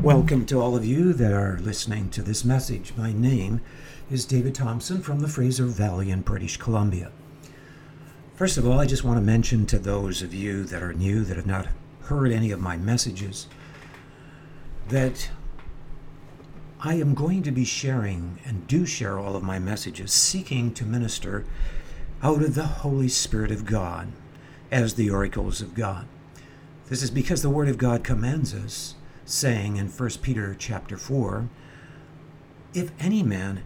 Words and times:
Welcome 0.00 0.46
to 0.46 0.60
all 0.60 0.74
of 0.74 0.84
you 0.84 1.12
that 1.12 1.32
are 1.32 1.58
listening 1.58 2.10
to 2.10 2.22
this 2.22 2.44
message. 2.44 2.92
My 2.96 3.12
name 3.12 3.60
is 4.10 4.24
David 4.24 4.54
Thompson 4.54 5.00
from 5.00 5.20
the 5.20 5.28
Fraser 5.28 5.66
Valley 5.66 6.10
in 6.10 6.22
British 6.22 6.56
Columbia. 6.56 7.12
First 8.34 8.58
of 8.58 8.66
all, 8.66 8.80
I 8.80 8.86
just 8.86 9.04
want 9.04 9.18
to 9.18 9.22
mention 9.22 9.64
to 9.66 9.78
those 9.78 10.20
of 10.20 10.34
you 10.34 10.64
that 10.64 10.82
are 10.82 10.92
new, 10.92 11.22
that 11.24 11.36
have 11.36 11.46
not 11.46 11.68
heard 12.04 12.32
any 12.32 12.50
of 12.50 12.60
my 12.60 12.76
messages, 12.76 13.46
that 14.88 15.30
I 16.80 16.94
am 16.94 17.14
going 17.14 17.44
to 17.44 17.52
be 17.52 17.64
sharing 17.64 18.40
and 18.44 18.66
do 18.66 18.84
share 18.84 19.20
all 19.20 19.36
of 19.36 19.44
my 19.44 19.60
messages, 19.60 20.12
seeking 20.12 20.74
to 20.74 20.84
minister 20.84 21.44
out 22.22 22.42
of 22.42 22.56
the 22.56 22.66
Holy 22.66 23.08
Spirit 23.08 23.52
of 23.52 23.66
God 23.66 24.10
as 24.72 24.94
the 24.94 25.10
oracles 25.10 25.60
of 25.60 25.74
God. 25.74 26.06
This 26.88 27.02
is 27.04 27.10
because 27.10 27.42
the 27.42 27.50
Word 27.50 27.68
of 27.68 27.78
God 27.78 28.02
commands 28.02 28.52
us 28.52 28.96
saying 29.24 29.76
in 29.76 29.88
1 29.88 30.10
Peter 30.22 30.54
chapter 30.58 30.96
4, 30.96 31.48
if 32.74 32.90
any 32.98 33.22
man 33.22 33.62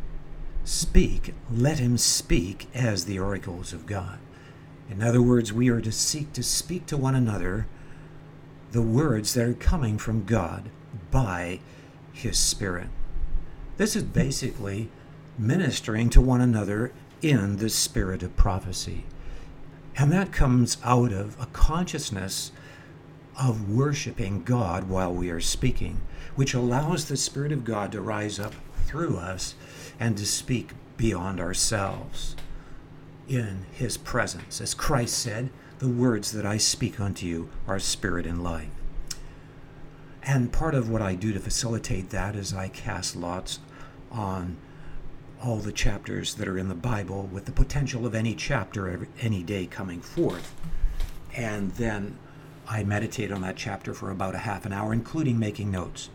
speak, 0.65 1.35
let 1.51 1.79
him 1.79 1.97
speak 1.97 2.69
as 2.75 3.05
the 3.05 3.19
oracles 3.19 3.73
of 3.73 3.87
God. 3.87 4.19
In 4.91 5.03
other 5.03 5.23
words, 5.23 5.53
we 5.53 5.69
are 5.69 5.81
to 5.81 5.93
seek 5.93 6.33
to 6.35 6.43
speak 6.43 6.87
to 6.87 6.97
one 6.97 7.15
another 7.15 7.67
the 8.73 8.83
words 8.83 9.35
that 9.35 9.49
are 9.49 9.55
coming 9.55 9.99
from 9.99 10.25
God 10.25 10.69
by 11.11 11.61
His 12.13 12.39
Spirit. 12.39 12.89
This 13.77 13.97
is 13.97 14.03
basically 14.03 14.91
ministering 15.39 16.11
to 16.11 16.21
one 16.21 16.41
another 16.41 16.93
in 17.23 17.57
the 17.57 17.69
spirit 17.69 18.23
of 18.23 18.37
prophecy. 18.37 19.05
And 19.97 20.13
that 20.13 20.33
comes 20.33 20.77
out 20.85 21.13
of 21.13 21.41
a 21.41 21.47
consciousness 21.47 22.53
of 23.39 23.71
worshiping 23.71 24.43
God 24.43 24.89
while 24.89 25.13
we 25.13 25.31
are 25.31 25.41
speaking, 25.41 26.01
which 26.35 26.55
allows 26.55 27.07
the 27.07 27.17
Spirit 27.17 27.53
of 27.53 27.65
God 27.65 27.93
to 27.93 28.01
rise 28.01 28.39
up 28.39 28.55
through 28.87 29.17
us 29.17 29.55
and 30.01 30.17
to 30.17 30.27
speak 30.27 30.71
beyond 30.97 31.41
ourselves 31.41 32.37
in 33.29 33.67
His 33.73 33.97
presence. 33.97 34.61
As 34.61 34.75
Christ 34.75 35.19
said, 35.19 35.51
the 35.79 35.89
words 35.89 36.33
that 36.33 36.47
I 36.47 36.57
speak 36.57 36.99
unto 36.99 37.27
you 37.27 37.51
are 37.67 37.79
spirit 37.79 38.27
and 38.27 38.43
life. 38.43 38.71
And 40.23 40.53
part 40.53 40.75
of 40.75 40.89
what 40.89 41.03
I 41.03 41.15
do 41.15 41.33
to 41.33 41.41
facilitate 41.41 42.11
that 42.11 42.35
is 42.35 42.55
I 42.55 42.69
cast 42.69 43.15
lots 43.15 43.61
on 44.11 44.57
all 45.43 45.59
the 45.59 45.73
chapters 45.73 46.35
that 46.35 46.49
are 46.49 46.59
in 46.59 46.69
the 46.69 46.75
Bible 46.75 47.29
with 47.31 47.45
the 47.45 47.53
potential 47.53 48.07
of 48.07 48.15
any 48.15 48.35
chapter 48.35 49.07
any 49.21 49.43
day 49.43 49.67
coming 49.67 50.01
forth. 50.01 50.55
And 51.35 51.73
then 51.73 52.19
I 52.69 52.83
meditate 52.83 53.31
on 53.31 53.43
that 53.43 53.57
chapter 53.57 53.95
for 53.95 54.11
about 54.11 54.35
a 54.35 54.39
half 54.39 54.67
an 54.67 54.73
hour, 54.73 54.93
including 54.93 55.39
making 55.39 55.71
notes. 55.71 56.09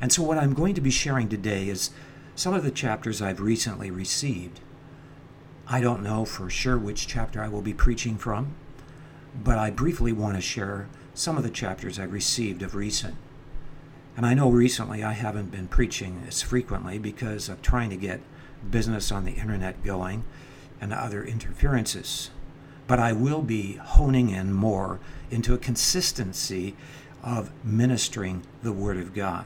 And 0.00 0.12
so, 0.12 0.22
what 0.22 0.38
I'm 0.38 0.54
going 0.54 0.74
to 0.74 0.80
be 0.80 0.90
sharing 0.90 1.28
today 1.28 1.68
is 1.68 1.90
some 2.34 2.54
of 2.54 2.62
the 2.62 2.70
chapters 2.70 3.20
I've 3.20 3.40
recently 3.40 3.90
received. 3.90 4.60
I 5.66 5.80
don't 5.80 6.02
know 6.02 6.24
for 6.24 6.48
sure 6.48 6.78
which 6.78 7.08
chapter 7.08 7.42
I 7.42 7.48
will 7.48 7.62
be 7.62 7.74
preaching 7.74 8.18
from, 8.18 8.54
but 9.42 9.58
I 9.58 9.70
briefly 9.70 10.12
want 10.12 10.36
to 10.36 10.40
share 10.40 10.88
some 11.14 11.36
of 11.36 11.42
the 11.42 11.50
chapters 11.50 11.98
I've 11.98 12.12
received 12.12 12.62
of 12.62 12.74
recent. 12.74 13.16
And 14.16 14.24
I 14.24 14.34
know 14.34 14.48
recently 14.48 15.02
I 15.02 15.12
haven't 15.12 15.50
been 15.50 15.66
preaching 15.66 16.22
as 16.28 16.40
frequently 16.40 16.98
because 16.98 17.48
of 17.48 17.62
trying 17.62 17.90
to 17.90 17.96
get 17.96 18.20
business 18.70 19.10
on 19.10 19.24
the 19.24 19.32
internet 19.32 19.82
going 19.82 20.24
and 20.80 20.92
other 20.92 21.24
interferences 21.24 22.30
but 22.86 22.98
I 22.98 23.12
will 23.12 23.42
be 23.42 23.74
honing 23.74 24.30
in 24.30 24.52
more 24.52 25.00
into 25.30 25.54
a 25.54 25.58
consistency 25.58 26.76
of 27.22 27.50
ministering 27.64 28.42
the 28.62 28.72
Word 28.72 28.96
of 28.96 29.14
God. 29.14 29.44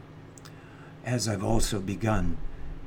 As 1.04 1.26
I've 1.26 1.44
also 1.44 1.80
begun 1.80 2.36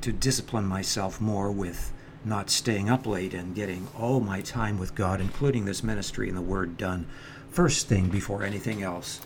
to 0.01 0.11
discipline 0.11 0.65
myself 0.65 1.19
more 1.19 1.51
with 1.51 1.91
not 2.25 2.49
staying 2.49 2.89
up 2.89 3.05
late 3.05 3.33
and 3.33 3.55
getting 3.55 3.87
all 3.97 4.19
my 4.19 4.41
time 4.41 4.77
with 4.77 4.95
God, 4.95 5.19
including 5.19 5.65
this 5.65 5.83
ministry 5.83 6.29
and 6.29 6.37
the 6.37 6.41
Word, 6.41 6.77
done 6.77 7.07
first 7.49 7.87
thing 7.87 8.09
before 8.09 8.43
anything 8.43 8.81
else 8.81 9.21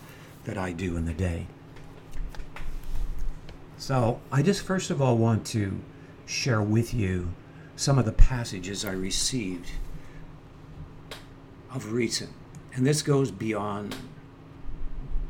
that 0.45 0.57
I 0.57 0.71
do 0.71 0.95
in 0.95 1.05
the 1.05 1.13
day. 1.13 1.47
So, 3.77 4.21
I 4.31 4.41
just 4.41 4.63
first 4.63 4.89
of 4.89 5.01
all 5.01 5.17
want 5.17 5.45
to 5.47 5.79
share 6.25 6.61
with 6.61 6.93
you 6.93 7.33
some 7.75 7.99
of 7.99 8.05
the 8.05 8.11
passages 8.11 8.83
I 8.83 8.91
received 8.91 9.69
of 11.73 11.91
recent. 11.91 12.31
And 12.73 12.85
this 12.85 13.01
goes 13.01 13.31
beyond 13.31 13.95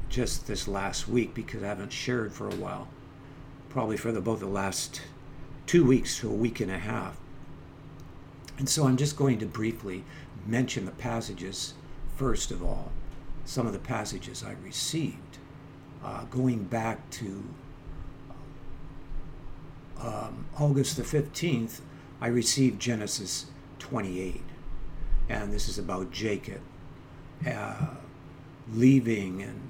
just 0.09 0.47
this 0.47 0.67
last 0.67 1.07
week 1.07 1.33
because 1.33 1.63
I 1.63 1.67
haven't 1.67 1.91
shared 1.91 2.33
for 2.33 2.47
a 2.49 2.55
while. 2.55 2.87
Probably 3.69 3.97
for 3.97 4.11
the, 4.11 4.21
both 4.21 4.39
the 4.39 4.47
last 4.47 5.01
two 5.65 5.85
weeks 5.85 6.19
to 6.19 6.29
a 6.29 6.33
week 6.33 6.59
and 6.59 6.71
a 6.71 6.79
half. 6.79 7.17
And 8.57 8.67
so 8.67 8.87
I'm 8.87 8.97
just 8.97 9.15
going 9.15 9.39
to 9.39 9.45
briefly 9.45 10.03
mention 10.45 10.85
the 10.85 10.91
passages 10.91 11.73
first 12.15 12.49
of 12.51 12.63
all, 12.63 12.91
some 13.45 13.67
of 13.67 13.73
the 13.73 13.79
passages 13.79 14.43
I 14.43 14.55
received, 14.63 15.37
uh, 16.03 16.23
going 16.25 16.63
back 16.63 17.09
to 17.11 17.43
um, 20.01 20.45
August 20.59 20.97
the 20.97 21.03
15th, 21.03 21.81
I 22.19 22.27
received 22.27 22.81
Genesis 22.81 23.45
28 23.79 24.41
and 25.29 25.51
this 25.51 25.67
is 25.67 25.77
about 25.77 26.11
Jacob 26.11 26.61
uh, 27.45 27.87
leaving 28.73 29.41
and 29.41 29.69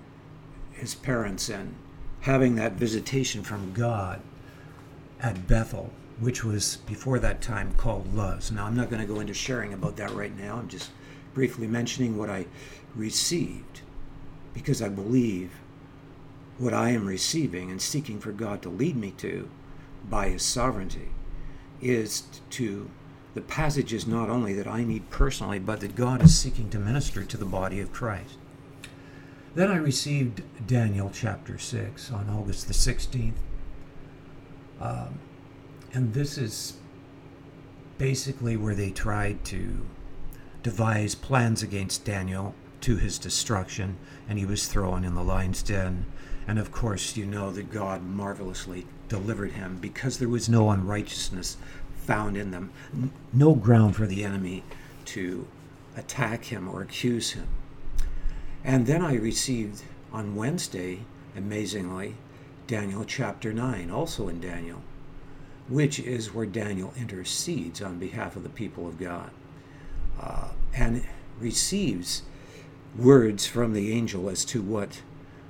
his 0.72 0.96
parents 0.96 1.50
and 1.50 1.76
having 2.22 2.56
that 2.56 2.74
visitation 2.74 3.44
from 3.44 3.74
God 3.74 4.22
at 5.20 5.48
Bethel, 5.48 5.92
which 6.20 6.44
was 6.44 6.78
before 6.88 7.20
that 7.20 7.42
time 7.42 7.74
called 7.74 8.14
Luz. 8.14 8.52
Now, 8.52 8.66
I'm 8.66 8.76
not 8.76 8.90
going 8.90 9.02
to 9.02 9.12
go 9.12 9.20
into 9.20 9.34
sharing 9.34 9.74
about 9.74 9.96
that 9.98 10.12
right 10.12 10.36
now. 10.38 10.58
I'm 10.58 10.68
just 10.68 10.92
briefly 11.34 11.68
mentioning 11.68 12.18
what 12.18 12.30
I 12.30 12.46
received 12.96 13.82
because 14.54 14.82
I 14.82 14.90
believe 14.90 15.52
what 16.58 16.74
I 16.74 16.90
am 16.90 17.06
receiving 17.06 17.70
and 17.70 17.82
seeking 17.82 18.20
for 18.20 18.32
God 18.32 18.62
to 18.64 18.70
lead 18.70 18.96
me 18.96 19.12
to 19.18 19.50
by 20.10 20.30
His 20.30 20.44
sovereignty 20.44 21.10
is 21.82 22.24
to 22.52 22.90
the 23.38 23.44
passage 23.44 23.94
is 23.94 24.08
not 24.08 24.32
only 24.32 24.52
that 24.54 24.66
I 24.66 24.84
need 24.84 25.12
personally, 25.12 25.60
but 25.60 25.82
that 25.82 25.96
God 25.96 26.24
is 26.24 26.36
seeking 26.36 26.72
to 26.72 26.80
minister 26.80 27.24
to 27.24 27.38
the 27.38 27.46
body 27.46 27.80
of 27.80 27.94
Christ. 27.94 28.34
Then 29.54 29.70
I 29.70 29.76
received 29.76 30.42
Daniel 30.66 31.12
chapter 31.14 31.60
6 31.60 32.12
on 32.12 32.32
August 32.32 32.68
the 32.68 32.74
16th. 32.74 33.36
Um, 34.82 35.20
and 35.94 36.16
this 36.16 36.40
is 36.40 36.78
basically 38.00 38.58
where 38.58 38.74
they 38.74 38.90
tried 38.90 39.46
to 39.46 39.86
devise 40.64 41.14
plans 41.14 41.62
against 41.62 42.06
Daniel 42.06 42.56
to 42.82 42.96
his 42.96 43.20
destruction, 43.20 43.98
and 44.28 44.40
he 44.40 44.48
was 44.48 44.66
thrown 44.66 45.04
in 45.04 45.14
the 45.14 45.24
lion's 45.24 45.62
den. 45.62 46.08
And 46.48 46.58
of 46.58 46.72
course, 46.72 47.16
you 47.16 47.28
know 47.28 47.52
that 47.52 47.72
God 47.72 48.02
marvelously 48.02 48.88
delivered 49.10 49.52
him 49.52 49.78
because 49.80 50.18
there 50.18 50.28
was 50.28 50.50
no 50.50 50.72
unrighteousness 50.72 51.58
found 52.08 52.38
in 52.38 52.52
them, 52.52 52.72
no 53.34 53.54
ground 53.54 53.96
for 53.96 54.08
the 54.08 54.24
enemy 54.24 54.64
to 55.06 55.46
attack 55.98 56.46
him 56.46 56.68
or 56.68 56.82
accuse 56.82 57.32
him. 57.32 57.48
And 58.64 58.88
then 58.88 59.02
I 59.02 59.16
received 59.16 59.84
on 60.12 60.36
Wednesday, 60.36 61.02
amazingly, 61.36 62.16
Daniel 62.66 63.04
chapter 63.06 63.54
9, 63.54 63.92
also 63.92 64.30
in 64.30 64.40
Daniel, 64.40 64.82
which 65.68 66.00
is 66.00 66.34
where 66.34 66.46
Daniel 66.46 66.94
intercedes 66.98 67.82
on 67.82 68.00
behalf 68.00 68.36
of 68.36 68.44
the 68.44 68.50
people 68.50 68.88
of 68.88 69.00
God 69.00 69.32
uh, 70.20 70.50
and 70.74 71.04
receives 71.40 72.24
words 72.98 73.46
from 73.46 73.74
the 73.74 73.92
angel 73.92 74.30
as 74.30 74.46
to 74.46 74.62
what 74.62 75.02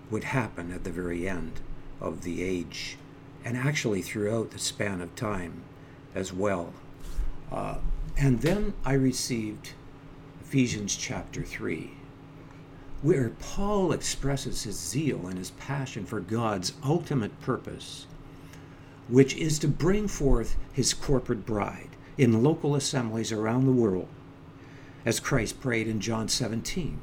would 0.09 0.25
happen 0.25 0.72
at 0.72 0.84
the 0.84 0.91
very 0.91 1.28
end 1.28 1.62
of 2.01 2.24
the 2.24 2.44
age 2.44 2.98
and 3.45 3.57
actually 3.57 4.01
throughout 4.01 4.51
the 4.51 4.60
span 4.60 5.01
of 5.01 5.15
time 5.15 5.63
as 6.18 6.34
well. 6.34 6.74
Uh, 7.52 7.75
and 8.18 8.42
then 8.42 8.74
I 8.84 8.94
received 8.94 9.74
Ephesians 10.42 10.96
chapter 10.96 11.44
3, 11.44 11.92
where 13.04 13.30
Paul 13.40 13.92
expresses 13.92 14.64
his 14.64 14.80
zeal 14.80 15.28
and 15.28 15.38
his 15.38 15.52
passion 15.52 16.06
for 16.06 16.19
God's 16.19 16.74
ultimate 16.84 17.40
purpose, 17.42 18.08
which 19.08 19.36
is 19.36 19.60
to 19.60 19.68
bring 19.68 20.08
forth 20.08 20.58
his 20.74 20.94
corporate 20.94 21.46
bride 21.46 21.90
in 22.18 22.44
local 22.44 22.75
assemblies 22.75 23.31
around 23.31 23.66
the 23.66 23.72
world, 23.72 24.08
as 25.06 25.20
Christ 25.20 25.62
prayed 25.62 25.88
in 25.88 26.02
John 26.02 26.28
17, 26.28 27.00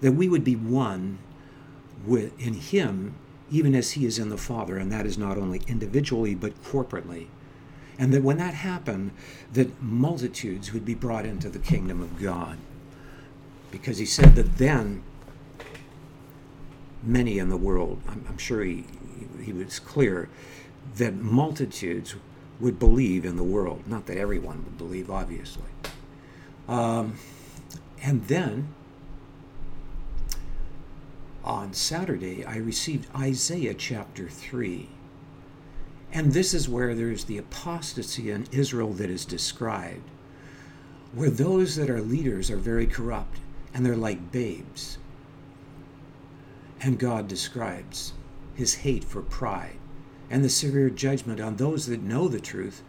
that 0.00 0.12
we 0.12 0.28
would 0.28 0.42
be 0.42 0.56
one 0.56 1.18
with, 2.06 2.40
in 2.40 2.54
him, 2.54 3.14
even 3.50 3.74
as 3.74 3.92
he 3.92 4.06
is 4.06 4.18
in 4.18 4.30
the 4.30 4.38
Father, 4.38 4.78
and 4.78 4.90
that 4.90 5.04
is 5.04 5.18
not 5.18 5.36
only 5.36 5.60
individually 5.68 6.34
but 6.34 6.62
corporately 6.64 7.26
and 7.98 8.12
that 8.12 8.22
when 8.22 8.38
that 8.38 8.54
happened, 8.54 9.10
that 9.52 9.82
multitudes 9.82 10.72
would 10.72 10.84
be 10.84 10.94
brought 10.94 11.26
into 11.26 11.48
the 11.48 11.58
kingdom 11.58 12.00
of 12.00 12.20
God. 12.20 12.58
Because 13.70 13.98
he 13.98 14.06
said 14.06 14.34
that 14.36 14.56
then 14.58 15.02
many 17.02 17.38
in 17.38 17.48
the 17.48 17.56
world, 17.56 18.00
I'm, 18.08 18.24
I'm 18.28 18.38
sure 18.38 18.62
he, 18.62 18.84
he 19.42 19.52
was 19.52 19.80
clear 19.80 20.28
that 20.96 21.16
multitudes 21.16 22.14
would 22.60 22.78
believe 22.78 23.24
in 23.24 23.36
the 23.36 23.44
world. 23.44 23.82
Not 23.86 24.06
that 24.06 24.16
everyone 24.16 24.64
would 24.64 24.78
believe, 24.78 25.10
obviously. 25.10 25.64
Um, 26.68 27.18
and 28.02 28.26
then 28.28 28.68
on 31.44 31.72
Saturday, 31.72 32.44
I 32.44 32.56
received 32.56 33.08
Isaiah 33.16 33.74
chapter 33.74 34.28
3. 34.28 34.88
And 36.12 36.32
this 36.32 36.54
is 36.54 36.68
where 36.68 36.94
there's 36.94 37.24
the 37.24 37.38
apostasy 37.38 38.30
in 38.30 38.46
Israel 38.50 38.92
that 38.94 39.10
is 39.10 39.24
described, 39.24 40.08
where 41.12 41.30
those 41.30 41.76
that 41.76 41.90
are 41.90 42.00
leaders 42.00 42.50
are 42.50 42.56
very 42.56 42.86
corrupt 42.86 43.38
and 43.74 43.84
they're 43.84 43.96
like 43.96 44.32
babes. 44.32 44.98
And 46.80 46.98
God 46.98 47.28
describes 47.28 48.12
his 48.54 48.76
hate 48.76 49.04
for 49.04 49.22
pride 49.22 49.76
and 50.30 50.44
the 50.44 50.48
severe 50.48 50.90
judgment 50.90 51.40
on 51.40 51.56
those 51.56 51.86
that 51.86 52.02
know 52.02 52.28
the 52.28 52.40
truth 52.40 52.82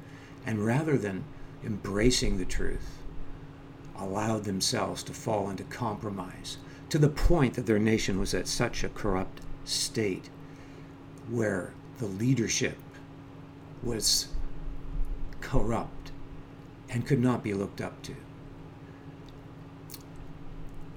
and 0.45 0.66
rather 0.66 0.98
than 0.98 1.24
embracing 1.63 2.38
the 2.38 2.45
truth, 2.45 3.00
allowed 3.98 4.45
themselves 4.45 5.04
to 5.04 5.13
fall 5.13 5.50
into 5.50 5.63
compromise 5.66 6.57
to 6.89 6.98
the 6.98 7.10
point 7.10 7.54
that 7.54 7.66
their 7.66 7.80
nation 7.80 8.19
was 8.19 8.33
at 8.33 8.48
such 8.48 8.83
a 8.83 8.89
corrupt 8.89 9.42
state 9.66 10.30
where 11.30 11.74
the 12.00 12.07
leadership 12.07 12.77
was 13.84 14.28
corrupt 15.42 16.12
and 16.90 17.06
could 17.06 17.20
not 17.20 17.44
be 17.44 17.54
looked 17.54 17.81
up 17.81 18.02
to. 18.04 18.16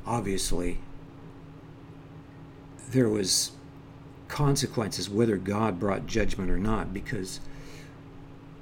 Obviously, 0.06 0.78
there 2.90 3.08
was 3.08 3.52
consequences 4.28 5.08
whether 5.08 5.36
God 5.36 5.78
brought 5.78 6.06
judgment 6.06 6.50
or 6.50 6.58
not 6.58 6.92
because 6.92 7.40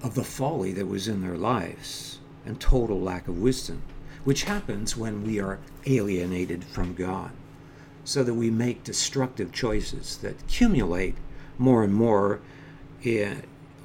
of 0.03 0.15
the 0.15 0.25
folly 0.25 0.73
that 0.73 0.87
was 0.87 1.09
in 1.09 1.23
their 1.23 1.37
lives 1.37 2.19
and 2.45 2.61
total 2.61 3.01
lack 3.01 3.29
of 3.29 3.39
wisdom, 3.39 3.83
which 4.25 4.45
happens 4.45 4.97
when 4.97 5.25
we 5.25 5.41
are 5.41 5.59
alienated 5.87 6.65
from 6.65 6.95
God, 6.95 7.31
so 8.05 8.23
that 8.25 8.35
we 8.35 8.51
make 8.51 8.85
destructive 8.85 9.53
choices 9.53 10.17
that 10.19 10.41
accumulate 10.41 11.17
more 11.59 11.85
and 11.85 11.95
more 11.95 12.41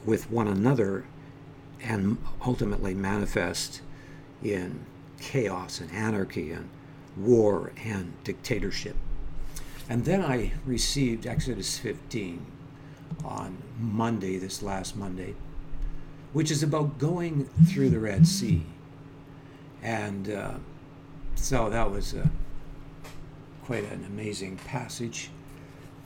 with 0.06 0.30
one 0.30 0.48
another 0.48 1.06
and 1.81 2.18
ultimately 2.46 2.94
manifest 2.94 3.81
in 4.44 4.86
chaos 5.19 5.80
and 5.80 5.92
anarchy 5.92 6.52
and 6.52 6.69
war 7.18 7.72
and 7.84 8.13
dictatorship. 8.24 8.96
And 9.90 10.06
then 10.06 10.22
I 10.22 10.54
received 10.66 11.25
Exodus 11.25 11.78
15 11.78 12.46
on 13.24 13.57
Monday, 13.80 14.38
this 14.38 14.62
last 14.62 14.96
Monday, 14.96 15.36
which 16.34 16.51
is 16.51 16.63
about 16.63 16.98
going 16.98 17.46
through 17.68 17.90
the 17.90 18.00
Red 18.00 18.28
Sea. 18.28 18.66
And 19.81 20.30
uh, 20.30 20.56
so 21.36 21.69
that 21.69 21.92
was 21.92 22.16
uh, 22.16 22.28
quite 23.63 23.84
an 23.92 24.04
amazing 24.06 24.58
passage 24.58 25.30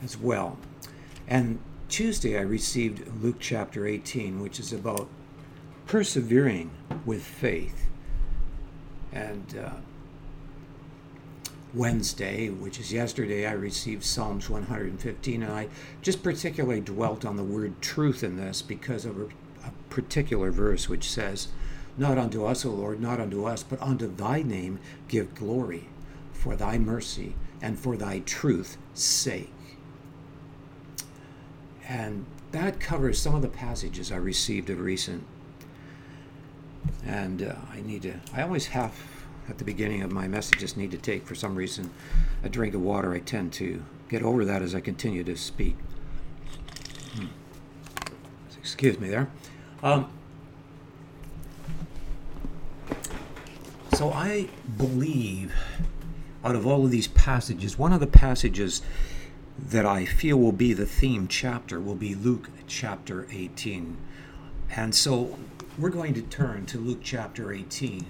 as 0.04 0.18
well. 0.18 0.58
And 1.28 1.60
Tuesday 1.90 2.38
I 2.38 2.42
received 2.42 3.24
Luke 3.24 3.38
chapter 3.40 3.88
18, 3.88 4.40
which 4.40 4.60
is 4.60 4.72
about 4.72 5.10
persevering 5.88 6.70
with 7.04 7.24
faith. 7.24 7.88
And 9.12 9.58
uh, 9.58 9.72
Wednesday, 11.74 12.50
which 12.50 12.80
is 12.80 12.94
yesterday, 12.94 13.48
I 13.48 13.54
received 13.54 14.04
Psalms 14.04 14.52
115, 14.52 15.42
and 15.42 15.52
I 15.52 15.68
just 16.04 16.22
particularly 16.22 16.80
dwelt 16.80 17.26
on 17.26 17.38
the 17.38 17.44
word 17.44 17.82
truth 17.82 18.24
in 18.24 18.38
this 18.38 18.62
because 18.62 19.04
of 19.04 19.20
a, 19.20 19.26
a 19.66 19.72
particular 19.90 20.52
verse 20.52 20.88
which 20.88 21.10
says, 21.10 21.48
Not 21.98 22.20
unto 22.20 22.46
us, 22.46 22.66
O 22.66 22.70
Lord, 22.70 23.02
not 23.02 23.20
unto 23.20 23.46
us, 23.46 23.64
but 23.64 23.82
unto 23.82 24.16
thy 24.16 24.44
name 24.44 24.80
give 25.08 25.34
glory 25.34 25.90
for 26.34 26.56
thy 26.56 26.78
mercy 26.78 27.34
and 27.64 27.80
for 27.80 27.98
thy 27.98 28.20
truth's 28.20 28.78
sake. 28.94 29.52
And 31.90 32.28
that 32.52 32.80
covers 32.80 33.20
some 33.20 33.34
of 33.34 33.42
the 33.42 33.48
passages 33.48 34.12
I 34.12 34.18
received 34.18 34.70
of 34.70 34.80
recent. 34.80 35.26
And 37.06 37.42
uh, 37.42 37.56
I 37.74 37.82
need 37.82 38.04
to, 38.04 38.14
I 38.34 38.44
always 38.44 38.68
have 38.68 38.94
at 39.50 39.58
the 39.58 39.64
beginning 39.64 40.04
of 40.04 40.12
my 40.12 40.28
messages 40.28 40.78
need 40.78 40.92
to 40.92 40.98
take, 40.98 41.26
for 41.26 41.34
some 41.34 41.56
reason, 41.56 41.90
a 42.44 42.50
drink 42.50 42.76
of 42.76 42.82
water. 42.82 43.12
I 43.14 43.20
tend 43.20 43.52
to 43.54 43.84
get 44.08 44.22
over 44.22 44.46
that 44.46 44.62
as 44.62 44.76
I 44.76 44.82
continue 44.82 45.24
to 45.24 45.36
speak. 45.36 45.76
Hmm. 47.16 47.26
Excuse 48.60 49.00
me 49.00 49.10
there. 49.10 49.30
Um, 49.82 50.12
so 53.96 54.12
I 54.12 54.48
believe, 54.78 55.54
out 56.46 56.56
of 56.56 56.68
all 56.68 56.86
of 56.86 56.92
these 56.92 57.08
passages, 57.08 57.80
one 57.80 57.94
of 57.94 58.00
the 58.00 58.08
passages 58.08 58.84
that 59.68 59.86
I 59.86 60.06
feel 60.06 60.38
will 60.38 60.52
be 60.52 60.74
the 60.74 60.86
theme 60.86 61.28
chapter 61.28 61.80
will 61.80 61.96
be 61.96 62.16
Luke 62.16 62.50
chapter 62.68 63.28
18. 63.32 63.98
And 64.76 64.96
so 64.96 65.38
we're 65.78 65.90
going 65.90 66.14
to 66.14 66.22
turn 66.22 66.66
to 66.68 66.78
Luke 66.78 67.02
chapter 67.04 67.52
18. 67.52 68.06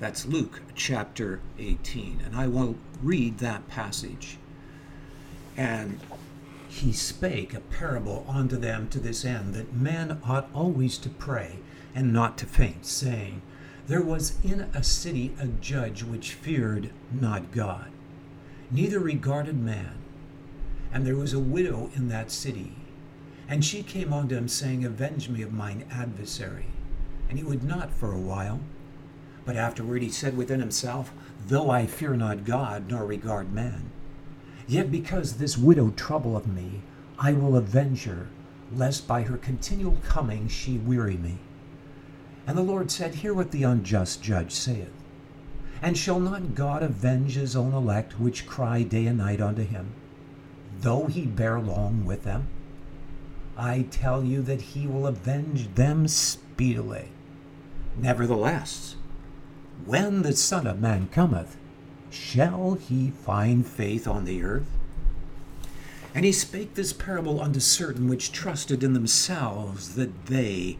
That's 0.00 0.26
Luke 0.26 0.60
chapter 0.74 1.40
18. 1.58 2.22
And 2.24 2.36
I 2.36 2.46
will 2.46 2.76
read 3.02 3.38
that 3.38 3.68
passage. 3.68 4.38
And 5.56 6.00
he 6.68 6.92
spake 6.92 7.54
a 7.54 7.60
parable 7.60 8.24
unto 8.28 8.56
them 8.56 8.88
to 8.90 9.00
this 9.00 9.24
end, 9.24 9.54
that 9.54 9.74
men 9.74 10.20
ought 10.24 10.48
always 10.54 10.98
to 10.98 11.08
pray 11.08 11.58
and 11.94 12.12
not 12.12 12.38
to 12.38 12.46
faint, 12.46 12.86
saying, 12.86 13.42
There 13.86 14.02
was 14.02 14.34
in 14.44 14.60
a 14.74 14.84
city 14.84 15.34
a 15.40 15.46
judge 15.46 16.02
which 16.02 16.34
feared 16.34 16.90
not 17.10 17.50
God, 17.50 17.90
neither 18.70 19.00
regarded 19.00 19.58
man. 19.58 19.94
And 20.92 21.06
there 21.06 21.16
was 21.16 21.32
a 21.32 21.38
widow 21.38 21.90
in 21.94 22.08
that 22.08 22.30
city. 22.30 22.74
And 23.48 23.64
she 23.64 23.82
came 23.82 24.12
unto 24.12 24.36
him, 24.36 24.48
saying, 24.48 24.84
Avenge 24.84 25.28
me 25.28 25.42
of 25.42 25.52
mine 25.52 25.84
adversary. 25.90 26.66
And 27.28 27.38
he 27.38 27.44
would 27.44 27.64
not 27.64 27.92
for 27.92 28.12
a 28.12 28.20
while. 28.20 28.60
But 29.44 29.56
afterward 29.56 30.02
he 30.02 30.10
said 30.10 30.36
within 30.36 30.60
himself, 30.60 31.12
Though 31.46 31.70
I 31.70 31.86
fear 31.86 32.14
not 32.14 32.44
God, 32.44 32.90
nor 32.90 33.06
regard 33.06 33.52
man, 33.52 33.90
yet 34.66 34.90
because 34.90 35.34
this 35.34 35.56
widow 35.56 35.90
troubleth 35.96 36.46
me, 36.46 36.82
I 37.18 37.32
will 37.32 37.56
avenge 37.56 38.04
her, 38.04 38.26
lest 38.74 39.08
by 39.08 39.22
her 39.22 39.38
continual 39.38 39.96
coming 40.04 40.48
she 40.48 40.76
weary 40.76 41.16
me. 41.16 41.38
And 42.46 42.56
the 42.56 42.62
Lord 42.62 42.90
said, 42.90 43.16
Hear 43.16 43.32
what 43.32 43.50
the 43.50 43.62
unjust 43.62 44.22
judge 44.22 44.52
saith. 44.52 44.92
And 45.80 45.96
shall 45.96 46.20
not 46.20 46.54
God 46.54 46.82
avenge 46.82 47.34
his 47.34 47.56
own 47.56 47.72
elect, 47.72 48.18
which 48.20 48.46
cry 48.46 48.82
day 48.82 49.06
and 49.06 49.18
night 49.18 49.40
unto 49.40 49.62
him, 49.62 49.92
though 50.80 51.06
he 51.06 51.22
bear 51.26 51.60
long 51.60 52.04
with 52.04 52.24
them? 52.24 52.48
I 53.56 53.86
tell 53.90 54.22
you 54.22 54.42
that 54.42 54.60
he 54.60 54.86
will 54.86 55.06
avenge 55.06 55.74
them 55.74 56.06
speedily. 56.06 57.08
Nevertheless, 57.96 58.94
when 59.84 60.22
the 60.22 60.34
Son 60.34 60.66
of 60.66 60.80
Man 60.80 61.08
cometh, 61.08 61.56
shall 62.10 62.74
he 62.74 63.10
find 63.10 63.66
faith 63.66 64.06
on 64.06 64.24
the 64.24 64.42
earth? 64.42 64.70
And 66.14 66.24
he 66.24 66.32
spake 66.32 66.74
this 66.74 66.92
parable 66.92 67.40
unto 67.40 67.60
certain 67.60 68.08
which 68.08 68.32
trusted 68.32 68.82
in 68.82 68.92
themselves 68.92 69.94
that 69.96 70.26
they 70.26 70.78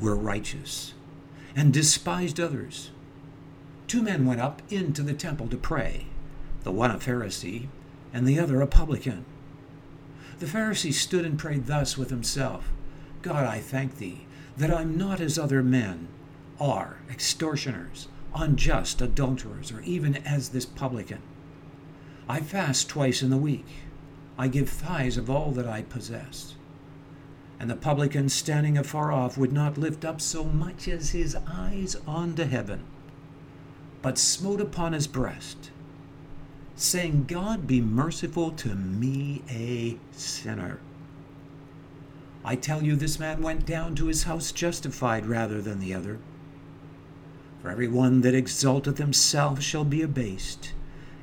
were 0.00 0.16
righteous, 0.16 0.94
and 1.54 1.72
despised 1.72 2.38
others. 2.38 2.90
Two 3.86 4.02
men 4.02 4.26
went 4.26 4.40
up 4.40 4.62
into 4.68 5.02
the 5.02 5.14
temple 5.14 5.48
to 5.48 5.56
pray, 5.56 6.06
the 6.64 6.72
one 6.72 6.90
a 6.90 6.98
Pharisee, 6.98 7.68
and 8.12 8.26
the 8.26 8.38
other 8.38 8.60
a 8.60 8.66
publican. 8.66 9.24
The 10.38 10.46
Pharisee 10.46 10.92
stood 10.92 11.24
and 11.24 11.38
prayed 11.38 11.66
thus 11.66 11.96
with 11.96 12.10
himself 12.10 12.72
God, 13.22 13.44
I 13.44 13.58
thank 13.58 13.98
thee 13.98 14.26
that 14.56 14.72
I'm 14.72 14.96
not 14.96 15.20
as 15.20 15.38
other 15.38 15.62
men 15.62 16.08
are, 16.60 16.98
extortioners 17.10 18.08
unjust 18.36 19.00
adulterers, 19.00 19.72
or 19.72 19.80
even 19.80 20.16
as 20.16 20.50
this 20.50 20.66
publican. 20.66 21.22
I 22.28 22.40
fast 22.40 22.88
twice 22.88 23.22
in 23.22 23.30
the 23.30 23.36
week. 23.36 23.66
I 24.38 24.48
give 24.48 24.82
tithes 24.82 25.16
of 25.16 25.30
all 25.30 25.52
that 25.52 25.66
I 25.66 25.82
possess. 25.82 26.54
And 27.58 27.70
the 27.70 27.76
publican, 27.76 28.28
standing 28.28 28.76
afar 28.76 29.10
off, 29.10 29.38
would 29.38 29.52
not 29.52 29.78
lift 29.78 30.04
up 30.04 30.20
so 30.20 30.44
much 30.44 30.88
as 30.88 31.10
his 31.10 31.36
eyes 31.46 31.96
unto 32.06 32.44
heaven, 32.44 32.84
but 34.02 34.18
smote 34.18 34.60
upon 34.60 34.92
his 34.92 35.06
breast, 35.06 35.70
saying, 36.76 37.24
God 37.26 37.66
be 37.66 37.80
merciful 37.80 38.50
to 38.52 38.74
me, 38.74 39.42
a 39.48 39.98
sinner. 40.12 40.78
I 42.44 42.54
tell 42.54 42.82
you, 42.82 42.94
this 42.94 43.18
man 43.18 43.42
went 43.42 43.66
down 43.66 43.94
to 43.96 44.06
his 44.06 44.24
house 44.24 44.52
justified 44.52 45.26
rather 45.26 45.60
than 45.60 45.80
the 45.80 45.94
other. 45.94 46.18
For 47.62 47.70
every 47.70 47.88
one 47.88 48.20
that 48.20 48.34
exalteth 48.34 48.98
himself 48.98 49.60
shall 49.60 49.84
be 49.84 50.02
abased, 50.02 50.72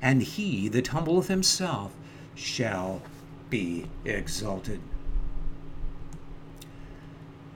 and 0.01 0.23
he 0.23 0.67
that 0.69 0.87
humbleth 0.87 1.27
himself 1.27 1.93
shall 2.35 3.03
be 3.49 3.85
exalted. 4.03 4.81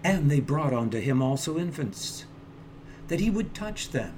And 0.03 0.29
they 0.31 0.39
brought 0.39 0.73
unto 0.73 0.99
him 0.99 1.21
also 1.21 1.57
infants, 1.57 2.25
that 3.07 3.19
he 3.19 3.29
would 3.29 3.53
touch 3.53 3.89
them. 3.89 4.13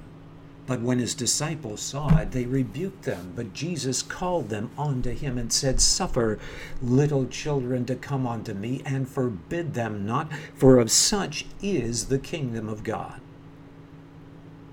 But 0.70 0.82
when 0.82 1.00
his 1.00 1.14
disciples 1.16 1.80
saw 1.80 2.16
it, 2.18 2.30
they 2.30 2.44
rebuked 2.46 3.02
them. 3.02 3.32
But 3.34 3.54
Jesus 3.54 4.02
called 4.02 4.50
them 4.50 4.70
unto 4.78 5.10
him 5.10 5.36
and 5.36 5.52
said, 5.52 5.80
Suffer 5.80 6.38
little 6.80 7.26
children 7.26 7.84
to 7.86 7.96
come 7.96 8.24
unto 8.24 8.54
me, 8.54 8.80
and 8.86 9.08
forbid 9.08 9.74
them 9.74 10.06
not, 10.06 10.30
for 10.54 10.78
of 10.78 10.92
such 10.92 11.44
is 11.60 12.06
the 12.06 12.20
kingdom 12.20 12.68
of 12.68 12.84
God. 12.84 13.20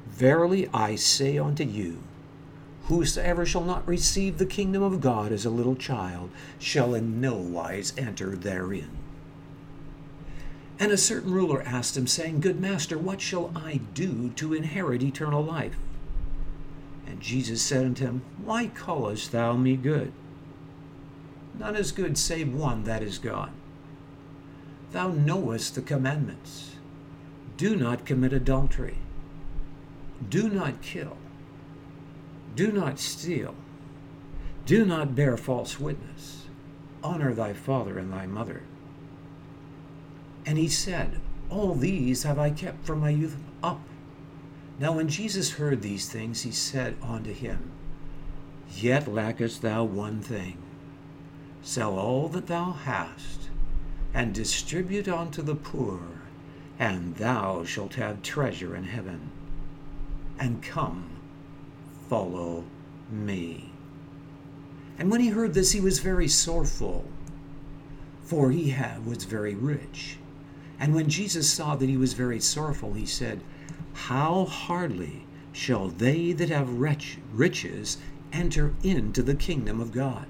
Verily 0.06 0.70
I 0.72 0.94
say 0.94 1.40
unto 1.40 1.64
you, 1.64 2.04
Whosoever 2.84 3.44
shall 3.44 3.64
not 3.64 3.88
receive 3.88 4.38
the 4.38 4.46
kingdom 4.46 4.84
of 4.84 5.02
God 5.02 5.32
as 5.32 5.46
a 5.46 5.50
little 5.50 5.76
child 5.76 6.30
shall 6.60 6.94
in 6.94 7.20
no 7.20 7.34
wise 7.34 7.92
enter 7.98 8.36
therein. 8.36 8.92
And 10.78 10.92
a 10.92 10.98
certain 10.98 11.34
ruler 11.34 11.64
asked 11.64 11.98
him, 11.98 12.06
saying, 12.06 12.42
Good 12.42 12.62
master, 12.62 13.00
what 13.00 13.20
shall 13.20 13.52
I 13.56 13.80
do 13.96 14.30
to 14.36 14.54
inherit 14.54 15.02
eternal 15.02 15.44
life? 15.44 15.76
And 17.08 17.22
Jesus 17.22 17.62
said 17.62 17.86
unto 17.86 18.06
him, 18.06 18.22
Why 18.44 18.68
callest 18.68 19.32
thou 19.32 19.54
me 19.54 19.76
good? 19.78 20.12
None 21.58 21.76
is 21.76 21.92
good 21.92 22.18
save 22.18 22.54
one, 22.54 22.84
that 22.84 23.02
is 23.02 23.18
God. 23.18 23.52
Thou 24.92 25.10
knowest 25.10 25.76
the 25.76 25.82
commandments. 25.82 26.76
Do 27.56 27.76
not 27.76 28.06
commit 28.06 28.34
adultery. 28.34 28.98
Do 30.30 30.50
not 30.50 30.82
kill. 30.82 31.18
Do 32.56 32.72
not 32.72 33.00
steal. 33.00 33.56
Do 34.66 34.86
not 34.86 35.16
bear 35.16 35.38
false 35.38 35.80
witness. 35.80 36.46
Honor 37.04 37.34
thy 37.34 37.54
father 37.54 37.98
and 37.98 38.12
thy 38.12 38.26
mother. 38.26 38.64
And 40.46 40.58
he 40.58 40.68
said, 40.68 41.20
All 41.50 41.74
these 41.74 42.24
have 42.24 42.38
I 42.38 42.50
kept 42.50 42.86
from 42.86 43.00
my 43.00 43.10
youth 43.10 43.38
up. 43.64 43.82
Now 44.80 44.92
when 44.92 45.08
Jesus 45.10 45.54
heard 45.54 45.82
these 45.82 46.08
things, 46.08 46.44
he 46.44 46.52
said 46.52 46.96
unto 47.02 47.34
him, 47.34 47.72
Yet 48.76 49.08
lackest 49.08 49.62
thou 49.62 49.84
one 49.84 50.22
thing. 50.22 50.58
Sell 51.64 51.98
all 51.98 52.28
that 52.30 52.48
thou 52.48 52.72
hast, 52.72 53.50
and 54.14 54.34
distribute 54.34 55.08
unto 55.08 55.42
the 55.42 55.56
poor, 55.56 56.00
and 56.78 57.16
thou 57.16 57.64
shalt 57.64 57.96
have 57.96 58.22
treasure 58.22 58.76
in 58.76 58.84
heaven. 58.84 59.32
And 60.40 60.62
come, 60.62 61.10
follow 62.08 62.64
me. 63.10 63.72
And 65.00 65.10
when 65.10 65.22
he 65.22 65.30
heard 65.30 65.54
this, 65.54 65.72
he 65.72 65.80
was 65.80 66.00
very 66.00 66.28
sorrowful, 66.28 67.06
for 68.24 68.52
he 68.52 68.70
had, 68.70 69.06
was 69.06 69.24
very 69.24 69.56
rich. 69.56 70.18
And 70.80 70.94
when 70.94 71.10
Jesus 71.10 71.50
saw 71.50 71.76
that 71.76 71.90
he 71.90 71.98
was 71.98 72.14
very 72.14 72.40
sorrowful, 72.40 72.94
he 72.94 73.06
said, 73.06 73.42
How 73.94 74.46
hardly 74.46 75.26
shall 75.52 75.88
they 75.90 76.32
that 76.34 76.50
have 76.50 76.80
riches 76.80 77.98
enter 78.32 78.74
into 78.84 79.24
the 79.24 79.36
kingdom 79.36 79.82
of 79.82 79.92
God? 79.92 80.28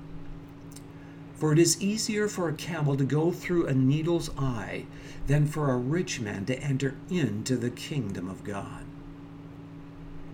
For 1.36 1.54
it 1.54 1.60
is 1.60 1.82
easier 1.82 2.28
for 2.28 2.50
a 2.50 2.54
camel 2.54 2.98
to 2.98 3.04
go 3.04 3.32
through 3.32 3.68
a 3.68 3.74
needle's 3.74 4.32
eye 4.38 4.86
than 5.28 5.46
for 5.46 5.72
a 5.72 5.78
rich 5.78 6.20
man 6.20 6.46
to 6.46 6.60
enter 6.60 6.96
into 7.10 7.58
the 7.58 7.70
kingdom 7.70 8.28
of 8.28 8.44
God. 8.44 8.86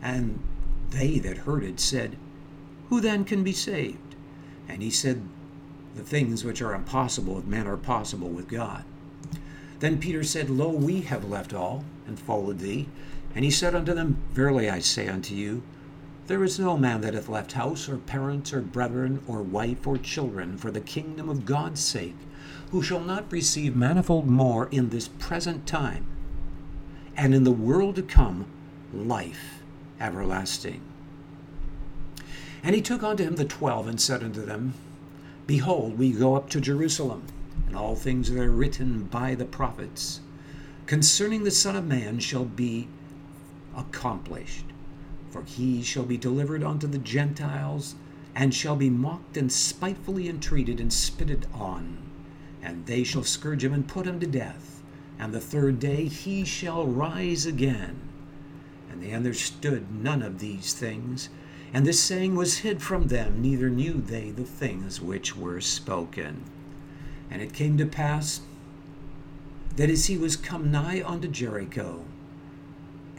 And 0.02 0.40
they 0.92 1.20
that 1.20 1.40
heard 1.40 1.64
it 1.64 1.80
said, 1.80 2.18
Who 2.90 3.02
then 3.02 3.26
can 3.26 3.44
be 3.44 3.52
saved? 3.52 4.16
And 4.70 4.82
he 4.82 4.92
said, 4.92 5.22
The 5.96 6.04
things 6.04 6.46
which 6.46 6.62
are 6.62 6.74
impossible 6.74 7.36
with 7.36 7.48
men 7.48 7.68
are 7.68 7.78
possible 7.78 8.30
with 8.30 8.48
God. 8.48 8.86
Then 9.80 9.98
Peter 9.98 10.24
said, 10.24 10.50
Lo, 10.50 10.70
we 10.70 11.02
have 11.02 11.26
left 11.26 11.54
all 11.54 11.84
and 12.08 12.20
followed 12.20 12.60
thee. 12.60 12.88
And 13.36 13.44
he 13.44 13.52
said 13.52 13.74
unto 13.76 13.94
them, 13.94 14.18
Verily 14.34 14.70
I 14.70 14.80
say 14.80 15.08
unto 15.08 15.34
you, 15.34 15.64
there 16.28 16.44
is 16.44 16.58
no 16.58 16.78
man 16.78 17.02
that 17.02 17.14
hath 17.14 17.28
left 17.28 17.52
house, 17.52 17.90
or 17.90 17.98
parents, 17.98 18.54
or 18.54 18.62
brethren, 18.62 19.22
or 19.28 19.42
wife, 19.42 19.86
or 19.86 19.98
children, 19.98 20.58
for 20.58 20.72
the 20.72 20.80
kingdom 20.80 21.28
of 21.28 21.46
God's 21.46 21.84
sake, 21.84 22.16
who 22.72 22.82
shall 22.82 23.02
not 23.02 23.30
receive 23.30 23.76
manifold 23.76 24.26
more 24.26 24.70
in 24.72 24.90
this 24.90 25.10
present 25.10 25.68
time, 25.68 26.06
and 27.18 27.36
in 27.36 27.44
the 27.44 27.52
world 27.52 27.96
to 27.96 28.02
come 28.02 28.46
life 28.94 29.62
everlasting. 30.00 30.80
And 32.64 32.74
he 32.74 32.82
took 32.82 33.04
unto 33.04 33.26
him 33.26 33.36
the 33.36 33.44
twelve, 33.44 33.88
and 33.88 34.00
said 34.00 34.24
unto 34.24 34.46
them, 34.46 34.76
Behold, 35.46 35.98
we 35.98 36.14
go 36.14 36.36
up 36.36 36.50
to 36.52 36.62
Jerusalem 36.62 37.24
and 37.68 37.76
all 37.76 37.96
things 37.96 38.32
that 38.32 38.42
are 38.42 38.50
written 38.50 39.04
by 39.04 39.36
the 39.36 39.46
prophets 39.46 40.22
concerning 40.86 41.44
the 41.44 41.52
Son 41.52 41.76
of 41.76 41.86
Man 41.86 42.20
shall 42.20 42.46
be 42.46 42.88
accomplished. 43.76 44.66
For 45.30 45.44
he 45.44 45.82
shall 45.82 46.04
be 46.04 46.18
delivered 46.18 46.64
unto 46.64 46.86
the 46.88 47.00
Gentiles, 47.00 47.96
and 48.36 48.54
shall 48.54 48.76
be 48.76 48.90
mocked 48.90 49.38
and 49.38 49.52
spitefully 49.52 50.28
entreated 50.28 50.80
and 50.80 50.92
spitted 50.92 51.48
on. 51.54 51.98
And 52.62 52.86
they 52.86 53.04
shall 53.04 53.24
scourge 53.24 53.64
him 53.64 53.74
and 53.74 53.88
put 53.88 54.06
him 54.06 54.20
to 54.20 54.28
death. 54.28 54.82
And 55.20 55.34
the 55.34 55.40
third 55.40 55.80
day 55.80 56.06
he 56.06 56.44
shall 56.44 56.86
rise 56.86 57.46
again. 57.46 58.00
And 58.92 59.02
they 59.02 59.12
understood 59.12 60.04
none 60.04 60.22
of 60.22 60.40
these 60.40 60.74
things. 60.74 61.30
And 61.74 61.86
this 61.86 62.00
saying 62.00 62.36
was 62.36 62.60
hid 62.60 62.82
from 62.82 63.08
them, 63.08 63.42
neither 63.42 63.70
knew 63.70 63.94
they 63.94 64.32
the 64.32 64.44
things 64.44 65.02
which 65.02 65.36
were 65.36 65.62
spoken. 65.62 66.44
And 67.32 67.42
it 67.42 67.54
came 67.54 67.78
to 67.78 67.86
pass 67.86 68.42
that 69.76 69.90
as 69.90 70.06
he 70.06 70.18
was 70.18 70.36
come 70.36 70.72
nigh 70.72 71.04
unto 71.04 71.28
Jericho, 71.28 72.06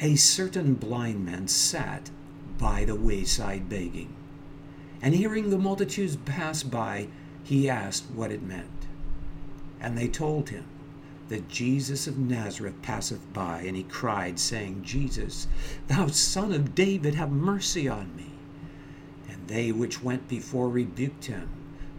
a 0.01 0.17
certain 0.17 0.75
blind 0.75 1.25
man 1.25 1.49
sat 1.49 2.11
by 2.59 2.85
the 2.85 2.95
wayside 2.95 3.69
begging. 3.69 4.15
And 5.03 5.15
hearing 5.15 5.51
the 5.51 5.59
multitudes 5.59 6.17
pass 6.17 6.63
by, 6.63 7.09
he 7.43 7.69
asked 7.69 8.11
what 8.15 8.31
it 8.31 8.43
meant. 8.43 8.87
And 9.81 9.99
they 9.99 10.09
told 10.09 10.51
him 10.51 10.65
that 11.29 11.49
Jesus 11.49 12.07
of 12.07 12.19
Nazareth 12.19 12.81
passeth 12.83 13.33
by, 13.33 13.63
and 13.63 13.77
he 13.77 13.83
cried, 13.83 14.39
saying, 14.39 14.83
Jesus, 14.85 15.47
thou 15.89 16.07
son 16.07 16.53
of 16.53 16.75
David, 16.75 17.15
have 17.15 17.31
mercy 17.31 17.89
on 17.89 18.15
me. 18.17 18.31
And 19.29 19.49
they 19.49 19.73
which 19.73 20.03
went 20.03 20.29
before 20.29 20.69
rebuked 20.69 21.27
him 21.27 21.49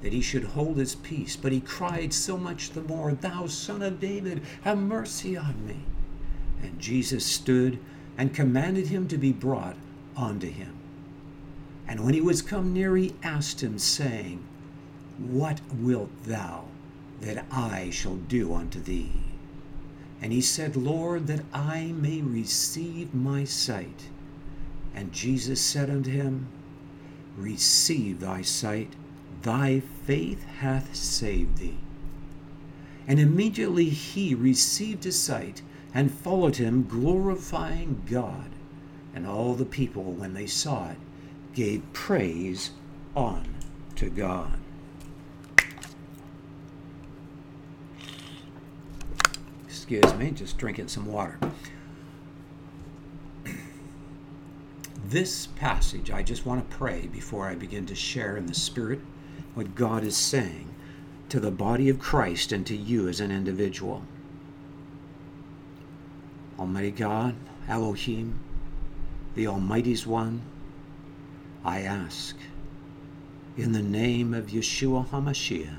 that 0.02 0.14
he 0.14 0.22
should 0.22 0.44
hold 0.44 0.78
his 0.78 0.96
peace. 0.96 1.36
But 1.36 1.52
he 1.52 1.60
cried 1.60 2.14
so 2.14 2.38
much 2.38 2.72
the 2.72 2.82
more, 2.82 3.14
Thou 3.14 3.48
son 3.48 3.82
of 3.82 4.00
David, 4.00 4.42
have 4.64 4.78
mercy 4.78 5.36
on 5.36 5.66
me. 5.66 5.78
And 6.62 6.80
Jesus 6.80 7.25
stood 7.25 7.80
and 8.18 8.34
commanded 8.34 8.88
him 8.88 9.08
to 9.08 9.18
be 9.18 9.32
brought 9.32 9.75
unto 10.16 10.50
him. 10.50 10.74
And 11.88 12.04
when 12.04 12.14
he 12.14 12.22
was 12.22 12.42
come 12.42 12.74
near, 12.74 12.96
he 12.96 13.14
asked 13.24 13.62
him, 13.62 13.78
saying, 13.78 14.44
What 15.18 15.62
wilt 15.74 16.12
thou 16.24 16.66
that 17.22 17.46
I 17.52 17.90
shall 17.92 18.16
do 18.16 18.54
unto 18.54 18.82
thee? 18.82 19.12
And 20.22 20.32
he 20.32 20.42
said, 20.42 20.75
Lord, 20.75 21.28
that 21.28 21.44
I 21.54 21.94
may 21.96 22.22
receive 22.22 23.14
my 23.14 23.44
sight. 23.44 24.10
And 24.94 25.12
Jesus 25.12 25.62
said 25.62 25.90
unto 25.90 26.10
him, 26.10 26.48
Receive 27.38 28.22
thy 28.22 28.42
sight 28.42 28.94
Thy 29.46 29.80
faith 29.80 30.44
hath 30.58 30.96
saved 30.96 31.60
thee. 31.60 31.78
And 33.08 33.20
immediately 33.20 33.90
he 33.90 34.34
received 34.34 35.04
his 35.04 35.22
sight 35.22 35.62
and 35.94 36.12
followed 36.12 36.56
him, 36.56 36.88
glorifying 36.88 38.02
God. 38.10 38.50
And 39.14 39.28
all 39.28 39.54
the 39.54 39.64
people, 39.64 40.02
when 40.02 40.34
they 40.34 40.48
saw 40.48 40.90
it, 40.90 40.98
gave 41.54 41.84
praise 41.94 42.72
on 43.16 43.46
to 43.98 44.10
God. 44.10 44.58
Excuse 49.68 50.12
me, 50.16 50.32
just 50.32 50.58
drinking 50.58 50.88
some 50.88 51.06
water. 51.06 51.38
This 55.06 55.46
passage, 55.46 56.10
I 56.10 56.24
just 56.24 56.48
want 56.48 56.68
to 56.68 56.75
pray 56.75 57.06
before 57.06 57.46
I 57.48 57.54
begin 57.54 57.86
to 57.86 57.96
share 57.96 58.38
in 58.38 58.48
the 58.48 58.56
Spirit 58.56 59.02
what 59.55 59.74
God 59.74 60.03
is 60.03 60.15
saying 60.15 60.69
to 61.29 61.39
the 61.39 61.51
body 61.51 61.89
of 61.89 62.00
Christ 62.00 62.51
and 62.51 62.65
to 62.67 62.75
you 62.75 63.07
as 63.07 63.19
an 63.19 63.31
individual. 63.31 64.03
Almighty 66.59 66.91
God, 66.91 67.35
Elohim, 67.67 68.39
the 69.33 69.47
Almighty's 69.47 70.05
One, 70.05 70.41
I 71.63 71.81
ask, 71.81 72.35
in 73.57 73.71
the 73.71 73.81
name 73.81 74.33
of 74.33 74.47
Yeshua 74.47 75.07
HaMashiach, 75.09 75.77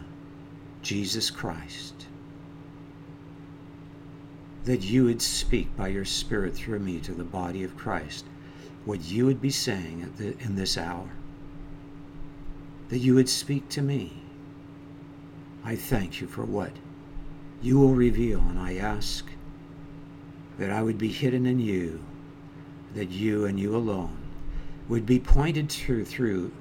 Jesus 0.82 1.30
Christ, 1.30 2.06
that 4.64 4.82
you 4.82 5.04
would 5.04 5.22
speak 5.22 5.76
by 5.76 5.88
your 5.88 6.04
Spirit 6.04 6.54
through 6.54 6.80
me 6.80 6.98
to 7.00 7.12
the 7.12 7.24
body 7.24 7.62
of 7.62 7.76
Christ 7.76 8.24
what 8.84 9.04
you 9.04 9.26
would 9.26 9.40
be 9.40 9.50
saying 9.50 10.12
in 10.40 10.56
this 10.56 10.76
hour 10.76 11.10
that 12.88 12.98
you 12.98 13.14
would 13.14 13.28
speak 13.28 13.68
to 13.70 13.82
me. 13.82 14.22
I 15.64 15.74
thank 15.76 16.20
you 16.20 16.26
for 16.26 16.44
what 16.44 16.72
you 17.60 17.78
will 17.78 17.94
reveal, 17.94 18.40
and 18.40 18.58
I 18.58 18.76
ask 18.76 19.26
that 20.58 20.70
I 20.70 20.82
would 20.82 20.98
be 20.98 21.08
hidden 21.08 21.46
in 21.46 21.58
you, 21.58 22.00
that 22.94 23.10
you 23.10 23.44
and 23.44 23.58
you 23.58 23.74
alone 23.74 24.16
would 24.88 25.04
be 25.04 25.18
pointed 25.18 25.68
to 25.68 26.04
through 26.04 26.52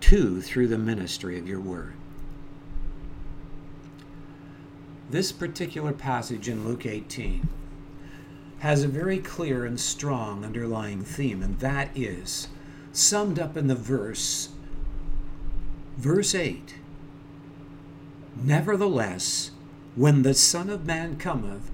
to 0.00 0.40
through 0.40 0.66
the 0.66 0.78
ministry 0.78 1.38
of 1.38 1.46
your 1.46 1.60
word. 1.60 1.94
This 5.10 5.30
particular 5.32 5.92
passage 5.92 6.48
in 6.48 6.66
Luke 6.66 6.86
18 6.86 7.48
has 8.60 8.82
a 8.82 8.88
very 8.88 9.18
clear 9.18 9.64
and 9.64 9.78
strong 9.78 10.44
underlying 10.44 11.02
theme, 11.02 11.42
and 11.42 11.58
that 11.60 11.90
is 11.96 12.48
summed 12.92 13.38
up 13.38 13.56
in 13.56 13.66
the 13.66 13.74
verse, 13.74 14.50
verse 16.00 16.34
8 16.34 16.76
Nevertheless, 18.42 19.50
when 19.96 20.22
the 20.22 20.32
Son 20.32 20.70
of 20.70 20.86
Man 20.86 21.16
cometh, 21.16 21.70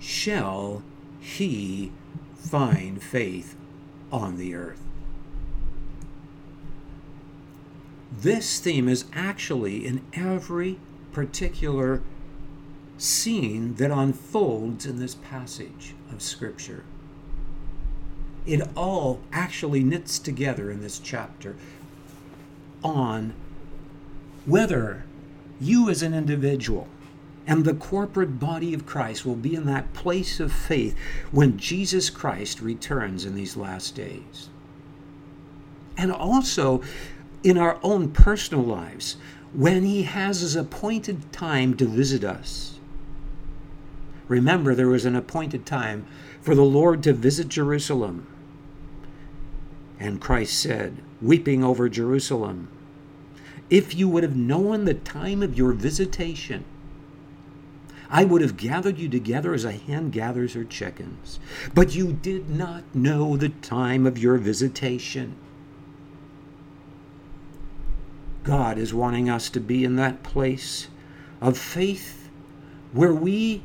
shall 0.00 0.82
he 1.20 1.92
find 2.34 3.00
faith 3.00 3.54
on 4.10 4.36
the 4.36 4.54
earth. 4.54 4.82
This 8.10 8.58
theme 8.58 8.88
is 8.88 9.04
actually 9.12 9.86
in 9.86 10.04
every 10.12 10.80
particular 11.12 12.02
scene 12.96 13.74
that 13.74 13.92
unfolds 13.92 14.86
in 14.86 14.98
this 14.98 15.14
passage 15.14 15.94
of 16.10 16.20
Scripture. 16.20 16.82
It 18.44 18.66
all 18.76 19.20
actually 19.30 19.84
knits 19.84 20.18
together 20.18 20.70
in 20.70 20.80
this 20.80 20.98
chapter 20.98 21.54
on 22.82 23.34
whether 24.46 25.04
you 25.60 25.90
as 25.90 26.02
an 26.02 26.14
individual 26.14 26.88
and 27.46 27.64
the 27.64 27.74
corporate 27.74 28.38
body 28.38 28.74
of 28.74 28.86
Christ 28.86 29.24
will 29.24 29.34
be 29.34 29.54
in 29.54 29.64
that 29.66 29.94
place 29.94 30.38
of 30.38 30.52
faith 30.52 30.94
when 31.30 31.56
Jesus 31.56 32.10
Christ 32.10 32.60
returns 32.60 33.24
in 33.24 33.34
these 33.34 33.56
last 33.56 33.94
days. 33.94 34.50
And 35.96 36.12
also 36.12 36.82
in 37.42 37.56
our 37.56 37.78
own 37.82 38.10
personal 38.10 38.62
lives, 38.62 39.16
when 39.54 39.84
He 39.84 40.02
has 40.02 40.40
His 40.40 40.56
appointed 40.56 41.32
time 41.32 41.74
to 41.78 41.86
visit 41.86 42.22
us. 42.22 42.78
Remember, 44.28 44.74
there 44.74 44.88
was 44.88 45.06
an 45.06 45.16
appointed 45.16 45.64
time 45.64 46.06
for 46.42 46.54
the 46.54 46.62
Lord 46.62 47.02
to 47.04 47.14
visit 47.14 47.48
Jerusalem. 47.48 48.26
And 49.98 50.20
Christ 50.20 50.60
said, 50.60 50.98
weeping 51.22 51.64
over 51.64 51.88
Jerusalem, 51.88 52.68
If 53.70 53.94
you 53.94 54.08
would 54.08 54.22
have 54.22 54.36
known 54.36 54.84
the 54.84 54.94
time 54.94 55.42
of 55.42 55.56
your 55.56 55.72
visitation, 55.72 56.64
I 58.10 58.24
would 58.24 58.40
have 58.40 58.56
gathered 58.56 58.98
you 58.98 59.08
together 59.08 59.52
as 59.52 59.64
a 59.64 59.72
hen 59.72 60.10
gathers 60.10 60.54
her 60.54 60.64
chickens. 60.64 61.38
But 61.74 61.94
you 61.94 62.12
did 62.12 62.48
not 62.48 62.84
know 62.94 63.36
the 63.36 63.50
time 63.50 64.06
of 64.06 64.16
your 64.16 64.38
visitation. 64.38 65.36
God 68.44 68.78
is 68.78 68.94
wanting 68.94 69.28
us 69.28 69.50
to 69.50 69.60
be 69.60 69.84
in 69.84 69.96
that 69.96 70.22
place 70.22 70.88
of 71.40 71.58
faith 71.58 72.30
where 72.92 73.12
we 73.12 73.62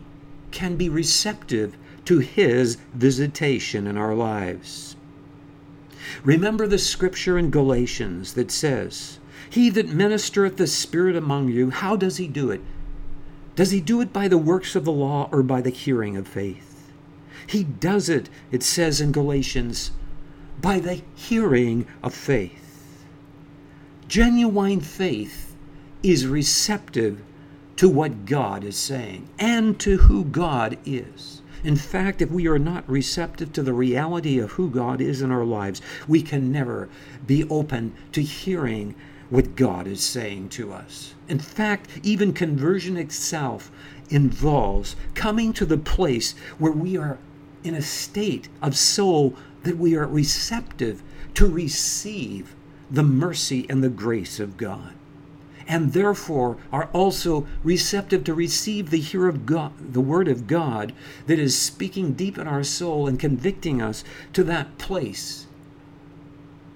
can 0.51 0.75
be 0.75 0.89
receptive 0.89 1.77
to 2.03 2.19
His 2.19 2.75
visitation 2.93 3.87
in 3.87 3.97
our 3.97 4.13
lives. 4.13 4.97
Remember 6.25 6.67
the 6.67 6.77
scripture 6.77 7.37
in 7.37 7.49
Galatians 7.49 8.33
that 8.33 8.51
says, 8.51 9.19
He 9.53 9.69
that 9.69 9.87
ministereth 9.87 10.57
the 10.57 10.65
Spirit 10.65 11.15
among 11.15 11.49
you, 11.49 11.69
how 11.69 11.95
does 11.95 12.17
he 12.17 12.27
do 12.27 12.49
it? 12.49 12.61
Does 13.55 13.69
he 13.69 13.81
do 13.81 14.01
it 14.01 14.11
by 14.11 14.27
the 14.27 14.39
works 14.39 14.75
of 14.75 14.83
the 14.83 14.91
law 14.91 15.29
or 15.31 15.43
by 15.43 15.61
the 15.61 15.69
hearing 15.69 16.17
of 16.17 16.27
faith? 16.27 16.91
He 17.45 17.63
does 17.63 18.09
it, 18.09 18.29
it 18.51 18.63
says 18.63 18.99
in 18.99 19.11
Galatians, 19.11 19.91
by 20.59 20.79
the 20.79 21.03
hearing 21.13 21.85
of 22.01 22.15
faith. 22.15 23.05
Genuine 24.07 24.79
faith 24.79 25.55
is 26.01 26.25
receptive 26.25 27.21
to 27.75 27.87
what 27.87 28.25
God 28.25 28.63
is 28.63 28.75
saying 28.75 29.29
and 29.37 29.79
to 29.81 29.97
who 29.97 30.25
God 30.25 30.79
is. 30.83 31.43
In 31.63 31.75
fact, 31.75 32.23
if 32.23 32.31
we 32.31 32.47
are 32.47 32.57
not 32.57 32.89
receptive 32.89 33.53
to 33.53 33.61
the 33.61 33.73
reality 33.73 34.39
of 34.39 34.53
who 34.53 34.71
God 34.71 34.99
is 34.99 35.21
in 35.21 35.29
our 35.29 35.45
lives, 35.45 35.79
we 36.07 36.23
can 36.23 36.51
never 36.51 36.89
be 37.27 37.47
open 37.51 37.93
to 38.13 38.23
hearing 38.23 38.95
what 39.33 39.55
God 39.55 39.87
is 39.87 40.03
saying 40.03 40.47
to 40.49 40.71
us. 40.71 41.15
In 41.27 41.39
fact, 41.39 41.87
even 42.03 42.33
conversion 42.33 42.97
itself 42.97 43.71
involves 44.11 44.95
coming 45.15 45.53
to 45.53 45.65
the 45.65 45.79
place 45.79 46.35
where 46.59 46.71
we 46.71 46.97
are 46.97 47.17
in 47.63 47.73
a 47.73 47.81
state 47.81 48.47
of 48.61 48.77
soul 48.77 49.33
that 49.63 49.79
we 49.79 49.95
are 49.95 50.05
receptive 50.05 51.01
to 51.33 51.47
receive 51.47 52.53
the 52.91 53.01
mercy 53.01 53.65
and 53.71 53.83
the 53.83 53.89
grace 53.89 54.39
of 54.39 54.55
God. 54.55 54.93
And 55.67 55.93
therefore 55.93 56.57
are 56.71 56.91
also 56.93 57.47
receptive 57.63 58.23
to 58.25 58.35
receive 58.35 58.91
the 58.91 58.99
hear 58.99 59.27
of 59.27 59.47
God, 59.47 59.93
the 59.93 59.99
word 59.99 60.27
of 60.27 60.45
God 60.45 60.93
that 61.25 61.39
is 61.39 61.57
speaking 61.57 62.13
deep 62.13 62.37
in 62.37 62.47
our 62.47 62.63
soul 62.63 63.07
and 63.07 63.19
convicting 63.19 63.81
us 63.81 64.03
to 64.33 64.43
that 64.43 64.77
place 64.77 65.47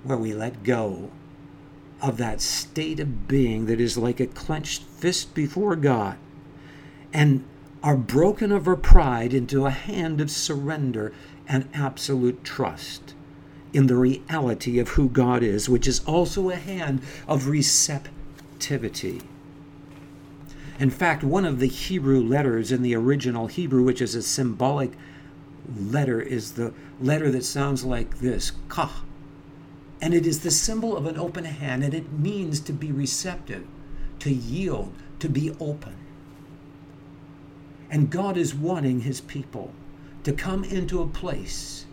where 0.02 0.18
we 0.18 0.34
let 0.34 0.64
go 0.64 1.12
of 2.02 2.18
that 2.18 2.42
state 2.42 3.00
of 3.00 3.28
being 3.28 3.66
that 3.66 3.80
is 3.80 3.98
like 3.98 4.20
a 4.20 4.28
clenched 4.28 4.84
fist 4.84 5.34
before 5.34 5.76
God 5.76 6.18
and 7.12 7.44
are 7.82 7.98
broken 7.98 8.52
of 8.52 8.68
our 8.68 8.76
pride 8.76 9.34
into 9.34 9.66
a 9.66 9.72
hand 9.72 10.22
of 10.22 10.30
surrender 10.30 11.14
and 11.48 11.68
absolute 11.74 12.44
trust 12.44 13.14
in 13.74 13.88
the 13.88 13.96
reality 13.96 14.80
of 14.80 14.90
who 14.90 15.10
God 15.10 15.44
is, 15.44 15.70
which 15.70 15.88
is 15.88 16.04
also 16.06 16.50
a 16.50 16.56
hand 16.56 17.02
of 17.28 17.48
receptivity. 17.48 19.22
In 20.80 20.90
fact, 20.90 21.24
one 21.24 21.46
of 21.46 21.60
the 21.60 21.68
Hebrew 21.68 22.22
letters 22.22 22.72
in 22.72 22.82
the 22.82 22.96
original 22.96 23.48
Hebrew, 23.48 23.84
which 23.84 24.02
is 24.02 24.16
a 24.16 24.22
symbolic 24.22 24.92
letter, 25.76 26.22
is 26.22 26.54
the 26.54 26.74
letter 27.02 27.32
that 27.32 27.44
sounds 27.44 27.84
like 27.84 28.20
this 28.20 28.52
kah 28.68 29.04
and 30.02 30.14
it 30.14 30.26
is 30.26 30.42
the 30.42 30.52
symbol 30.52 30.96
of 30.96 31.06
an 31.06 31.18
open 31.18 31.46
hand, 31.46 31.84
and 31.84 31.94
it 31.94 32.12
means 32.12 32.60
to 32.62 32.74
be 32.74 32.92
receptive, 32.92 33.66
to 34.20 34.32
yield, 34.32 34.94
to 35.20 35.28
be 35.30 35.56
open. 35.60 35.96
And 37.90 38.10
God 38.10 38.38
is 38.38 38.54
wanting 38.54 39.02
his 39.02 39.22
people 39.22 39.72
to 40.24 40.34
come 40.34 40.64
into 40.64 41.02
a 41.02 41.08
place 41.08 41.86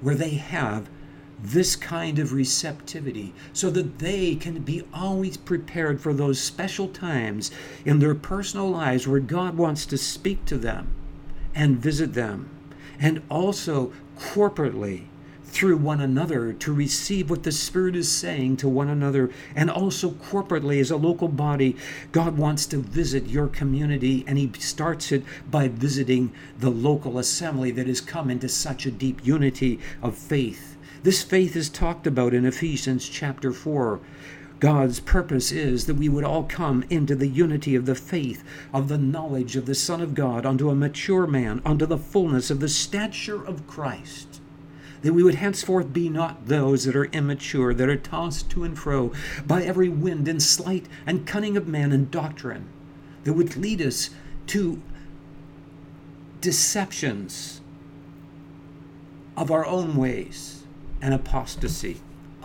where 0.00 0.14
they 0.14 0.30
have 0.30 0.88
this 1.42 1.76
kind 1.76 2.18
of 2.18 2.32
receptivity 2.32 3.34
so 3.52 3.68
that 3.70 3.98
they 3.98 4.34
can 4.36 4.60
be 4.60 4.82
always 4.94 5.36
prepared 5.36 6.00
for 6.00 6.14
those 6.14 6.40
special 6.40 6.88
times 6.88 7.50
in 7.84 7.98
their 7.98 8.14
personal 8.14 8.70
lives 8.70 9.06
where 9.06 9.20
God 9.20 9.56
wants 9.56 9.84
to 9.86 9.98
speak 9.98 10.44
to 10.46 10.56
them 10.56 10.94
and 11.54 11.78
visit 11.78 12.14
them, 12.14 12.48
and 12.98 13.22
also 13.28 13.92
corporately 14.18 15.06
through 15.54 15.76
one 15.76 16.00
another 16.00 16.52
to 16.52 16.74
receive 16.74 17.30
what 17.30 17.44
the 17.44 17.52
Spirit 17.52 17.94
is 17.94 18.10
saying 18.10 18.56
to 18.56 18.68
one 18.68 18.88
another. 18.88 19.30
And 19.54 19.70
also 19.70 20.10
corporately, 20.10 20.80
as 20.80 20.90
a 20.90 20.96
local 20.96 21.28
body, 21.28 21.76
God 22.10 22.36
wants 22.36 22.66
to 22.66 22.78
visit 22.78 23.28
your 23.28 23.46
community, 23.46 24.24
and 24.26 24.36
He 24.36 24.50
starts 24.58 25.12
it 25.12 25.22
by 25.48 25.68
visiting 25.68 26.32
the 26.58 26.70
local 26.70 27.20
assembly 27.20 27.70
that 27.70 27.86
has 27.86 28.00
come 28.00 28.30
into 28.30 28.48
such 28.48 28.84
a 28.84 28.90
deep 28.90 29.24
unity 29.24 29.78
of 30.02 30.18
faith. 30.18 30.76
This 31.04 31.22
faith 31.22 31.54
is 31.54 31.68
talked 31.68 32.08
about 32.08 32.34
in 32.34 32.44
Ephesians 32.44 33.08
chapter 33.08 33.52
4. 33.52 34.00
God's 34.58 34.98
purpose 34.98 35.52
is 35.52 35.86
that 35.86 35.94
we 35.94 36.08
would 36.08 36.24
all 36.24 36.44
come 36.44 36.84
into 36.90 37.14
the 37.14 37.28
unity 37.28 37.76
of 37.76 37.86
the 37.86 37.94
faith, 37.94 38.42
of 38.72 38.88
the 38.88 38.98
knowledge 38.98 39.54
of 39.54 39.66
the 39.66 39.74
Son 39.76 40.00
of 40.00 40.14
God, 40.14 40.44
unto 40.44 40.68
a 40.68 40.74
mature 40.74 41.28
man, 41.28 41.62
unto 41.64 41.86
the 41.86 41.98
fullness 41.98 42.50
of 42.50 42.58
the 42.58 42.68
stature 42.68 43.44
of 43.44 43.68
Christ 43.68 44.40
that 45.04 45.12
we 45.12 45.22
would 45.22 45.34
henceforth 45.34 45.92
be 45.92 46.08
not 46.08 46.46
those 46.46 46.84
that 46.84 46.96
are 46.96 47.04
immature, 47.06 47.74
that 47.74 47.90
are 47.90 47.96
tossed 47.96 48.48
to 48.48 48.64
and 48.64 48.78
fro 48.78 49.12
by 49.46 49.62
every 49.62 49.88
wind 49.88 50.26
and 50.26 50.42
sleight 50.42 50.86
and 51.06 51.26
cunning 51.26 51.58
of 51.58 51.68
man 51.68 51.92
and 51.92 52.10
doctrine, 52.10 52.66
that 53.24 53.34
would 53.34 53.54
lead 53.54 53.82
us 53.82 54.08
to 54.46 54.80
deceptions 56.40 57.60
of 59.36 59.50
our 59.50 59.66
own 59.66 59.94
ways 59.94 60.64
and 61.02 61.12
apostasy 61.12 62.00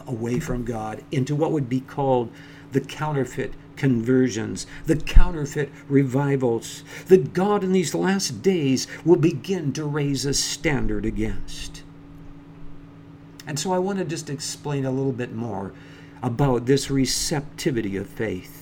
away 0.05 0.37
from 0.39 0.65
God 0.65 1.01
into 1.11 1.35
what 1.35 1.53
would 1.53 1.69
be 1.69 1.79
called 1.79 2.29
the 2.73 2.81
counterfeit 2.81 3.53
conversions, 3.77 4.67
the 4.85 4.97
counterfeit 4.97 5.71
revivals 5.87 6.83
that 7.07 7.33
God 7.33 7.63
in 7.63 7.71
these 7.71 7.95
last 7.95 8.41
days 8.41 8.85
will 9.05 9.15
begin 9.15 9.71
to 9.73 9.85
raise 9.85 10.25
a 10.25 10.33
standard 10.33 11.05
against. 11.05 11.78
And 13.49 13.59
so 13.59 13.73
I 13.73 13.79
want 13.79 13.99
to 13.99 14.05
just 14.05 14.29
explain 14.29 14.85
a 14.85 14.91
little 14.91 15.11
bit 15.11 15.33
more 15.33 15.73
about 16.23 16.67
this 16.67 16.89
receptivity 16.89 17.97
of 17.97 18.07
faith. 18.07 18.59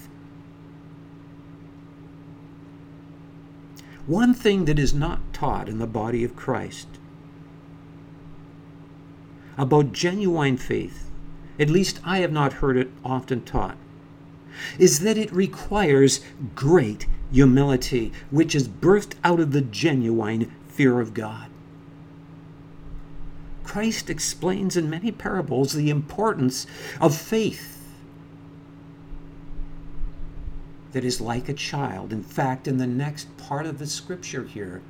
one 4.08 4.34
thing 4.34 4.65
that 4.65 4.80
is 4.80 4.93
not 4.93 5.19
taught 5.34 5.67
in 5.67 5.80
the 5.80 5.86
body 5.86 6.23
of 6.23 6.36
Christ 6.36 6.88
about 9.58 9.91
genuine 9.91 10.56
faith, 10.56 11.10
at 11.60 11.69
least 11.69 12.00
I 12.06 12.19
have 12.19 12.32
not 12.32 12.54
heard 12.54 12.78
it 12.78 12.89
often 13.04 13.41
taught, 13.41 13.76
is 14.80 15.00
that 15.00 15.17
it 15.17 15.32
requires 15.34 16.21
great 16.56 17.06
humility, 17.32 18.13
which 18.32 18.56
is 18.56 18.67
birthed 18.67 19.15
out 19.23 19.39
of 19.39 19.52
the 19.52 19.62
genuine 19.62 20.54
fear 20.67 21.02
of 21.02 21.13
God. 21.13 21.50
Christ 23.68 24.10
explains 24.10 24.78
in 24.78 24.90
many 24.90 25.12
parables 25.12 25.74
the 25.74 25.90
importance 25.90 26.66
of 27.02 27.16
faith 27.16 27.84
that 30.94 31.04
is 31.04 31.20
like 31.20 31.50
a 31.50 31.54
child. 31.54 32.14
In 32.14 32.24
fact, 32.24 32.70
in 32.70 32.78
the 32.78 32.88
next 32.88 33.36
part 33.36 33.66
of 33.66 33.78
the 33.78 33.86
scripture 33.86 34.46
here, 34.46 34.82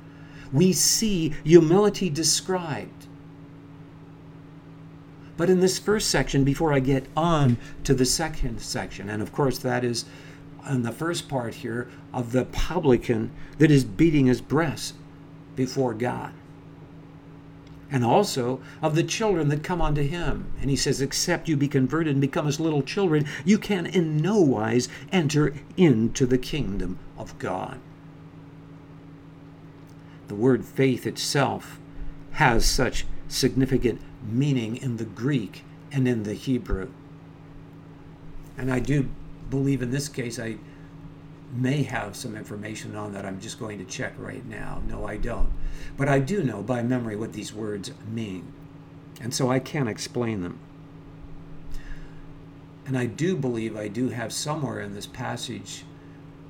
we 0.52 0.72
see 0.72 1.34
humility 1.42 2.08
described. 2.08 3.08
But 5.36 5.50
in 5.50 5.58
this 5.58 5.80
first 5.80 6.08
section, 6.08 6.44
before 6.44 6.72
I 6.72 6.78
get 6.78 7.06
on 7.16 7.58
to 7.82 7.94
the 7.94 8.06
second 8.06 8.60
section, 8.60 9.10
and 9.10 9.20
of 9.20 9.32
course 9.32 9.58
that 9.58 9.82
is 9.82 10.04
in 10.70 10.82
the 10.82 10.92
first 10.92 11.28
part 11.28 11.54
here 11.54 11.90
of 12.14 12.30
the 12.30 12.44
publican 12.44 13.32
that 13.58 13.72
is 13.72 13.82
beating 13.84 14.26
his 14.26 14.40
breast 14.40 14.94
before 15.56 15.94
God 15.94 16.32
and 17.90 18.04
also 18.04 18.60
of 18.82 18.94
the 18.94 19.02
children 19.02 19.48
that 19.48 19.62
come 19.62 19.80
unto 19.80 20.02
him. 20.02 20.52
And 20.60 20.70
he 20.70 20.76
says, 20.76 21.00
Except 21.00 21.48
you 21.48 21.56
be 21.56 21.68
converted 21.68 22.12
and 22.12 22.20
become 22.20 22.46
as 22.46 22.60
little 22.60 22.82
children, 22.82 23.26
you 23.44 23.58
can 23.58 23.86
in 23.86 24.18
no 24.18 24.40
wise 24.40 24.88
enter 25.10 25.54
into 25.76 26.26
the 26.26 26.38
kingdom 26.38 26.98
of 27.16 27.38
God. 27.38 27.80
The 30.28 30.34
word 30.34 30.64
faith 30.64 31.06
itself 31.06 31.78
has 32.32 32.66
such 32.66 33.06
significant 33.28 34.00
meaning 34.22 34.76
in 34.76 34.98
the 34.98 35.04
Greek 35.04 35.64
and 35.90 36.06
in 36.06 36.24
the 36.24 36.34
Hebrew. 36.34 36.90
And 38.58 38.72
I 38.72 38.80
do 38.80 39.08
believe 39.48 39.80
in 39.80 39.90
this 39.90 40.08
case, 40.08 40.38
I 40.38 40.58
may 41.52 41.82
have 41.82 42.14
some 42.14 42.36
information 42.36 42.94
on 42.94 43.12
that 43.12 43.24
I'm 43.24 43.40
just 43.40 43.58
going 43.58 43.78
to 43.78 43.84
check 43.84 44.12
right 44.18 44.44
now. 44.46 44.82
No, 44.86 45.06
I 45.06 45.16
don't. 45.16 45.50
But 45.96 46.08
I 46.08 46.18
do 46.18 46.42
know 46.42 46.62
by 46.62 46.82
memory 46.82 47.16
what 47.16 47.32
these 47.32 47.52
words 47.52 47.90
mean. 48.10 48.52
And 49.20 49.34
so 49.34 49.50
I 49.50 49.58
can 49.58 49.88
explain 49.88 50.42
them. 50.42 50.58
And 52.86 52.96
I 52.96 53.06
do 53.06 53.36
believe 53.36 53.76
I 53.76 53.88
do 53.88 54.10
have 54.10 54.32
somewhere 54.32 54.80
in 54.80 54.94
this 54.94 55.06
passage 55.06 55.84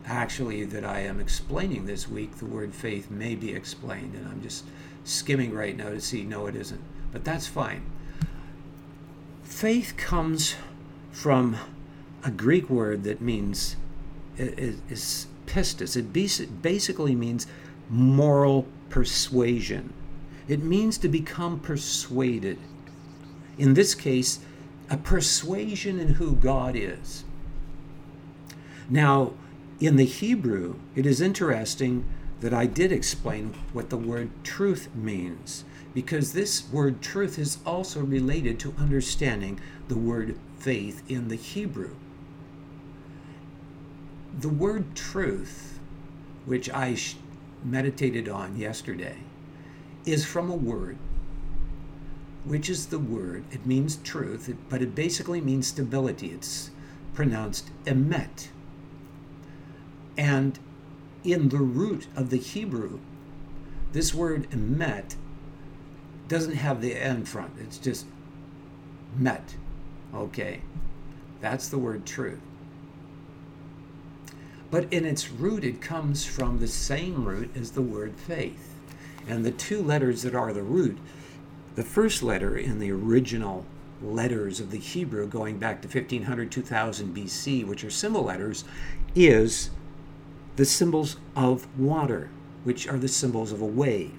actually 0.07 0.65
that 0.65 0.85
I 0.85 1.01
am 1.01 1.21
explaining 1.21 1.87
this 1.87 2.09
week, 2.09 2.37
the 2.37 2.47
word 2.47 2.75
faith 2.75 3.11
may 3.11 3.35
be 3.35 3.53
explained. 3.53 4.15
And 4.15 4.27
I'm 4.27 4.43
just 4.43 4.65
skimming 5.05 5.55
right 5.55 5.77
now 5.77 5.91
to 5.91 6.01
see, 6.01 6.25
no, 6.25 6.47
it 6.47 6.57
isn't. 6.57 6.81
But 7.13 7.25
that's 7.25 7.47
fine. 7.47 7.83
Faith 9.43 9.95
comes 9.97 10.57
from 11.11 11.57
a 12.23 12.31
Greek 12.31 12.69
word 12.69 13.05
that 13.05 13.21
means 13.21 13.77
is, 14.39 14.81
is 14.89 15.27
pistis. 15.47 15.97
It 15.97 16.13
basically 16.63 17.15
means 17.15 17.47
moral 17.89 18.67
persuasion. 18.89 19.93
It 20.47 20.63
means 20.63 20.99
to 20.99 21.09
become 21.09 21.61
persuaded. 21.61 22.59
In 23.59 23.75
this 23.75 23.95
case, 23.95 24.41
a 24.89 24.97
persuasion 24.97 25.99
in 25.99 26.15
who 26.15 26.35
God 26.35 26.75
is. 26.77 27.25
Now, 28.89 29.33
in 29.81 29.97
the 29.97 30.05
Hebrew, 30.05 30.77
it 30.95 31.05
is 31.05 31.21
interesting 31.21 32.05
that 32.41 32.55
I 32.55 32.67
did 32.67 32.93
explain 32.93 33.55
what 33.73 33.91
the 33.91 33.97
word 33.97 34.31
truth 34.45 34.89
means, 34.95 35.65
because 35.93 36.33
this 36.33 36.71
word 36.71 37.03
truth 37.03 37.39
is 37.39 37.59
also 37.67 38.01
related 38.01 38.59
to 38.61 38.75
understanding 38.79 39.61
the 39.89 39.99
word 39.99 40.39
faith 40.59 41.03
in 41.11 41.29
the 41.29 41.37
Hebrew 41.37 41.97
the 44.37 44.49
word 44.49 44.95
truth, 44.95 45.79
which 46.45 46.71
I 46.71 46.95
sh- 46.95 47.17
meditated 47.65 48.29
on 48.29 48.57
yesterday, 48.57 49.17
is 50.05 50.25
from 50.25 50.51
a 50.51 50.57
word, 50.57 50.97
which 52.45 52.71
is 52.71 52.87
the 52.87 52.99
word, 52.99 53.45
it 53.51 53.67
means 53.67 53.97
truth, 53.97 54.55
but 54.69 54.83
it 54.83 54.95
basically 54.95 55.41
means 55.41 55.67
stability. 55.67 56.29
It's 56.29 56.71
pronounced 57.15 57.71
emet. 57.85 58.49
And 60.17 60.59
in 61.25 61.49
the 61.49 61.59
root 61.59 62.07
of 62.17 62.31
the 62.31 62.39
Hebrew, 62.39 63.01
this 63.93 64.15
word 64.15 64.49
emet 64.51 65.17
doesn't 66.29 66.55
have 66.55 66.81
the 66.81 66.95
end 66.95 67.29
front, 67.29 67.53
it's 67.61 67.79
just 67.79 68.07
met. 69.17 69.57
Okay? 70.15 70.61
That's 71.41 71.69
the 71.69 71.79
word 71.79 72.07
truth. 72.07 72.41
But 74.71 74.93
in 74.93 75.05
its 75.05 75.31
root, 75.31 75.65
it 75.65 75.81
comes 75.81 76.25
from 76.25 76.59
the 76.59 76.69
same 76.69 77.25
root 77.25 77.51
as 77.57 77.71
the 77.71 77.83
word 77.83 78.15
faith. 78.17 78.75
And 79.27 79.45
the 79.45 79.51
two 79.51 79.83
letters 79.83 80.23
that 80.23 80.35
are 80.35 80.53
the 80.53 80.63
root, 80.63 80.99
the 81.75 81.83
first 81.83 82.23
letter 82.23 82.57
in 82.57 82.79
the 82.79 82.91
original 82.91 83.65
letters 84.03 84.61
of 84.61 84.71
the 84.71 84.79
Hebrew 84.79 85.27
going 85.27 85.59
back 85.59 85.83
to 85.83 85.89
1500, 85.89 86.51
2000 86.51 87.17
BC, 87.17 87.67
which 87.67 87.85
are 87.85 87.91
symbol 87.91 88.25
letters, 88.25 88.65
is 89.15 89.71
the 90.57 90.65
symbols 90.65 91.17
of 91.35 91.67
water, 91.79 92.31
which 92.65 92.87
are 92.87 92.99
the 92.99 93.09
symbols 93.09 93.53
of 93.53 93.61
a 93.61 93.67
wave. 93.67 94.13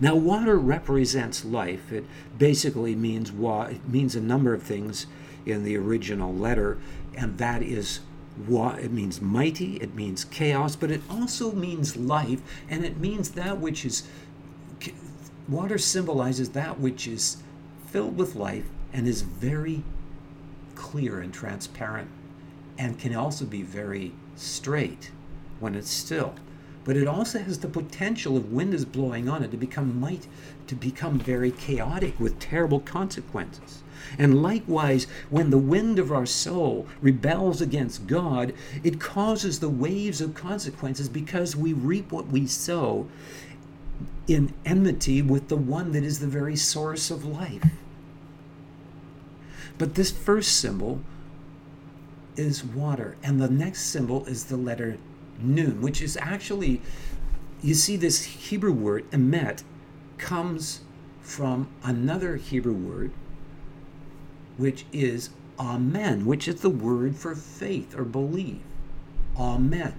Now, 0.00 0.14
water 0.14 0.56
represents 0.58 1.44
life. 1.44 1.92
It 1.92 2.04
basically 2.38 2.94
means 2.94 3.32
wa- 3.32 3.66
it 3.66 3.88
means 3.88 4.14
a 4.14 4.20
number 4.20 4.54
of 4.54 4.62
things 4.62 5.06
in 5.44 5.64
the 5.64 5.76
original 5.76 6.32
letter, 6.32 6.78
and 7.16 7.38
that 7.38 7.62
is 7.62 8.00
it 8.48 8.92
means 8.92 9.20
mighty, 9.20 9.76
it 9.76 9.94
means 9.94 10.24
chaos, 10.24 10.76
but 10.76 10.90
it 10.90 11.00
also 11.10 11.52
means 11.52 11.96
life, 11.96 12.40
and 12.68 12.84
it 12.84 12.98
means 12.98 13.30
that 13.32 13.58
which 13.58 13.84
is, 13.84 14.04
water 15.48 15.78
symbolizes 15.78 16.50
that 16.50 16.78
which 16.78 17.06
is 17.06 17.38
filled 17.86 18.16
with 18.16 18.34
life 18.34 18.66
and 18.92 19.06
is 19.06 19.22
very 19.22 19.82
clear 20.74 21.20
and 21.20 21.32
transparent, 21.32 22.08
and 22.78 22.98
can 22.98 23.14
also 23.14 23.44
be 23.44 23.62
very 23.62 24.12
straight 24.36 25.10
when 25.60 25.74
it's 25.74 25.90
still. 25.90 26.34
But 26.84 26.96
it 26.96 27.06
also 27.06 27.38
has 27.38 27.60
the 27.60 27.68
potential, 27.68 28.36
if 28.36 28.44
wind 28.46 28.74
is 28.74 28.84
blowing 28.84 29.28
on 29.28 29.44
it, 29.44 29.52
to 29.52 29.56
become 29.56 30.00
might, 30.00 30.26
to 30.72 30.76
become 30.76 31.18
very 31.18 31.50
chaotic 31.50 32.18
with 32.18 32.38
terrible 32.38 32.80
consequences. 32.80 33.82
And 34.18 34.42
likewise, 34.42 35.06
when 35.28 35.50
the 35.50 35.58
wind 35.58 35.98
of 35.98 36.10
our 36.10 36.24
soul 36.24 36.86
rebels 37.02 37.60
against 37.60 38.06
God, 38.06 38.54
it 38.82 38.98
causes 38.98 39.60
the 39.60 39.68
waves 39.68 40.22
of 40.22 40.34
consequences 40.34 41.10
because 41.10 41.54
we 41.54 41.74
reap 41.74 42.10
what 42.10 42.28
we 42.28 42.46
sow 42.46 43.06
in 44.26 44.54
enmity 44.64 45.20
with 45.20 45.48
the 45.48 45.58
one 45.58 45.92
that 45.92 46.04
is 46.04 46.20
the 46.20 46.26
very 46.26 46.56
source 46.56 47.10
of 47.10 47.26
life. 47.26 47.66
But 49.76 49.94
this 49.94 50.10
first 50.10 50.56
symbol 50.56 51.02
is 52.34 52.64
water, 52.64 53.18
and 53.22 53.38
the 53.38 53.50
next 53.50 53.82
symbol 53.82 54.24
is 54.24 54.46
the 54.46 54.56
letter 54.56 54.96
nun, 55.38 55.82
which 55.82 56.00
is 56.00 56.16
actually, 56.16 56.80
you 57.60 57.74
see, 57.74 57.96
this 57.98 58.24
Hebrew 58.24 58.72
word, 58.72 59.10
emet, 59.10 59.64
comes 60.22 60.80
from 61.20 61.68
another 61.82 62.36
Hebrew 62.36 62.72
word 62.72 63.10
which 64.56 64.86
is 64.92 65.30
Amen, 65.58 66.24
which 66.24 66.48
is 66.48 66.60
the 66.60 66.70
word 66.70 67.16
for 67.16 67.34
faith 67.34 67.96
or 67.96 68.04
believe. 68.04 68.60
Amen. 69.36 69.94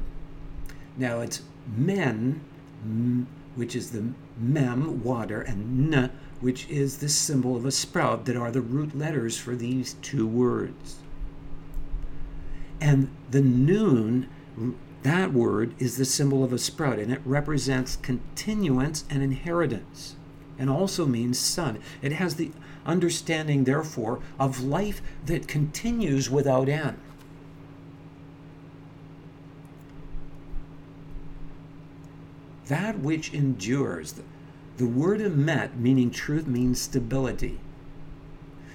Now 0.97 1.19
it's 1.19 1.41
men, 1.67 2.41
which 3.55 3.75
is 3.75 3.91
the 3.91 4.13
mem, 4.38 5.03
water, 5.03 5.41
and 5.41 5.93
n, 5.93 6.12
which 6.41 6.67
is 6.69 6.97
the 6.97 7.09
symbol 7.09 7.55
of 7.55 7.65
a 7.65 7.71
sprout 7.71 8.25
that 8.25 8.36
are 8.36 8.51
the 8.51 8.62
root 8.62 8.97
letters 8.97 9.38
for 9.38 9.55
these 9.55 9.93
two 10.01 10.27
words. 10.27 10.97
And 12.81 13.09
the 13.29 13.41
nun, 13.41 14.27
that 15.03 15.33
word 15.33 15.73
is 15.79 15.97
the 15.97 16.05
symbol 16.05 16.43
of 16.43 16.53
a 16.53 16.57
sprout, 16.57 16.99
and 16.99 17.11
it 17.11 17.21
represents 17.25 17.97
continuance 17.97 19.03
and 19.09 19.21
inheritance, 19.21 20.15
and 20.57 20.69
also 20.69 21.05
means 21.05 21.37
son. 21.37 21.79
It 22.01 22.13
has 22.13 22.35
the 22.35 22.51
understanding, 22.85 23.63
therefore, 23.63 24.19
of 24.39 24.63
life 24.63 25.01
that 25.25 25.47
continues 25.47 26.29
without 26.29 26.69
end. 26.69 26.99
That 32.67 32.99
which 32.99 33.33
endures. 33.33 34.15
The 34.77 34.87
word 34.87 35.19
emet, 35.19 35.75
meaning 35.75 36.11
truth, 36.11 36.47
means 36.47 36.81
stability. 36.81 37.59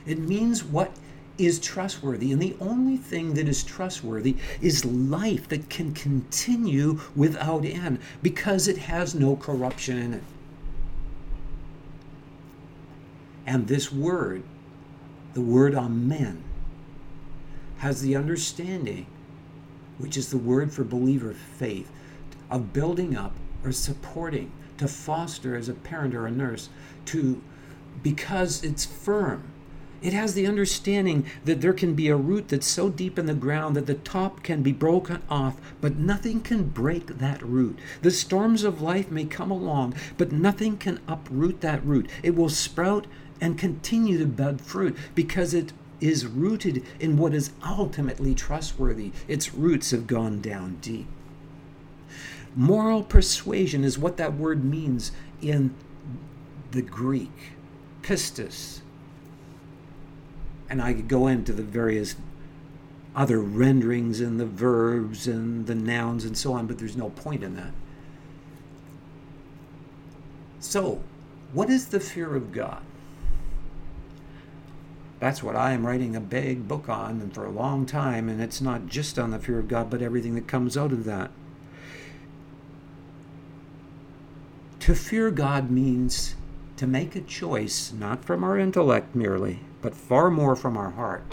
It 0.07 0.19
means 0.19 0.63
what 0.63 0.93
is 1.39 1.61
trustworthy. 1.61 2.33
And 2.33 2.43
the 2.43 2.57
only 2.61 2.97
thing 2.97 3.35
that 3.35 3.49
is 3.49 3.63
trustworthy 3.63 4.37
is 4.61 4.85
life 4.85 5.49
that 5.49 5.71
can 5.71 5.95
continue 5.95 7.01
without 7.15 7.65
end 7.65 8.01
because 8.23 8.69
it 8.69 8.79
has 8.79 9.15
no 9.15 9.37
corruption 9.37 9.97
in 9.97 10.15
it. 10.15 10.25
And 13.47 13.67
this 13.67 13.91
word, 13.91 14.43
the 15.33 15.41
word 15.41 15.75
amen, 15.75 16.43
has 17.79 18.03
the 18.03 18.17
understanding, 18.17 19.07
which 19.97 20.17
is 20.17 20.31
the 20.31 20.37
word 20.37 20.73
for 20.73 20.85
believer 20.85 21.33
faith, 21.33 21.91
of 22.51 22.73
building 22.73 23.17
up 23.17 23.35
or 23.65 23.73
supporting, 23.73 24.53
to 24.77 24.87
foster 24.87 25.57
as 25.57 25.69
a 25.69 25.75
parent 25.75 26.15
or 26.15 26.27
a 26.27 26.31
nurse, 26.31 26.69
to 27.07 27.43
because 28.03 28.63
it's 28.63 28.85
firm. 28.85 29.43
It 30.01 30.13
has 30.13 30.35
the 30.35 30.47
understanding 30.47 31.27
that 31.45 31.61
there 31.61 31.73
can 31.73 31.95
be 31.95 32.09
a 32.09 32.17
root 32.17 32.49
that's 32.49 32.67
so 32.67 32.89
deep 32.89 33.19
in 33.19 33.27
the 33.27 33.35
ground 33.35 33.75
that 33.77 33.87
the 33.87 33.95
top 33.95 34.45
can 34.45 34.63
be 34.63 34.73
broken 34.73 35.23
off, 35.29 35.57
but 35.81 35.97
nothing 35.97 36.41
can 36.41 36.69
break 36.69 37.19
that 37.19 37.43
root. 37.43 37.79
The 38.03 38.13
storms 38.13 38.63
of 38.63 38.81
life 38.81 39.11
may 39.11 39.25
come 39.25 39.51
along, 39.51 39.95
but 40.17 40.31
nothing 40.31 40.77
can 40.77 41.01
uproot 41.09 41.61
that 41.63 41.85
root. 41.85 42.09
It 42.23 42.37
will 42.37 42.49
sprout 42.49 43.09
and 43.41 43.59
continue 43.59 44.19
to 44.19 44.27
bud 44.27 44.61
fruit 44.61 44.97
because 45.15 45.53
it 45.53 45.73
is 46.01 46.27
rooted 46.27 46.85
in 47.01 47.17
what 47.17 47.35
is 47.35 47.51
ultimately 47.67 48.35
trustworthy. 48.35 49.11
Its 49.27 49.53
roots 49.53 49.91
have 49.91 50.07
gone 50.07 50.41
down 50.41 50.79
deep. 50.81 51.09
Moral 52.55 53.03
persuasion 53.03 53.85
is 53.85 53.99
what 53.99 54.17
that 54.17 54.35
word 54.35 54.65
means 54.65 55.13
in 55.43 55.75
the 56.71 56.83
Greek, 56.83 57.53
pistis. 58.03 58.81
And 60.71 60.83
I 60.83 60.93
could 60.93 61.09
go 61.09 61.27
into 61.27 61.53
the 61.53 61.63
various 61.63 62.17
other 63.17 63.41
renderings 63.41 64.21
and 64.21 64.39
the 64.39 64.47
verbs 64.47 65.27
and 65.27 65.67
the 65.67 65.75
nouns 65.75 66.25
and 66.25 66.37
so 66.37 66.53
on, 66.53 66.67
but 66.67 66.79
there's 66.79 66.97
no 66.97 67.11
point 67.11 67.43
in 67.43 67.57
that. 67.57 67.73
So, 70.61 71.03
what 71.53 71.71
is 71.71 71.89
the 71.89 72.01
fear 72.01 72.35
of 72.37 72.53
God? 72.53 72.83
That's 75.21 75.43
what 75.43 75.57
I 75.57 75.73
am 75.73 75.87
writing 75.87 76.15
a 76.15 76.21
big 76.21 76.69
book 76.69 76.89
on 76.89 77.21
and 77.21 77.35
for 77.35 77.45
a 77.45 77.51
long 77.51 77.87
time, 77.87 78.29
and 78.29 78.41
it's 78.41 78.61
not 78.61 78.87
just 78.87 79.19
on 79.19 79.31
the 79.31 79.39
fear 79.39 79.59
of 79.59 79.67
God, 79.67 79.91
but 79.91 80.03
everything 80.03 80.35
that 80.37 80.47
comes 80.47 80.77
out 80.77 80.93
of 80.93 81.05
that. 81.05 81.31
To 84.81 84.95
fear 84.95 85.31
God 85.31 85.71
means 85.71 86.37
to 86.77 86.87
make 86.87 87.17
a 87.17 87.21
choice, 87.21 87.93
not 87.93 88.25
from 88.25 88.45
our 88.45 88.57
intellect 88.57 89.15
merely, 89.17 89.61
but 89.81 89.95
far 89.95 90.31
more 90.31 90.57
from 90.57 90.77
our 90.77 90.91
heart. 90.91 91.25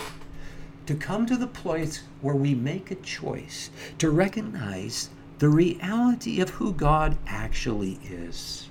To 0.85 0.95
come 0.95 1.25
to 1.25 1.35
the 1.35 1.47
place 1.47 2.03
where 2.21 2.35
we 2.35 2.53
make 2.53 2.91
a 2.91 2.95
choice 2.95 3.71
to 3.97 4.09
recognize 4.09 5.09
the 5.39 5.49
reality 5.49 6.39
of 6.39 6.51
who 6.51 6.73
God 6.73 7.17
actually 7.27 7.99
is. 8.03 8.69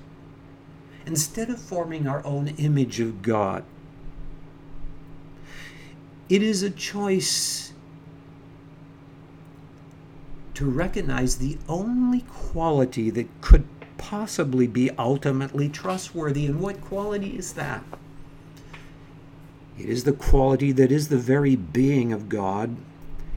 Instead 1.06 1.50
of 1.50 1.60
forming 1.60 2.06
our 2.06 2.24
own 2.24 2.48
image 2.48 3.00
of 3.00 3.20
God, 3.20 3.64
it 6.28 6.42
is 6.42 6.62
a 6.62 6.70
choice 6.70 7.72
to 10.54 10.70
recognize 10.70 11.36
the 11.36 11.58
only 11.68 12.20
quality 12.22 13.10
that 13.10 13.28
could 13.40 13.66
possibly 13.98 14.66
be 14.66 14.90
ultimately 14.92 15.68
trustworthy. 15.68 16.46
And 16.46 16.60
what 16.60 16.80
quality 16.80 17.36
is 17.36 17.54
that? 17.54 17.84
It 19.78 19.86
is 19.86 20.04
the 20.04 20.12
quality 20.12 20.72
that 20.72 20.92
is 20.92 21.08
the 21.08 21.18
very 21.18 21.56
being 21.56 22.12
of 22.12 22.28
God 22.28 22.76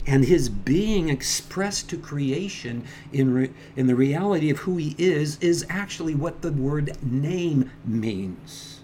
and 0.06 0.24
his 0.24 0.48
being 0.48 1.10
expressed 1.10 1.90
to 1.90 1.98
creation 1.98 2.84
in, 3.12 3.34
re- 3.34 3.50
in 3.76 3.86
the 3.88 3.94
reality 3.94 4.48
of 4.48 4.60
who 4.60 4.78
he 4.78 4.94
is 4.96 5.38
is 5.40 5.66
actually 5.68 6.14
what 6.14 6.40
the 6.40 6.50
word 6.50 6.96
name 7.02 7.70
means. 7.84 8.80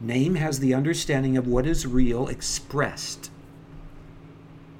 Name 0.00 0.34
has 0.34 0.58
the 0.58 0.74
understanding 0.74 1.36
of 1.36 1.46
what 1.46 1.66
is 1.66 1.86
real 1.86 2.26
expressed. 2.26 3.30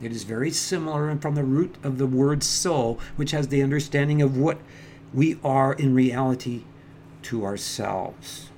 It 0.01 0.13
is 0.13 0.25
very 0.25 0.51
similar 0.51 1.17
from 1.17 1.35
the 1.35 1.45
root 1.45 1.77
of 1.83 1.99
the 1.99 2.07
word 2.07 2.43
soul, 2.43 3.01
which 3.17 3.33
has 3.33 3.49
the 3.49 3.63
understanding 3.63 4.23
of 4.23 4.37
what 4.37 4.59
we 5.13 5.39
are 5.43 5.73
in 5.75 5.95
reality 5.95 6.63
to 7.23 7.45
ourselves, 7.45 8.51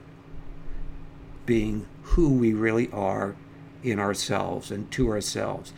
being 1.47 1.87
who 2.03 2.33
we 2.33 2.53
really 2.53 2.91
are 2.93 3.37
in 3.83 3.99
ourselves 3.99 4.71
and 4.71 4.91
to 4.91 5.09
ourselves. 5.09 5.73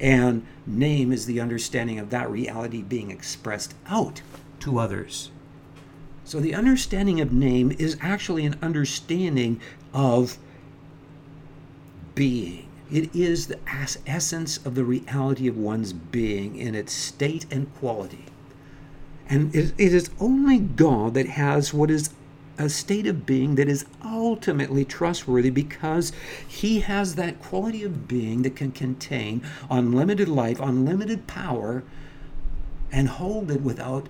And 0.00 0.46
name 0.66 1.12
is 1.12 1.26
the 1.26 1.40
understanding 1.40 1.98
of 1.98 2.10
that 2.10 2.30
reality 2.30 2.82
being 2.82 3.10
expressed 3.10 3.74
out 3.86 4.22
to 4.60 4.78
others. 4.78 5.30
So 6.24 6.40
the 6.40 6.54
understanding 6.54 7.20
of 7.20 7.32
name 7.32 7.74
is 7.78 7.96
actually 8.00 8.44
an 8.44 8.58
understanding 8.60 9.60
of 9.94 10.38
being. 12.14 12.68
It 12.90 13.14
is 13.14 13.46
the 13.46 13.58
essence 14.06 14.58
of 14.58 14.74
the 14.74 14.84
reality 14.84 15.48
of 15.48 15.56
one's 15.56 15.92
being 15.92 16.56
in 16.56 16.74
its 16.74 16.92
state 16.92 17.46
and 17.50 17.74
quality. 17.76 18.26
And 19.28 19.54
it 19.54 19.78
is 19.78 20.10
only 20.20 20.58
God 20.58 21.14
that 21.14 21.26
has 21.26 21.74
what 21.74 21.90
is 21.90 22.10
a 22.58 22.68
state 22.68 23.06
of 23.06 23.24
being 23.24 23.54
that 23.54 23.68
is 23.68 23.86
ultimately 24.04 24.84
trustworthy 24.84 25.50
because 25.50 26.12
he 26.46 26.80
has 26.80 27.14
that 27.14 27.40
quality 27.40 27.84
of 27.84 28.08
being 28.08 28.42
that 28.42 28.56
can 28.56 28.72
contain 28.72 29.42
unlimited 29.70 30.28
life, 30.28 30.58
unlimited 30.60 31.26
power, 31.26 31.84
and 32.90 33.08
hold 33.08 33.50
it 33.50 33.60
without 33.60 34.08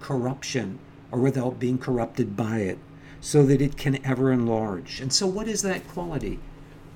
corruption 0.00 0.78
or 1.10 1.18
without 1.18 1.58
being 1.58 1.78
corrupted 1.78 2.36
by 2.36 2.58
it 2.58 2.78
so 3.20 3.44
that 3.44 3.60
it 3.60 3.76
can 3.76 4.04
ever 4.04 4.30
enlarge. 4.30 5.00
And 5.00 5.12
so, 5.12 5.26
what 5.26 5.48
is 5.48 5.62
that 5.62 5.88
quality 5.88 6.38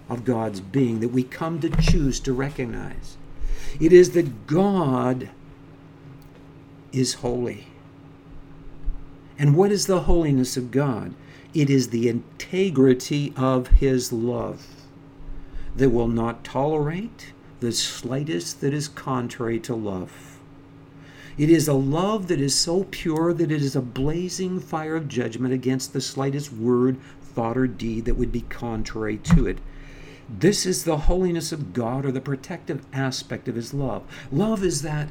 of 0.09 0.25
God's 0.25 0.61
being 0.61 1.01
that 1.01 1.09
we 1.09 1.25
come 1.25 1.61
to 1.61 1.71
choose 1.71 2.21
to 2.21 2.33
recognize? 2.33 3.17
It 3.81 3.93
is 3.93 4.11
that 4.12 4.47
God 4.47 5.31
is 6.93 7.15
holy. 7.15 7.67
And 9.43 9.57
what 9.57 9.73
is 9.73 9.89
the 9.89 10.03
holiness 10.03 10.57
of 10.57 10.71
God? 10.71 11.15
It 11.53 11.69
is 11.69 11.89
the 11.89 12.09
integrity 12.09 13.33
of 13.37 13.67
His 13.67 14.13
love 14.13 14.65
that 15.75 15.91
will 15.91 16.07
not 16.07 16.45
tolerate 16.45 17.33
the 17.59 17.73
slightest 17.73 18.61
that 18.61 18.73
is 18.73 18.87
contrary 18.87 19.59
to 19.59 19.75
love. 19.75 20.39
It 21.37 21.51
is 21.51 21.67
a 21.67 21.75
love 21.75 22.29
that 22.29 22.41
is 22.41 22.55
so 22.55 22.85
pure 22.85 23.35
that 23.35 23.51
it 23.51 23.63
is 23.63 23.75
a 23.75 23.83
blazing 23.83 24.61
fire 24.61 24.95
of 24.95 25.09
judgment 25.09 25.53
against 25.53 25.93
the 25.93 26.01
slightest 26.01 26.53
word, 26.53 27.01
thought, 27.21 27.59
or 27.59 27.67
deed 27.67 28.05
that 28.05 28.15
would 28.15 28.31
be 28.31 28.43
contrary 28.43 29.17
to 29.17 29.49
it. 29.49 29.59
This 30.29 30.65
is 30.65 30.85
the 30.85 30.99
holiness 30.99 31.51
of 31.51 31.73
God 31.73 32.07
or 32.07 32.13
the 32.13 32.21
protective 32.21 32.87
aspect 32.93 33.49
of 33.49 33.57
His 33.57 33.75
love. 33.75 34.05
Love 34.31 34.63
is 34.63 34.83
that 34.83 35.09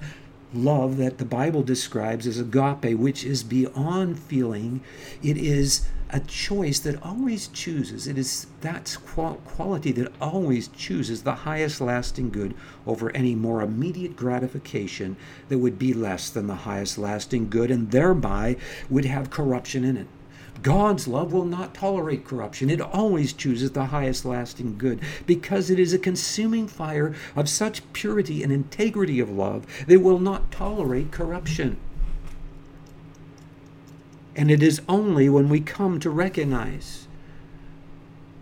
love 0.54 0.98
that 0.98 1.18
the 1.18 1.26
Bible 1.26 1.64
describes 1.64 2.28
as 2.28 2.40
agape, 2.40 2.98
which 2.98 3.24
is 3.24 3.44
beyond 3.44 4.20
feeling. 4.20 4.82
It 5.24 5.38
is 5.38 5.88
a 6.10 6.20
choice 6.20 6.80
that 6.80 7.02
always 7.02 7.48
chooses. 7.48 8.06
It 8.06 8.18
is 8.18 8.48
that 8.62 8.98
quality 9.06 9.92
that 9.94 10.12
always 10.20 10.68
chooses 10.68 11.24
the 11.24 11.36
highest 11.36 11.80
lasting 11.80 12.32
good 12.32 12.54
over 12.86 13.16
any 13.16 13.34
more 13.34 13.62
immediate 13.62 14.16
gratification 14.16 15.16
that 15.48 15.60
would 15.60 15.80
be 15.80 15.94
less 15.94 16.30
than 16.30 16.48
the 16.48 16.56
highest 16.56 16.98
lasting 16.98 17.50
good 17.50 17.72
and 17.72 17.92
thereby 17.92 18.58
would 18.90 19.06
have 19.06 19.30
corruption 19.30 19.86
in 19.86 19.96
it. 19.96 20.08
God's 20.62 21.08
love 21.08 21.34
will 21.34 21.46
not 21.46 21.74
tolerate 21.74 22.26
corruption. 22.26 22.70
It 22.70 22.82
always 22.82 23.34
chooses 23.34 23.72
the 23.72 23.86
highest 23.86 24.26
lasting 24.26 24.78
good 24.78 25.00
because 25.26 25.70
it 25.70 25.80
is 25.80 25.94
a 25.94 26.00
consuming 26.00 26.68
fire 26.68 27.16
of 27.36 27.50
such 27.50 27.82
purity 27.94 28.44
and 28.44 28.52
integrity 28.52 29.20
of 29.20 29.30
love 29.30 29.66
that 29.88 30.00
will 30.00 30.20
not 30.20 30.52
tolerate 30.52 31.12
corruption. 31.12 31.78
And 34.36 34.52
it 34.52 34.62
is 34.62 34.82
only 34.88 35.30
when 35.30 35.50
we 35.50 35.60
come 35.60 36.00
to 36.00 36.10
recognize 36.10 37.08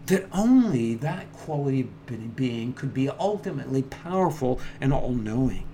that 0.08 0.28
only 0.32 0.96
that 0.96 1.32
quality 1.34 1.82
of 1.82 2.36
being 2.36 2.74
could 2.74 2.94
be 2.94 3.10
ultimately 3.10 3.84
powerful 3.84 4.60
and 4.82 4.92
all 4.92 5.12
knowing 5.12 5.69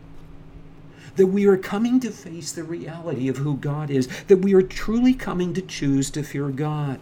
that 1.16 1.28
we 1.28 1.46
are 1.46 1.58
coming 1.58 2.00
to 2.02 2.12
face 2.12 2.52
the 2.52 2.64
reality 2.64 3.28
of 3.28 3.38
who 3.38 3.58
God 3.58 3.90
is, 3.90 4.08
that 4.28 4.38
we 4.38 4.54
are 4.54 4.62
truly 4.62 5.14
coming 5.14 5.54
to 5.54 5.62
choose 5.62 6.10
to 6.12 6.24
fear 6.24 6.50
God. 6.50 7.00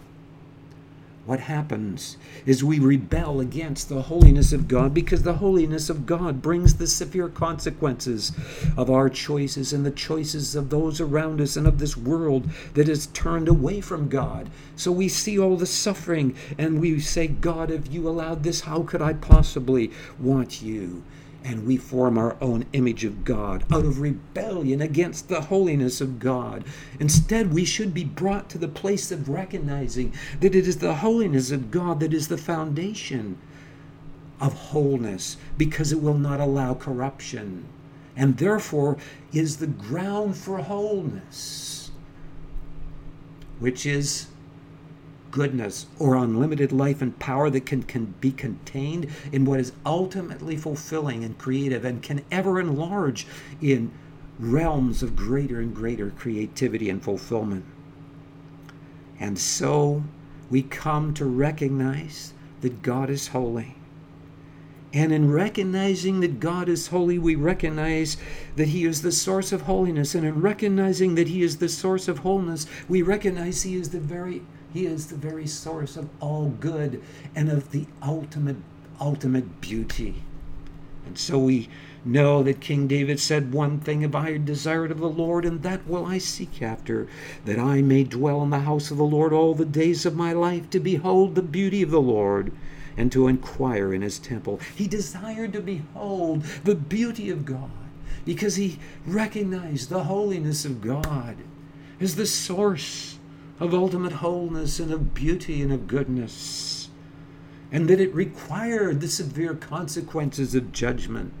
what 1.26 1.40
happens 1.40 2.18
is 2.44 2.62
we 2.62 2.78
rebel 2.78 3.40
against 3.40 3.88
the 3.88 4.02
holiness 4.02 4.52
of 4.52 4.68
God 4.68 4.92
because 4.92 5.22
the 5.22 5.34
holiness 5.34 5.88
of 5.88 6.04
God 6.04 6.42
brings 6.42 6.74
the 6.74 6.86
severe 6.86 7.28
consequences 7.28 8.32
of 8.76 8.90
our 8.90 9.08
choices 9.08 9.72
and 9.72 9.86
the 9.86 9.90
choices 9.90 10.54
of 10.54 10.68
those 10.68 11.00
around 11.00 11.40
us 11.40 11.56
and 11.56 11.66
of 11.66 11.78
this 11.78 11.96
world 11.96 12.48
that 12.74 12.88
is 12.90 13.06
turned 13.08 13.48
away 13.48 13.80
from 13.80 14.08
God. 14.08 14.50
So 14.76 14.92
we 14.92 15.08
see 15.08 15.38
all 15.38 15.56
the 15.56 15.66
suffering 15.66 16.36
and 16.58 16.80
we 16.80 17.00
say, 17.00 17.26
God, 17.26 17.70
if 17.70 17.90
you 17.90 18.06
allowed 18.06 18.42
this, 18.42 18.62
how 18.62 18.82
could 18.82 19.00
I 19.00 19.14
possibly 19.14 19.90
want 20.18 20.60
you? 20.60 21.02
And 21.44 21.66
we 21.66 21.76
form 21.76 22.16
our 22.16 22.36
own 22.40 22.64
image 22.72 23.04
of 23.04 23.24
God 23.24 23.64
out 23.70 23.84
of 23.84 24.00
rebellion 24.00 24.80
against 24.80 25.28
the 25.28 25.42
holiness 25.42 26.00
of 26.00 26.18
God. 26.18 26.64
Instead, 26.98 27.52
we 27.52 27.64
should 27.64 27.92
be 27.92 28.04
brought 28.04 28.48
to 28.50 28.58
the 28.58 28.66
place 28.66 29.12
of 29.12 29.28
recognizing 29.28 30.12
that 30.40 30.54
it 30.54 30.66
is 30.66 30.78
the 30.78 30.94
holiness 30.96 31.50
of 31.50 31.70
God 31.70 32.00
that 32.00 32.14
is 32.14 32.28
the 32.28 32.38
foundation 32.38 33.38
of 34.40 34.54
wholeness 34.54 35.36
because 35.58 35.92
it 35.92 36.00
will 36.00 36.18
not 36.18 36.40
allow 36.40 36.74
corruption 36.74 37.66
and 38.16 38.38
therefore 38.38 38.96
is 39.32 39.58
the 39.58 39.66
ground 39.66 40.36
for 40.36 40.58
wholeness, 40.58 41.90
which 43.58 43.86
is 43.86 44.28
goodness 45.34 45.86
or 45.98 46.14
unlimited 46.14 46.70
life 46.70 47.02
and 47.02 47.18
power 47.18 47.50
that 47.50 47.66
can, 47.66 47.82
can 47.82 48.14
be 48.20 48.30
contained 48.30 49.08
in 49.32 49.44
what 49.44 49.58
is 49.58 49.72
ultimately 49.84 50.56
fulfilling 50.56 51.24
and 51.24 51.36
creative 51.36 51.84
and 51.84 52.04
can 52.04 52.24
ever 52.30 52.60
enlarge 52.60 53.26
in 53.60 53.90
realms 54.38 55.02
of 55.02 55.16
greater 55.16 55.58
and 55.58 55.74
greater 55.74 56.10
creativity 56.10 56.88
and 56.88 57.02
fulfillment. 57.02 57.64
And 59.18 59.36
so 59.36 60.04
we 60.50 60.62
come 60.62 61.12
to 61.14 61.24
recognize 61.24 62.32
that 62.60 62.82
God 62.82 63.10
is 63.10 63.26
holy. 63.28 63.74
And 64.92 65.12
in 65.12 65.32
recognizing 65.32 66.20
that 66.20 66.38
God 66.38 66.68
is 66.68 66.86
holy, 66.86 67.18
we 67.18 67.34
recognize 67.34 68.16
that 68.54 68.68
He 68.68 68.84
is 68.84 69.02
the 69.02 69.10
source 69.10 69.50
of 69.50 69.62
holiness. 69.62 70.14
And 70.14 70.24
in 70.24 70.40
recognizing 70.40 71.16
that 71.16 71.26
He 71.26 71.42
is 71.42 71.56
the 71.56 71.68
source 71.68 72.06
of 72.06 72.18
wholeness, 72.18 72.68
we 72.88 73.02
recognize 73.02 73.62
He 73.62 73.74
is 73.74 73.90
the 73.90 73.98
very 73.98 74.42
he 74.74 74.86
is 74.86 75.06
the 75.06 75.16
very 75.16 75.46
source 75.46 75.96
of 75.96 76.08
all 76.20 76.48
good 76.60 77.00
and 77.34 77.48
of 77.48 77.70
the 77.70 77.86
ultimate, 78.02 78.56
ultimate 79.00 79.60
beauty. 79.60 80.16
And 81.06 81.16
so 81.16 81.38
we 81.38 81.68
know 82.04 82.42
that 82.42 82.60
King 82.60 82.88
David 82.88 83.20
said, 83.20 83.52
One 83.52 83.78
thing 83.78 84.00
have 84.00 84.16
I 84.16 84.36
desired 84.36 84.90
of 84.90 84.98
the 84.98 85.08
Lord, 85.08 85.44
and 85.44 85.62
that 85.62 85.86
will 85.86 86.04
I 86.04 86.18
seek 86.18 86.60
after, 86.60 87.06
that 87.44 87.58
I 87.58 87.82
may 87.82 88.02
dwell 88.02 88.42
in 88.42 88.50
the 88.50 88.60
house 88.60 88.90
of 88.90 88.96
the 88.96 89.04
Lord 89.04 89.32
all 89.32 89.54
the 89.54 89.64
days 89.64 90.04
of 90.04 90.16
my 90.16 90.32
life, 90.32 90.68
to 90.70 90.80
behold 90.80 91.36
the 91.36 91.42
beauty 91.42 91.80
of 91.80 91.92
the 91.92 92.00
Lord 92.00 92.52
and 92.96 93.12
to 93.12 93.28
inquire 93.28 93.94
in 93.94 94.02
his 94.02 94.18
temple. 94.18 94.60
He 94.74 94.88
desired 94.88 95.52
to 95.52 95.60
behold 95.60 96.42
the 96.64 96.74
beauty 96.74 97.30
of 97.30 97.44
God 97.44 97.70
because 98.24 98.56
he 98.56 98.78
recognized 99.06 99.88
the 99.88 100.04
holiness 100.04 100.64
of 100.64 100.80
God 100.80 101.36
as 102.00 102.16
the 102.16 102.26
source 102.26 103.13
of 103.60 103.74
ultimate 103.74 104.12
wholeness 104.12 104.80
and 104.80 104.92
of 104.92 105.14
beauty 105.14 105.62
and 105.62 105.72
of 105.72 105.86
goodness, 105.86 106.88
and 107.70 107.88
that 107.88 108.00
it 108.00 108.14
required 108.14 109.00
the 109.00 109.08
severe 109.08 109.54
consequences 109.54 110.54
of 110.54 110.72
judgment, 110.72 111.32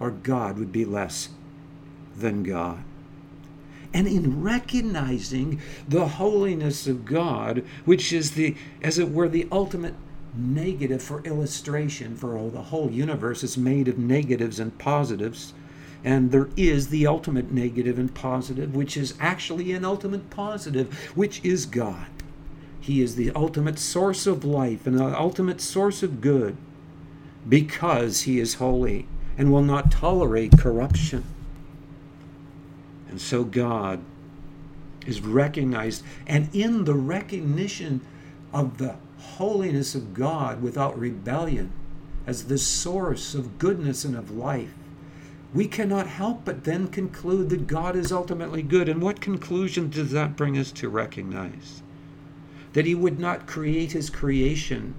or 0.00 0.10
God 0.10 0.58
would 0.58 0.72
be 0.72 0.84
less 0.84 1.28
than 2.16 2.42
God. 2.42 2.82
And 3.94 4.08
in 4.08 4.42
recognizing 4.42 5.60
the 5.86 6.08
holiness 6.08 6.86
of 6.86 7.04
God, 7.04 7.62
which 7.84 8.12
is 8.12 8.32
the, 8.32 8.56
as 8.82 8.98
it 8.98 9.10
were, 9.10 9.28
the 9.28 9.46
ultimate 9.52 9.94
negative 10.34 11.02
for 11.02 11.20
illustration, 11.22 12.16
for 12.16 12.38
oh, 12.38 12.48
the 12.48 12.62
whole 12.62 12.90
universe 12.90 13.44
is 13.44 13.58
made 13.58 13.88
of 13.88 13.98
negatives 13.98 14.58
and 14.58 14.76
positives 14.78 15.52
and 16.04 16.32
there 16.32 16.48
is 16.56 16.88
the 16.88 17.06
ultimate 17.06 17.52
negative 17.52 17.98
and 17.98 18.12
positive, 18.14 18.74
which 18.74 18.96
is 18.96 19.14
actually 19.20 19.72
an 19.72 19.84
ultimate 19.84 20.30
positive, 20.30 20.92
which 21.14 21.44
is 21.44 21.66
God. 21.66 22.06
He 22.80 23.00
is 23.00 23.14
the 23.14 23.30
ultimate 23.32 23.78
source 23.78 24.26
of 24.26 24.44
life 24.44 24.86
and 24.86 24.98
the 24.98 25.16
ultimate 25.18 25.60
source 25.60 26.02
of 26.02 26.20
good 26.20 26.56
because 27.48 28.22
He 28.22 28.40
is 28.40 28.54
holy 28.54 29.06
and 29.38 29.52
will 29.52 29.62
not 29.62 29.92
tolerate 29.92 30.58
corruption. 30.58 31.24
And 33.08 33.20
so 33.20 33.44
God 33.44 34.00
is 35.06 35.20
recognized, 35.20 36.02
and 36.26 36.48
in 36.52 36.84
the 36.84 36.94
recognition 36.94 38.00
of 38.52 38.78
the 38.78 38.96
holiness 39.18 39.94
of 39.94 40.14
God 40.14 40.62
without 40.62 40.98
rebellion 40.98 41.72
as 42.26 42.44
the 42.44 42.58
source 42.58 43.34
of 43.34 43.58
goodness 43.58 44.04
and 44.04 44.16
of 44.16 44.30
life, 44.30 44.74
we 45.54 45.66
cannot 45.66 46.06
help 46.06 46.44
but 46.44 46.64
then 46.64 46.88
conclude 46.88 47.50
that 47.50 47.66
God 47.66 47.94
is 47.94 48.10
ultimately 48.10 48.62
good. 48.62 48.88
And 48.88 49.02
what 49.02 49.20
conclusion 49.20 49.90
does 49.90 50.10
that 50.12 50.36
bring 50.36 50.56
us 50.56 50.72
to 50.72 50.88
recognize? 50.88 51.82
That 52.72 52.86
He 52.86 52.94
would 52.94 53.18
not 53.18 53.46
create 53.46 53.92
His 53.92 54.08
creation 54.08 54.94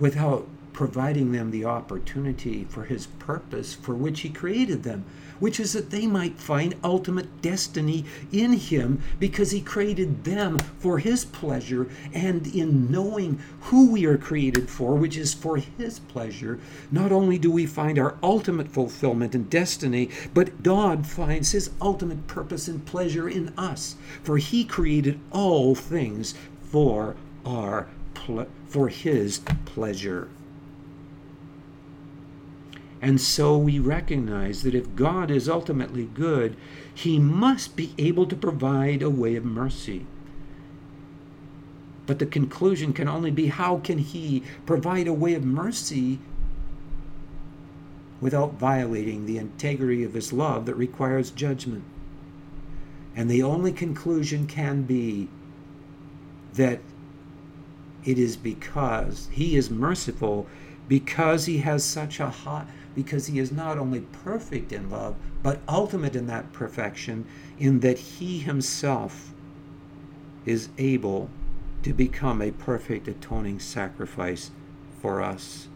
without 0.00 0.48
providing 0.72 1.30
them 1.30 1.50
the 1.50 1.64
opportunity 1.64 2.64
for 2.64 2.84
His 2.84 3.06
purpose 3.06 3.74
for 3.74 3.94
which 3.94 4.20
He 4.20 4.28
created 4.28 4.82
them 4.82 5.04
which 5.42 5.58
is 5.58 5.72
that 5.72 5.90
they 5.90 6.06
might 6.06 6.38
find 6.38 6.72
ultimate 6.84 7.42
destiny 7.42 8.04
in 8.30 8.52
Him 8.52 9.02
because 9.18 9.50
He 9.50 9.60
created 9.60 10.22
them 10.22 10.56
for 10.78 11.00
His 11.00 11.24
pleasure. 11.24 11.88
And 12.14 12.46
in 12.54 12.92
knowing 12.92 13.40
who 13.62 13.90
we 13.90 14.04
are 14.04 14.16
created 14.16 14.70
for, 14.70 14.94
which 14.94 15.16
is 15.16 15.34
for 15.34 15.56
His 15.56 15.98
pleasure, 15.98 16.60
not 16.92 17.10
only 17.10 17.38
do 17.38 17.50
we 17.50 17.66
find 17.66 17.98
our 17.98 18.16
ultimate 18.22 18.68
fulfillment 18.68 19.34
and 19.34 19.50
destiny, 19.50 20.10
but 20.32 20.62
God 20.62 21.08
finds 21.08 21.50
His 21.50 21.70
ultimate 21.80 22.28
purpose 22.28 22.68
and 22.68 22.86
pleasure 22.86 23.28
in 23.28 23.52
us. 23.58 23.96
For 24.22 24.38
He 24.38 24.62
created 24.62 25.18
all 25.32 25.74
things 25.74 26.34
for 26.62 27.16
our 27.44 27.88
for 28.68 28.88
His 28.88 29.40
pleasure. 29.64 30.28
And 33.02 33.20
so 33.20 33.58
we 33.58 33.80
recognize 33.80 34.62
that 34.62 34.76
if 34.76 34.94
God 34.94 35.28
is 35.28 35.48
ultimately 35.48 36.04
good, 36.04 36.56
he 36.94 37.18
must 37.18 37.74
be 37.74 37.92
able 37.98 38.26
to 38.26 38.36
provide 38.36 39.02
a 39.02 39.10
way 39.10 39.34
of 39.34 39.44
mercy. 39.44 40.06
But 42.06 42.20
the 42.20 42.26
conclusion 42.26 42.92
can 42.92 43.08
only 43.08 43.32
be 43.32 43.48
how 43.48 43.78
can 43.78 43.98
he 43.98 44.44
provide 44.66 45.08
a 45.08 45.12
way 45.12 45.34
of 45.34 45.44
mercy 45.44 46.20
without 48.20 48.54
violating 48.54 49.26
the 49.26 49.38
integrity 49.38 50.04
of 50.04 50.14
his 50.14 50.32
love 50.32 50.66
that 50.66 50.76
requires 50.76 51.32
judgment? 51.32 51.82
And 53.16 53.28
the 53.28 53.42
only 53.42 53.72
conclusion 53.72 54.46
can 54.46 54.82
be 54.82 55.28
that 56.54 56.78
it 58.04 58.16
is 58.16 58.36
because 58.36 59.28
he 59.32 59.56
is 59.56 59.70
merciful 59.70 60.46
because 60.88 61.46
he 61.46 61.58
has 61.58 61.84
such 61.84 62.20
a 62.20 62.30
high 62.30 62.66
because 62.94 63.26
he 63.26 63.38
is 63.38 63.52
not 63.52 63.78
only 63.78 64.00
perfect 64.00 64.72
in 64.72 64.90
love, 64.90 65.16
but 65.42 65.60
ultimate 65.68 66.14
in 66.14 66.26
that 66.26 66.52
perfection, 66.52 67.24
in 67.58 67.80
that 67.80 67.98
he 67.98 68.38
himself 68.38 69.32
is 70.44 70.68
able 70.78 71.30
to 71.82 71.92
become 71.92 72.40
a 72.40 72.50
perfect 72.52 73.08
atoning 73.08 73.58
sacrifice 73.58 74.50
for 75.00 75.20
us. 75.20 75.68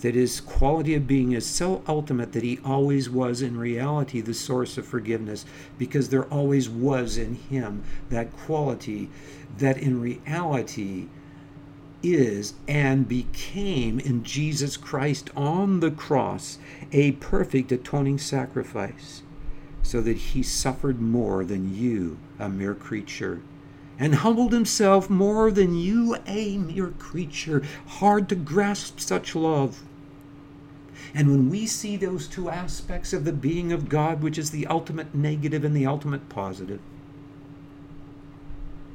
That 0.00 0.14
his 0.14 0.40
quality 0.40 0.94
of 0.94 1.06
being 1.06 1.32
is 1.32 1.46
so 1.46 1.82
ultimate 1.86 2.32
that 2.32 2.42
he 2.42 2.58
always 2.64 3.08
was 3.08 3.40
in 3.40 3.56
reality 3.56 4.20
the 4.20 4.34
source 4.34 4.76
of 4.76 4.86
forgiveness, 4.86 5.44
because 5.78 6.08
there 6.08 6.24
always 6.24 6.68
was 6.68 7.18
in 7.18 7.34
him 7.36 7.84
that 8.08 8.36
quality 8.36 9.10
that 9.58 9.78
in 9.78 10.00
reality 10.00 11.06
is 12.02 12.54
and 12.66 13.08
became 13.08 14.00
in 14.00 14.24
Jesus 14.24 14.76
Christ 14.76 15.30
on 15.36 15.80
the 15.80 15.90
cross 15.90 16.58
a 16.92 17.12
perfect 17.12 17.72
atoning 17.72 18.18
sacrifice, 18.18 19.22
so 19.82 20.00
that 20.00 20.16
he 20.16 20.42
suffered 20.42 21.00
more 21.00 21.44
than 21.44 21.74
you, 21.74 22.18
a 22.38 22.48
mere 22.48 22.74
creature, 22.74 23.40
and 23.98 24.16
humbled 24.16 24.52
himself 24.52 25.08
more 25.08 25.50
than 25.50 25.74
you, 25.78 26.16
a 26.26 26.58
mere 26.58 26.88
creature. 26.98 27.62
Hard 27.86 28.28
to 28.28 28.34
grasp 28.34 28.98
such 29.00 29.34
love. 29.34 29.82
And 31.14 31.28
when 31.28 31.50
we 31.50 31.66
see 31.66 31.96
those 31.96 32.26
two 32.26 32.48
aspects 32.48 33.12
of 33.12 33.24
the 33.24 33.32
being 33.32 33.72
of 33.72 33.88
God, 33.88 34.22
which 34.22 34.38
is 34.38 34.50
the 34.50 34.66
ultimate 34.66 35.14
negative 35.14 35.64
and 35.64 35.76
the 35.76 35.86
ultimate 35.86 36.28
positive, 36.28 36.80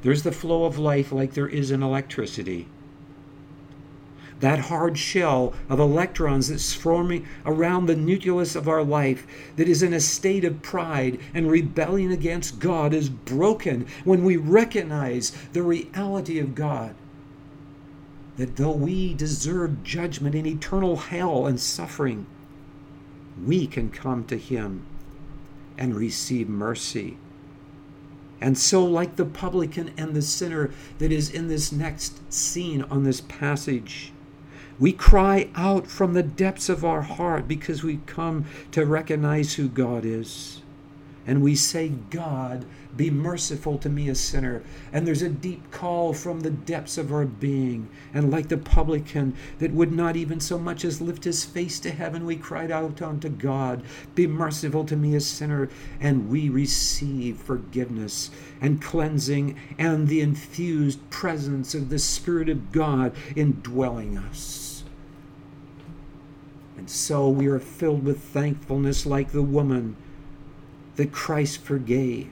there's 0.01 0.24
the 0.24 0.32
flow 0.32 0.66
of 0.66 0.78
life 0.78 1.12
like 1.12 1.34
there 1.34 1.47
is 1.47 1.72
in 1.72 1.84
electricity 1.84 2.68
that 4.39 4.59
hard 4.59 4.97
shell 4.97 5.53
of 5.69 5.79
electrons 5.79 6.49
that's 6.49 6.73
forming 6.73 7.25
around 7.45 7.85
the 7.85 7.95
nucleus 7.95 8.55
of 8.55 8.67
our 8.67 8.83
life 8.83 9.25
that 9.55 9.67
is 9.67 9.81
in 9.81 9.93
a 9.93 9.99
state 9.99 10.45
of 10.45 10.61
pride 10.61 11.19
and 11.33 11.49
rebellion 11.49 12.11
against 12.11 12.59
God 12.59 12.93
is 12.93 13.09
broken 13.09 13.88
when 14.03 14.23
we 14.23 14.38
recognize 14.38 15.31
the 15.53 15.63
reality 15.63 16.39
of 16.39 16.55
God. 16.55 16.93
That 18.38 18.57
though 18.57 18.71
we 18.71 19.15
deserve 19.15 19.83
judgment 19.83 20.35
in 20.35 20.45
eternal 20.45 20.97
hell 20.97 21.47
and 21.47 21.59
suffering, 21.59 22.27
we 23.43 23.65
can 23.65 23.89
come 23.89 24.23
to 24.25 24.38
Him 24.38 24.85
and 25.77 25.95
receive 25.95 26.47
mercy. 26.47 27.17
And 28.39 28.55
so, 28.55 28.85
like 28.85 29.15
the 29.15 29.25
publican 29.25 29.91
and 29.97 30.13
the 30.13 30.21
sinner 30.21 30.69
that 30.99 31.11
is 31.11 31.31
in 31.31 31.47
this 31.47 31.71
next 31.71 32.31
scene 32.31 32.83
on 32.83 33.03
this 33.03 33.21
passage, 33.21 34.11
we 34.80 34.93
cry 34.93 35.49
out 35.55 35.88
from 35.88 36.13
the 36.13 36.23
depths 36.23 36.69
of 36.69 36.86
our 36.86 37.01
heart 37.01 37.47
because 37.47 37.84
we 37.84 37.99
come 38.05 38.45
to 38.71 38.86
recognize 38.86 39.55
who 39.55 39.67
God 39.67 40.05
is. 40.05 40.61
And 41.25 41.41
we 41.41 41.55
say, 41.55 41.89
God, 42.09 42.63
be 42.95 43.11
merciful 43.11 43.78
to 43.80 43.89
me, 43.89 44.07
a 44.07 44.15
sinner. 44.15 44.63
And 44.93 45.05
there's 45.05 45.21
a 45.21 45.30
deep 45.30 45.71
call 45.71 46.13
from 46.13 46.39
the 46.39 46.49
depths 46.49 46.97
of 46.97 47.11
our 47.11 47.25
being. 47.25 47.89
And 48.13 48.32
like 48.32 48.47
the 48.47 48.57
publican 48.57 49.36
that 49.59 49.73
would 49.73 49.91
not 49.91 50.15
even 50.15 50.39
so 50.39 50.57
much 50.57 50.86
as 50.86 51.01
lift 51.01 51.25
his 51.25 51.43
face 51.43 51.80
to 51.82 51.91
heaven, 51.91 52.25
we 52.25 52.38
cried 52.38 52.71
out 52.71 53.01
unto 53.01 53.30
God, 53.30 53.84
Be 54.15 54.25
merciful 54.25 54.86
to 54.86 54.95
me, 54.95 55.15
a 55.15 55.21
sinner. 55.21 55.69
And 55.99 56.30
we 56.30 56.49
receive 56.49 57.38
forgiveness 57.38 58.32
and 58.61 58.82
cleansing 58.82 59.57
and 59.78 60.07
the 60.07 60.21
infused 60.21 61.09
presence 61.09 61.75
of 61.75 61.89
the 61.89 61.99
Spirit 61.99 62.47
of 62.47 62.71
God 62.71 63.13
indwelling 63.36 64.17
us. 64.17 64.66
And 66.78 66.89
so 66.89 67.28
we 67.28 67.47
are 67.47 67.59
filled 67.59 68.05
with 68.05 68.21
thankfulness 68.21 69.05
like 69.05 69.32
the 69.32 69.41
woman 69.41 69.95
that 70.95 71.11
Christ 71.11 71.61
forgave 71.61 72.30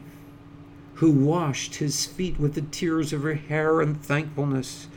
who 0.95 1.11
washed 1.11 1.75
his 1.75 2.05
feet 2.05 2.39
with 2.39 2.53
the 2.53 2.61
tears 2.61 3.11
of 3.11 3.23
her 3.23 3.33
hair 3.33 3.81
and 3.81 4.01
thankfulness, 4.01 4.87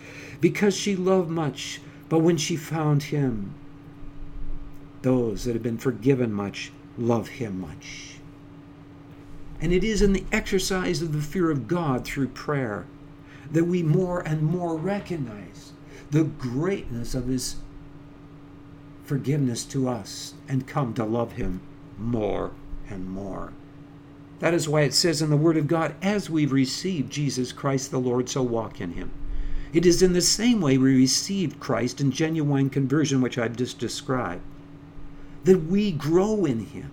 because 0.41 0.77
she 0.77 0.95
loved 0.95 1.29
much, 1.29 1.81
but 2.09 2.21
when 2.21 2.37
she 2.37 2.57
found 2.57 3.05
him, 3.05 3.53
those 5.03 5.45
that 5.45 5.55
have 5.55 5.63
been 5.63 5.79
forgiven 5.79 6.33
much 6.33 6.71
love 6.97 7.29
him 7.29 7.61
much. 7.61 8.19
And 9.61 9.73
it 9.73 9.83
is 9.83 10.03
in 10.03 10.13
the 10.13 10.25
exercise 10.31 11.03
of 11.03 11.13
the 11.13 11.21
fear 11.21 11.51
of 11.51 11.67
God 11.67 12.05
through 12.05 12.29
prayer 12.29 12.87
that 13.51 13.65
we 13.65 13.83
more 13.83 14.21
and 14.21 14.43
more 14.43 14.77
recognize 14.77 15.73
the 16.11 16.25
greatness 16.25 17.15
of 17.15 17.27
his 17.27 17.57
forgiveness 19.09 19.65
to 19.65 19.89
us 19.89 20.35
and 20.49 20.67
come 20.67 20.93
to 20.95 21.05
love 21.05 21.33
him 21.33 21.61
more 21.97 22.53
and 22.91 23.09
more. 23.09 23.53
That 24.41 24.55
is 24.55 24.69
why 24.69 24.83
it 24.83 24.95
says 24.95 25.21
in 25.21 25.31
the 25.31 25.37
Word 25.37 25.57
of 25.57 25.67
God, 25.67 25.95
as 26.01 26.31
we've 26.31 26.53
received 26.53 27.11
Jesus 27.11 27.51
Christ 27.51 27.91
the 27.91 27.99
Lord, 27.99 28.29
so 28.29 28.43
walk 28.43 28.81
in 28.81 28.93
him. 28.93 29.11
It 29.73 29.85
is 29.85 30.03
in 30.03 30.13
the 30.13 30.21
same 30.21 30.61
way 30.61 30.79
we 30.79 30.95
received 30.95 31.59
Christ 31.59 32.01
in 32.01 32.13
genuine 32.13 32.71
conversion, 32.71 33.21
which 33.21 33.37
I've 33.37 33.57
just 33.57 33.79
described, 33.79 34.43
that 35.45 35.65
we 35.65 35.91
grow 35.91 36.45
in 36.45 36.67
him. 36.67 36.93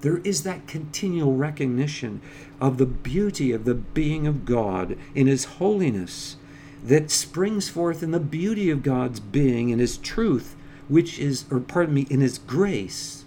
There 0.00 0.18
is 0.18 0.42
that 0.42 0.66
continual 0.66 1.36
recognition 1.36 2.20
of 2.60 2.78
the 2.78 2.86
beauty 2.86 3.52
of 3.52 3.64
the 3.64 3.74
being 3.74 4.26
of 4.26 4.44
God 4.44 4.98
in 5.14 5.26
his 5.26 5.44
holiness 5.44 6.36
that 6.84 7.10
springs 7.10 7.70
forth 7.70 8.02
in 8.02 8.10
the 8.10 8.20
beauty 8.20 8.68
of 8.68 8.82
God's 8.82 9.20
being 9.20 9.70
in 9.70 9.78
his 9.78 9.96
truth, 9.96 10.56
which 10.88 11.18
is, 11.18 11.44
or 11.50 11.60
pardon 11.60 11.94
me, 11.94 12.06
in 12.10 12.20
his 12.20 12.38
grace 12.38 13.24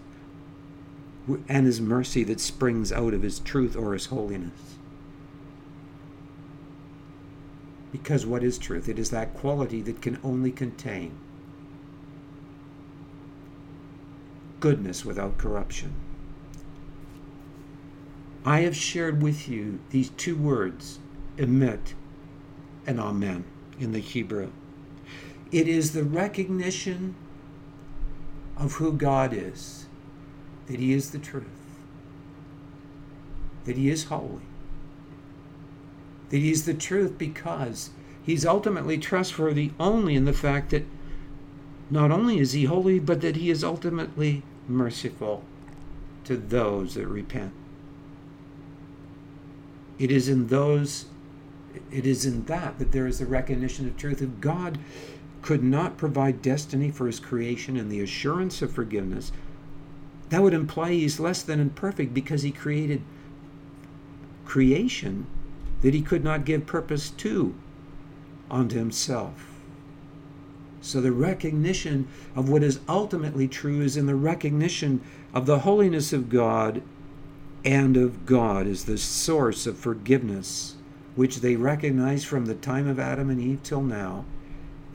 and 1.50 1.66
his 1.66 1.82
mercy 1.82 2.24
that 2.24 2.40
springs 2.40 2.92
out 2.92 3.14
of 3.14 3.24
his 3.24 3.40
truth 3.40 3.76
or 3.76 3.94
his 3.94 4.08
holiness. 4.08 4.76
Because 7.92 8.26
what 8.26 8.44
is 8.44 8.58
truth? 8.58 8.88
It 8.88 9.00
is 9.00 9.10
that 9.10 9.34
quality 9.34 9.82
that 9.82 10.02
can 10.02 10.20
only 10.24 10.52
contain 10.52 11.18
goodness 14.60 15.06
without 15.06 15.38
corruption. 15.38 15.94
I 18.46 18.62
have 18.62 18.76
shared 18.76 19.22
with 19.22 19.50
you 19.50 19.80
these 19.90 20.10
two 20.12 20.36
words, 20.36 21.00
emet 21.38 21.94
and 22.86 23.00
amen, 23.00 23.44
in 23.80 23.92
the 23.92 24.00
Hebrew. 24.00 24.52
It 25.52 25.68
is 25.68 25.94
the 25.94 26.04
recognition 26.04 27.16
of 28.60 28.74
who 28.74 28.94
God 28.94 29.34
is 29.34 29.86
that 30.68 30.80
He 30.80 30.94
is 30.94 31.12
the 31.12 31.20
truth, 31.20 31.46
that 33.66 33.78
He 33.78 33.90
is 33.90 34.06
holy, 34.06 34.42
that 36.30 36.38
He 36.38 36.52
is 36.52 36.66
the 36.66 36.74
truth 36.74 37.18
because 37.18 37.92
He's 38.24 38.46
ultimately 38.46 38.98
trustworthy 38.98 39.72
only 39.80 40.16
in 40.16 40.26
the 40.26 40.34
fact 40.34 40.72
that 40.72 40.86
not 41.90 42.12
only 42.12 42.40
is 42.40 42.52
He 42.52 42.66
holy, 42.66 43.00
but 43.00 43.22
that 43.22 43.38
He 43.38 43.50
is 43.50 43.64
ultimately 43.64 44.44
merciful 44.68 45.44
to 46.26 46.36
those 46.36 46.96
that 46.96 47.08
repent. 47.08 47.54
It 49.98 50.12
is 50.12 50.28
in 50.28 50.48
those, 50.48 51.06
it 51.92 52.06
is 52.06 52.26
in 52.26 52.46
that 52.46 52.78
that 52.80 52.92
there 52.92 53.08
is 53.08 53.20
the 53.20 53.26
recognition 53.26 53.88
of 53.88 53.98
truth. 53.98 54.22
of 54.22 54.42
God 54.42 54.78
could 55.48 55.64
not 55.64 55.96
provide 55.96 56.42
destiny 56.42 56.92
for 56.92 57.08
his 57.08 57.22
creation 57.22 57.78
and 57.78 57.90
the 57.90 58.02
assurance 58.02 58.62
of 58.62 58.70
forgiveness, 58.70 59.32
that 60.28 60.44
would 60.44 60.54
imply 60.54 60.92
he's 60.92 61.22
less 61.22 61.42
than 61.42 61.62
imperfect 61.62 62.14
because 62.14 62.42
he 62.42 62.52
created 62.52 63.02
creation 64.44 65.26
that 65.82 65.94
he 65.94 66.02
could 66.02 66.22
not 66.22 66.44
give 66.44 66.66
purpose 66.66 67.10
to 67.12 67.56
unto 68.52 68.78
himself. 68.78 69.62
So 70.82 71.00
the 71.00 71.14
recognition 71.14 72.10
of 72.36 72.50
what 72.50 72.62
is 72.62 72.82
ultimately 72.90 73.48
true 73.48 73.80
is 73.80 73.96
in 73.96 74.06
the 74.06 74.16
recognition 74.16 75.00
of 75.34 75.46
the 75.46 75.60
holiness 75.60 76.12
of 76.12 76.28
God 76.28 76.82
and 77.64 77.96
of 77.96 78.26
God 78.26 78.68
as 78.68 78.84
the 78.84 78.98
source 78.98 79.66
of 79.66 79.78
forgiveness, 79.78 80.76
which 81.16 81.38
they 81.38 81.56
recognize 81.56 82.26
from 82.26 82.48
the 82.48 82.56
time 82.56 82.86
of 82.86 83.00
Adam 83.00 83.30
and 83.30 83.40
Eve 83.40 83.64
till 83.64 83.82
now 83.82 84.26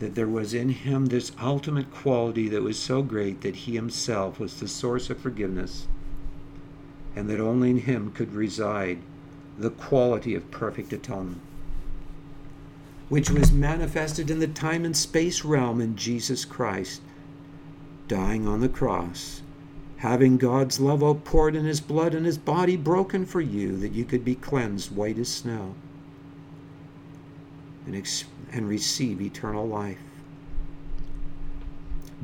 that 0.03 0.17
there 0.17 0.27
was 0.27 0.53
in 0.53 0.71
him 0.71 1.07
this 1.07 1.31
ultimate 1.41 1.89
quality 1.93 2.49
that 2.49 2.63
was 2.63 2.77
so 2.77 3.03
great 3.03 3.41
that 3.43 3.55
he 3.55 3.77
himself 3.77 4.41
was 4.41 4.59
the 4.59 4.67
source 4.67 5.09
of 5.09 5.19
forgiveness, 5.19 5.87
and 7.15 7.31
that 7.31 7.39
only 7.39 7.71
in 7.71 7.79
him 7.79 8.11
could 8.11 8.35
reside 8.35 8.99
the 9.57 9.71
quality 9.71 10.35
of 10.35 10.51
perfect 10.51 10.93
atonement, 10.93 11.41
which 13.09 13.31
was 13.31 13.53
manifested 13.53 14.29
in 14.29 14.41
the 14.41 14.49
time 14.49 14.85
and 14.85 14.97
space 14.97 15.45
realm 15.45 15.81
in 15.81 15.95
Jesus 15.95 16.45
Christ, 16.45 17.01
dying 18.09 18.49
on 18.49 18.61
the 18.61 18.69
cross, 18.69 19.41
having 19.99 20.37
God's 20.37 20.81
love 20.81 21.05
outpoured 21.05 21.55
in 21.55 21.65
his 21.65 21.81
blood 21.81 22.13
and 22.13 22.27
his 22.27 22.39
body 22.39 22.77
broken 22.77 23.25
for 23.25 23.41
you, 23.41 23.77
that 23.77 23.93
you 23.93 24.05
could 24.05 24.25
be 24.25 24.35
cleansed 24.35 24.91
white 24.91 25.19
as 25.19 25.29
snow 25.29 25.77
and 27.87 27.95
and 28.53 28.69
receive 28.69 29.21
eternal 29.21 29.67
life. 29.67 29.99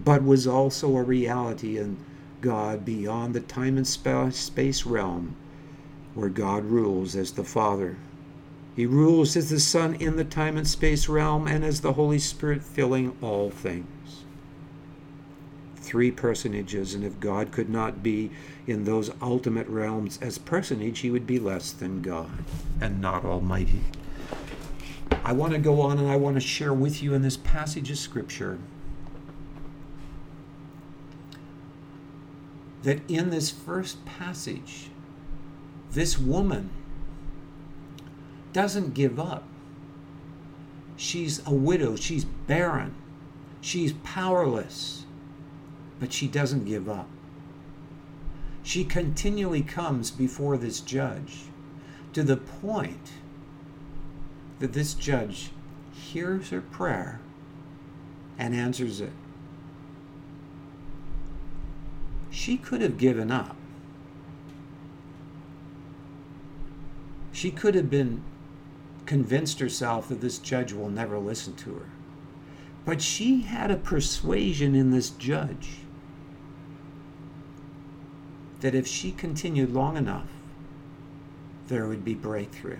But 0.04 0.22
was 0.22 0.46
also 0.46 0.96
a 0.96 1.02
reality 1.02 1.78
in 1.78 1.96
God 2.40 2.84
beyond 2.84 3.34
the 3.34 3.40
time 3.40 3.76
and 3.76 3.86
space 3.86 4.86
realm 4.86 5.34
where 6.14 6.28
God 6.28 6.64
rules 6.64 7.16
as 7.16 7.32
the 7.32 7.44
Father. 7.44 7.96
He 8.76 8.86
rules 8.86 9.36
as 9.36 9.50
the 9.50 9.58
Son 9.58 9.94
in 9.94 10.16
the 10.16 10.24
time 10.24 10.56
and 10.56 10.66
space 10.66 11.08
realm 11.08 11.48
and 11.48 11.64
as 11.64 11.80
the 11.80 11.94
Holy 11.94 12.18
Spirit 12.18 12.62
filling 12.62 13.16
all 13.20 13.50
things. 13.50 14.24
Three 15.76 16.10
personages, 16.10 16.94
and 16.94 17.02
if 17.02 17.18
God 17.18 17.50
could 17.50 17.68
not 17.68 18.02
be 18.02 18.30
in 18.66 18.84
those 18.84 19.10
ultimate 19.22 19.66
realms 19.68 20.18
as 20.20 20.38
personage, 20.38 21.00
he 21.00 21.10
would 21.10 21.26
be 21.26 21.38
less 21.38 21.72
than 21.72 22.02
God 22.02 22.44
and 22.80 23.00
not 23.00 23.24
Almighty. 23.24 23.82
I 25.24 25.32
want 25.32 25.52
to 25.52 25.58
go 25.58 25.80
on 25.80 25.98
and 25.98 26.08
I 26.08 26.16
want 26.16 26.36
to 26.36 26.40
share 26.40 26.72
with 26.72 27.02
you 27.02 27.14
in 27.14 27.22
this 27.22 27.36
passage 27.36 27.90
of 27.90 27.98
Scripture 27.98 28.58
that 32.82 33.00
in 33.08 33.30
this 33.30 33.50
first 33.50 34.04
passage, 34.04 34.90
this 35.92 36.18
woman 36.18 36.70
doesn't 38.52 38.94
give 38.94 39.18
up. 39.18 39.44
She's 40.96 41.46
a 41.46 41.52
widow, 41.52 41.96
she's 41.96 42.24
barren, 42.24 42.94
she's 43.60 43.92
powerless, 44.04 45.04
but 46.00 46.12
she 46.12 46.26
doesn't 46.26 46.64
give 46.64 46.88
up. 46.88 47.08
She 48.62 48.84
continually 48.84 49.62
comes 49.62 50.10
before 50.10 50.56
this 50.56 50.80
judge 50.80 51.44
to 52.12 52.22
the 52.22 52.36
point 52.36 53.12
that 54.58 54.72
this 54.72 54.94
judge 54.94 55.50
hears 55.92 56.50
her 56.50 56.60
prayer 56.60 57.20
and 58.38 58.54
answers 58.54 59.00
it. 59.00 59.12
She 62.30 62.56
could 62.56 62.80
have 62.80 62.98
given 62.98 63.30
up. 63.30 63.56
She 67.32 67.50
could 67.50 67.74
have 67.74 67.90
been 67.90 68.22
convinced 69.06 69.60
herself 69.60 70.08
that 70.08 70.20
this 70.20 70.38
judge 70.38 70.72
will 70.72 70.90
never 70.90 71.18
listen 71.18 71.54
to 71.56 71.74
her. 71.74 71.86
But 72.84 73.00
she 73.00 73.42
had 73.42 73.70
a 73.70 73.76
persuasion 73.76 74.74
in 74.74 74.90
this 74.90 75.10
judge 75.10 75.80
that 78.60 78.74
if 78.74 78.86
she 78.86 79.12
continued 79.12 79.72
long 79.72 79.96
enough, 79.96 80.28
there 81.68 81.86
would 81.86 82.04
be 82.04 82.14
breakthrough. 82.14 82.78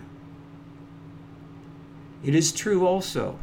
It 2.25 2.35
is 2.35 2.53
true 2.53 2.87
also 2.87 3.39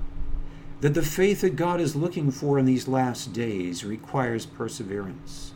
that 0.81 0.93
the 0.93 1.01
faith 1.01 1.41
that 1.41 1.55
God 1.55 1.79
is 1.79 1.95
looking 1.95 2.31
for 2.31 2.59
in 2.59 2.65
these 2.65 2.87
last 2.87 3.33
days 3.33 3.83
requires 3.85 4.45
perseverance. 4.45 5.53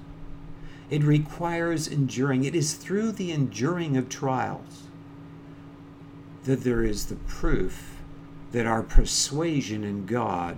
It 0.89 1.03
requires 1.03 1.87
enduring. 1.87 2.45
It 2.45 2.55
is 2.55 2.73
through 2.73 3.11
the 3.11 3.31
enduring 3.31 3.97
of 3.97 4.09
trials 4.09 4.83
that 6.45 6.63
there 6.63 6.83
is 6.83 7.07
the 7.07 7.15
proof 7.15 7.97
that 8.53 8.65
our 8.65 8.81
persuasion 8.81 9.83
in 9.83 10.05
God 10.05 10.57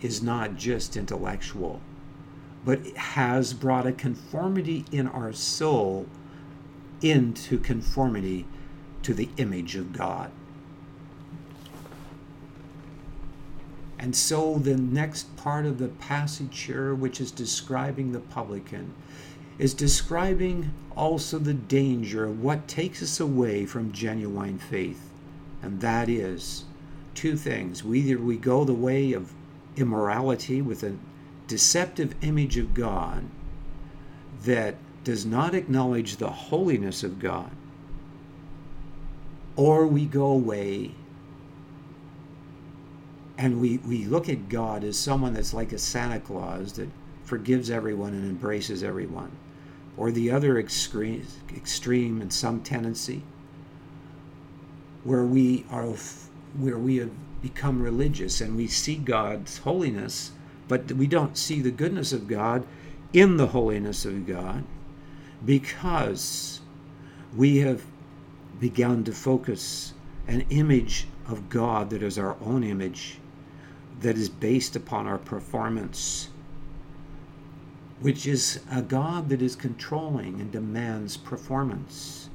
is 0.00 0.22
not 0.22 0.56
just 0.56 0.96
intellectual, 0.96 1.80
but 2.64 2.86
has 2.96 3.52
brought 3.52 3.86
a 3.86 3.92
conformity 3.92 4.84
in 4.92 5.08
our 5.08 5.32
soul 5.32 6.06
into 7.02 7.58
conformity 7.58 8.46
to 9.02 9.12
the 9.12 9.28
image 9.36 9.76
of 9.76 9.92
God. 9.92 10.30
And 13.98 14.14
so 14.14 14.58
the 14.58 14.76
next 14.76 15.34
part 15.36 15.64
of 15.64 15.78
the 15.78 15.88
passage 15.88 16.60
here, 16.60 16.94
which 16.94 17.20
is 17.20 17.30
describing 17.30 18.12
the 18.12 18.20
publican, 18.20 18.94
is 19.58 19.72
describing 19.72 20.72
also 20.96 21.38
the 21.38 21.54
danger 21.54 22.24
of 22.24 22.42
what 22.42 22.68
takes 22.68 23.02
us 23.02 23.20
away 23.20 23.64
from 23.64 23.92
genuine 23.92 24.58
faith. 24.58 25.10
And 25.62 25.80
that 25.80 26.08
is 26.08 26.64
two 27.14 27.36
things. 27.36 27.84
Either 27.84 28.18
we 28.18 28.36
go 28.36 28.64
the 28.64 28.74
way 28.74 29.12
of 29.12 29.32
immorality 29.76 30.60
with 30.60 30.82
a 30.82 30.96
deceptive 31.46 32.14
image 32.22 32.56
of 32.58 32.74
God 32.74 33.24
that 34.44 34.76
does 35.04 35.24
not 35.24 35.54
acknowledge 35.54 36.16
the 36.16 36.30
holiness 36.30 37.02
of 37.02 37.18
God, 37.18 37.50
or 39.54 39.86
we 39.86 40.04
go 40.04 40.26
away 40.26 40.92
and 43.38 43.60
we, 43.60 43.78
we 43.78 44.04
look 44.04 44.28
at 44.28 44.48
God 44.48 44.82
as 44.84 44.98
someone 44.98 45.34
that's 45.34 45.52
like 45.52 45.72
a 45.72 45.78
Santa 45.78 46.20
Claus 46.20 46.74
that 46.74 46.88
forgives 47.24 47.70
everyone 47.70 48.14
and 48.14 48.24
embraces 48.24 48.82
everyone, 48.82 49.30
or 49.96 50.10
the 50.10 50.30
other 50.30 50.58
extreme, 50.58 51.26
extreme 51.54 52.22
in 52.22 52.30
some 52.30 52.60
tendency, 52.60 53.22
where 55.04 55.24
we 55.24 55.64
are 55.70 55.94
where 56.58 56.78
we 56.78 56.96
have 56.96 57.10
become 57.42 57.82
religious 57.82 58.40
and 58.40 58.56
we 58.56 58.66
see 58.66 58.96
God's 58.96 59.58
holiness, 59.58 60.32
but 60.68 60.90
we 60.92 61.06
don't 61.06 61.36
see 61.36 61.60
the 61.60 61.70
goodness 61.70 62.12
of 62.12 62.26
God 62.26 62.66
in 63.12 63.36
the 63.36 63.48
holiness 63.48 64.04
of 64.04 64.26
God 64.26 64.64
because 65.44 66.60
we 67.36 67.58
have 67.58 67.84
begun 68.58 69.04
to 69.04 69.12
focus 69.12 69.92
an 70.26 70.44
image 70.50 71.06
of 71.28 71.48
God 71.48 71.90
that 71.90 72.02
is 72.02 72.18
our 72.18 72.36
own 72.40 72.64
image, 72.64 73.18
that 74.00 74.16
is 74.16 74.28
based 74.28 74.76
upon 74.76 75.06
our 75.06 75.18
performance, 75.18 76.28
which 78.00 78.26
is 78.26 78.60
a 78.70 78.82
God 78.82 79.28
that 79.28 79.42
is 79.42 79.56
controlling 79.56 80.40
and 80.40 80.50
demands 80.52 81.16
performance. 81.16 82.28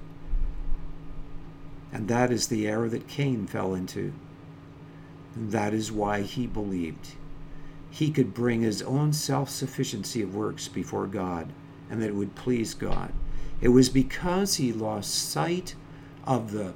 And 1.93 2.07
that 2.07 2.31
is 2.31 2.47
the 2.47 2.67
error 2.67 2.89
that 2.89 3.07
Cain 3.07 3.47
fell 3.47 3.73
into. 3.73 4.13
And 5.35 5.51
that 5.51 5.73
is 5.73 5.91
why 5.91 6.21
he 6.21 6.47
believed 6.47 7.15
he 7.91 8.09
could 8.09 8.33
bring 8.33 8.61
his 8.61 8.81
own 8.81 9.11
self 9.11 9.49
sufficiency 9.49 10.21
of 10.21 10.33
works 10.33 10.67
before 10.69 11.05
God 11.05 11.51
and 11.89 12.01
that 12.01 12.07
it 12.07 12.15
would 12.15 12.35
please 12.35 12.73
God. 12.73 13.11
It 13.59 13.67
was 13.67 13.89
because 13.89 14.55
he 14.55 14.71
lost 14.71 15.29
sight 15.29 15.75
of 16.25 16.51
the 16.51 16.73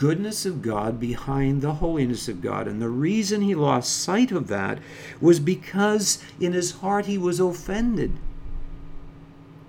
goodness 0.00 0.46
of 0.46 0.62
God 0.62 0.98
behind 0.98 1.60
the 1.60 1.74
holiness 1.74 2.26
of 2.26 2.40
God. 2.40 2.66
And 2.66 2.80
the 2.80 2.88
reason 2.88 3.42
he 3.42 3.54
lost 3.54 4.00
sight 4.02 4.32
of 4.32 4.48
that 4.48 4.78
was 5.20 5.38
because 5.38 6.24
in 6.40 6.54
his 6.54 6.72
heart 6.80 7.04
he 7.04 7.18
was 7.18 7.38
offended 7.38 8.12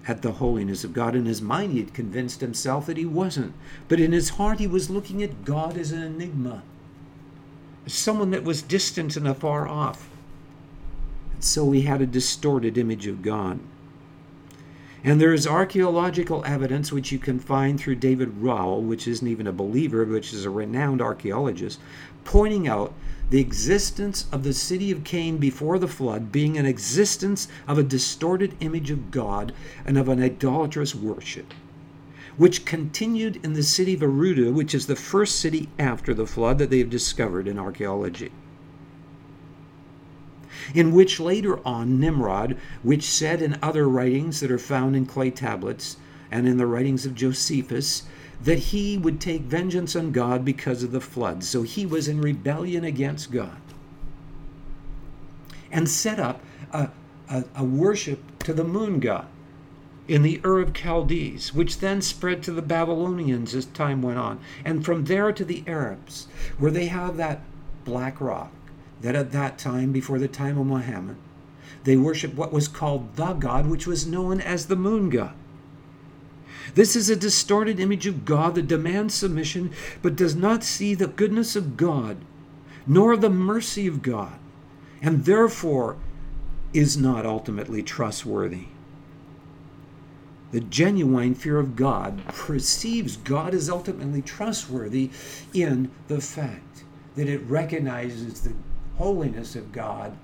at 0.07 0.21
the 0.21 0.31
holiness 0.31 0.85
of 0.85 0.93
God. 0.93 1.17
In 1.17 1.25
his 1.25 1.41
mind, 1.41 1.73
he 1.73 1.79
had 1.79 1.93
convinced 1.93 2.39
himself 2.39 2.85
that 2.85 2.95
he 2.95 3.05
wasn't. 3.05 3.53
But 3.89 3.99
in 3.99 4.13
his 4.13 4.29
heart, 4.29 4.59
he 4.59 4.67
was 4.67 4.89
looking 4.89 5.21
at 5.21 5.43
God 5.43 5.77
as 5.77 5.91
an 5.91 6.01
enigma, 6.01 6.63
as 7.85 7.91
someone 7.91 8.31
that 8.31 8.45
was 8.45 8.61
distant 8.61 9.17
and 9.17 9.27
afar 9.27 9.67
off. 9.67 10.09
And 11.33 11.43
so 11.43 11.71
he 11.71 11.81
had 11.81 12.01
a 12.01 12.07
distorted 12.07 12.77
image 12.77 13.05
of 13.05 13.21
God. 13.21 13.59
And 15.03 15.19
there 15.19 15.33
is 15.33 15.47
archaeological 15.47 16.43
evidence 16.45 16.91
which 16.91 17.11
you 17.11 17.17
can 17.17 17.39
find 17.39 17.79
through 17.79 17.95
David 17.95 18.39
Rohl, 18.39 18.83
which 18.83 19.07
isn't 19.07 19.27
even 19.27 19.47
a 19.47 19.51
believer, 19.51 20.05
which 20.05 20.31
is 20.31 20.45
a 20.45 20.51
renowned 20.51 21.01
archaeologist, 21.01 21.79
pointing 22.23 22.67
out 22.67 22.93
the 23.31 23.39
existence 23.39 24.27
of 24.31 24.43
the 24.43 24.53
city 24.53 24.91
of 24.91 25.03
Cain 25.03 25.37
before 25.37 25.79
the 25.79 25.87
flood 25.87 26.31
being 26.31 26.55
an 26.55 26.67
existence 26.67 27.47
of 27.67 27.79
a 27.79 27.83
distorted 27.83 28.53
image 28.59 28.91
of 28.91 29.09
God 29.09 29.53
and 29.85 29.97
of 29.97 30.07
an 30.07 30.21
idolatrous 30.21 30.93
worship, 30.93 31.51
which 32.37 32.63
continued 32.63 33.43
in 33.43 33.53
the 33.53 33.63
city 33.63 33.95
of 33.95 34.01
Eridu, 34.01 34.53
which 34.53 34.75
is 34.75 34.85
the 34.85 34.95
first 34.95 35.39
city 35.39 35.67
after 35.79 36.13
the 36.13 36.27
flood 36.27 36.59
that 36.59 36.69
they 36.69 36.79
have 36.79 36.91
discovered 36.91 37.47
in 37.47 37.57
archaeology 37.57 38.31
in 40.73 40.91
which 40.91 41.19
later 41.19 41.65
on 41.65 41.99
Nimrod, 41.99 42.57
which 42.83 43.03
said 43.03 43.41
in 43.41 43.57
other 43.61 43.87
writings 43.87 44.39
that 44.39 44.51
are 44.51 44.57
found 44.57 44.95
in 44.95 45.05
clay 45.05 45.31
tablets 45.31 45.97
and 46.29 46.47
in 46.47 46.57
the 46.57 46.67
writings 46.67 47.05
of 47.05 47.15
Josephus, 47.15 48.03
that 48.43 48.59
he 48.59 48.97
would 48.97 49.19
take 49.19 49.41
vengeance 49.41 49.95
on 49.95 50.11
God 50.11 50.43
because 50.43 50.83
of 50.83 50.91
the 50.91 51.01
flood. 51.01 51.43
So 51.43 51.61
he 51.63 51.85
was 51.85 52.07
in 52.07 52.21
rebellion 52.21 52.83
against 52.83 53.31
God 53.31 53.57
and 55.71 55.87
set 55.89 56.19
up 56.19 56.41
a, 56.71 56.89
a, 57.29 57.43
a 57.55 57.63
worship 57.63 58.19
to 58.43 58.53
the 58.53 58.63
moon 58.63 58.99
god 58.99 59.27
in 60.07 60.23
the 60.23 60.41
Ur 60.43 60.59
of 60.59 60.73
Chaldees, 60.73 61.53
which 61.53 61.79
then 61.79 62.01
spread 62.01 62.43
to 62.43 62.51
the 62.51 62.61
Babylonians 62.61 63.55
as 63.55 63.65
time 63.67 64.01
went 64.01 64.17
on, 64.17 64.39
and 64.65 64.83
from 64.83 65.05
there 65.05 65.31
to 65.31 65.45
the 65.45 65.63
Arabs, 65.67 66.27
where 66.57 66.71
they 66.71 66.87
have 66.87 67.15
that 67.17 67.41
black 67.85 68.19
rock 68.19 68.51
that 69.01 69.15
at 69.15 69.31
that 69.31 69.57
time, 69.57 69.91
before 69.91 70.19
the 70.19 70.27
time 70.27 70.57
of 70.57 70.67
Muhammad, 70.67 71.17
they 71.83 71.97
worshiped 71.97 72.35
what 72.35 72.53
was 72.53 72.67
called 72.67 73.15
the 73.15 73.33
God, 73.33 73.67
which 73.67 73.87
was 73.87 74.05
known 74.05 74.39
as 74.39 74.67
the 74.67 74.75
moon 74.75 75.09
god. 75.09 75.33
This 76.75 76.95
is 76.95 77.09
a 77.09 77.15
distorted 77.15 77.79
image 77.79 78.05
of 78.05 78.23
God 78.23 78.55
that 78.55 78.67
demands 78.67 79.13
submission, 79.13 79.71
but 80.01 80.15
does 80.15 80.35
not 80.35 80.63
see 80.63 80.93
the 80.93 81.07
goodness 81.07 81.55
of 81.55 81.75
God, 81.75 82.17
nor 82.85 83.17
the 83.17 83.29
mercy 83.29 83.87
of 83.87 84.01
God, 84.01 84.39
and 85.01 85.25
therefore 85.25 85.97
is 86.73 86.95
not 86.95 87.25
ultimately 87.25 87.83
trustworthy. 87.83 88.67
The 90.51 90.61
genuine 90.61 91.33
fear 91.33 91.57
of 91.59 91.75
God 91.75 92.25
perceives 92.27 93.17
God 93.17 93.53
as 93.53 93.69
ultimately 93.69 94.21
trustworthy 94.21 95.09
in 95.53 95.89
the 96.07 96.21
fact 96.21 96.83
that 97.15 97.27
it 97.27 97.41
recognizes 97.43 98.41
the 98.41 98.53
holiness 99.01 99.55
of 99.55 99.71
God, 99.71 100.15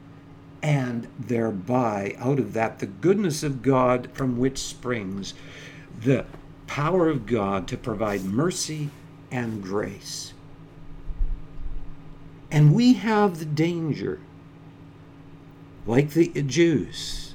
and 0.61 1.07
thereby, 1.17 2.15
out 2.19 2.38
of 2.38 2.53
that, 2.53 2.78
the 2.78 2.86
goodness 2.86 3.41
of 3.41 3.63
God 3.63 4.07
from 4.13 4.38
which 4.38 4.59
springs 4.59 5.34
the 5.99 6.25
power 6.67 7.09
of 7.09 7.25
God 7.25 7.67
to 7.67 7.75
provide 7.75 8.23
mercy 8.23 8.91
and 9.32 9.63
grace. 9.63 10.34
And 12.51 12.75
we 12.75 12.93
have 12.93 13.39
the 13.39 13.45
danger, 13.45 14.19
like 15.88 16.11
the 16.11 16.28
Jews, 16.43 17.34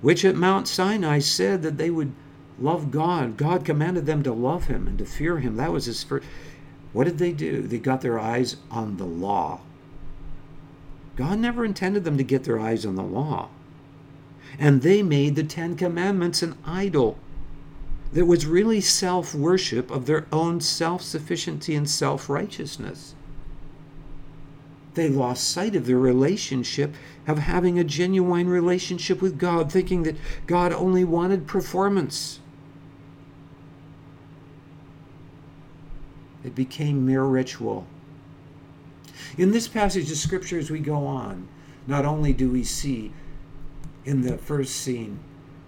which 0.00 0.24
at 0.24 0.34
Mount 0.34 0.66
Sinai 0.66 1.18
said 1.18 1.60
that 1.60 1.76
they 1.76 1.90
would 1.90 2.12
love 2.58 2.90
God. 2.90 3.36
God 3.36 3.66
commanded 3.66 4.06
them 4.06 4.22
to 4.22 4.32
love 4.32 4.68
Him 4.68 4.86
and 4.86 4.96
to 4.96 5.04
fear 5.04 5.40
Him. 5.40 5.56
That 5.56 5.72
was 5.72 5.84
His 5.84 6.02
first. 6.02 6.26
What 6.94 7.04
did 7.04 7.18
they 7.18 7.32
do? 7.32 7.60
They 7.60 7.78
got 7.78 8.00
their 8.00 8.18
eyes 8.18 8.56
on 8.70 8.96
the 8.96 9.04
law. 9.04 9.60
God 11.16 11.38
never 11.38 11.64
intended 11.64 12.04
them 12.04 12.16
to 12.16 12.24
get 12.24 12.44
their 12.44 12.58
eyes 12.58 12.86
on 12.86 12.94
the 12.94 13.02
law. 13.02 13.48
And 14.58 14.82
they 14.82 15.02
made 15.02 15.36
the 15.36 15.44
Ten 15.44 15.76
Commandments 15.76 16.42
an 16.42 16.56
idol 16.64 17.18
that 18.12 18.26
was 18.26 18.46
really 18.46 18.80
self 18.80 19.34
worship 19.34 19.90
of 19.90 20.06
their 20.06 20.26
own 20.32 20.60
self 20.60 21.02
sufficiency 21.02 21.74
and 21.74 21.88
self 21.88 22.28
righteousness. 22.28 23.14
They 24.94 25.08
lost 25.08 25.48
sight 25.48 25.76
of 25.76 25.86
their 25.86 25.98
relationship, 25.98 26.94
of 27.26 27.38
having 27.38 27.78
a 27.78 27.84
genuine 27.84 28.48
relationship 28.48 29.22
with 29.22 29.38
God, 29.38 29.70
thinking 29.70 30.02
that 30.02 30.16
God 30.46 30.72
only 30.72 31.04
wanted 31.04 31.46
performance. 31.46 32.40
It 36.42 36.54
became 36.54 37.06
mere 37.06 37.22
ritual. 37.22 37.86
In 39.40 39.52
this 39.52 39.68
passage 39.68 40.10
of 40.10 40.18
Scripture, 40.18 40.58
as 40.58 40.70
we 40.70 40.80
go 40.80 41.06
on, 41.06 41.48
not 41.86 42.04
only 42.04 42.34
do 42.34 42.50
we 42.50 42.62
see 42.62 43.10
in 44.04 44.20
the 44.20 44.36
first 44.36 44.76
scene 44.76 45.18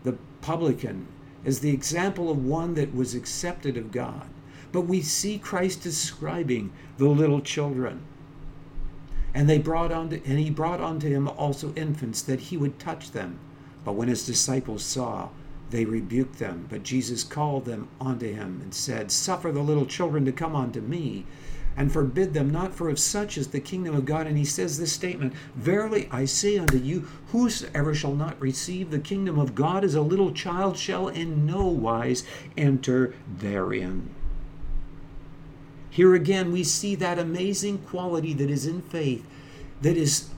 the 0.04 0.18
publican 0.42 1.06
as 1.46 1.60
the 1.60 1.70
example 1.70 2.30
of 2.30 2.44
one 2.44 2.74
that 2.74 2.94
was 2.94 3.14
accepted 3.14 3.78
of 3.78 3.90
God, 3.90 4.28
but 4.72 4.82
we 4.82 5.00
see 5.00 5.38
Christ 5.38 5.82
describing 5.82 6.70
the 6.98 7.06
little 7.06 7.40
children. 7.40 8.02
And 9.32 9.48
they 9.48 9.56
brought 9.56 9.90
unto 9.90 10.20
and 10.26 10.38
he 10.38 10.50
brought 10.50 10.82
unto 10.82 11.08
him 11.08 11.26
also 11.26 11.72
infants 11.74 12.20
that 12.20 12.40
he 12.40 12.58
would 12.58 12.78
touch 12.78 13.12
them. 13.12 13.38
But 13.86 13.94
when 13.94 14.08
his 14.08 14.26
disciples 14.26 14.84
saw, 14.84 15.30
they 15.70 15.86
rebuked 15.86 16.38
them. 16.38 16.66
But 16.68 16.82
Jesus 16.82 17.24
called 17.24 17.64
them 17.64 17.88
unto 17.98 18.30
him 18.30 18.60
and 18.62 18.74
said, 18.74 19.10
Suffer 19.10 19.50
the 19.50 19.62
little 19.62 19.86
children 19.86 20.26
to 20.26 20.32
come 20.32 20.54
unto 20.54 20.82
me, 20.82 21.24
and 21.76 21.92
forbid 21.92 22.34
them 22.34 22.50
not, 22.50 22.74
for 22.74 22.88
of 22.88 22.98
such 22.98 23.38
is 23.38 23.48
the 23.48 23.60
kingdom 23.60 23.94
of 23.94 24.04
God. 24.04 24.26
And 24.26 24.36
he 24.36 24.44
says 24.44 24.78
this 24.78 24.92
statement 24.92 25.32
Verily 25.54 26.08
I 26.10 26.24
say 26.24 26.58
unto 26.58 26.76
you, 26.76 27.08
whosoever 27.28 27.94
shall 27.94 28.14
not 28.14 28.40
receive 28.40 28.90
the 28.90 28.98
kingdom 28.98 29.38
of 29.38 29.54
God 29.54 29.84
as 29.84 29.94
a 29.94 30.02
little 30.02 30.32
child 30.32 30.76
shall 30.76 31.08
in 31.08 31.46
no 31.46 31.66
wise 31.66 32.24
enter 32.56 33.14
therein. 33.38 34.10
Here 35.92 36.14
again, 36.14 36.52
we 36.52 36.64
see 36.64 36.94
that 36.94 37.18
amazing 37.18 37.78
quality 37.78 38.32
that 38.32 38.48
is 38.48 38.66
in 38.66 38.80
faith, 38.80 39.26
that 39.82 39.96
is 39.96 40.30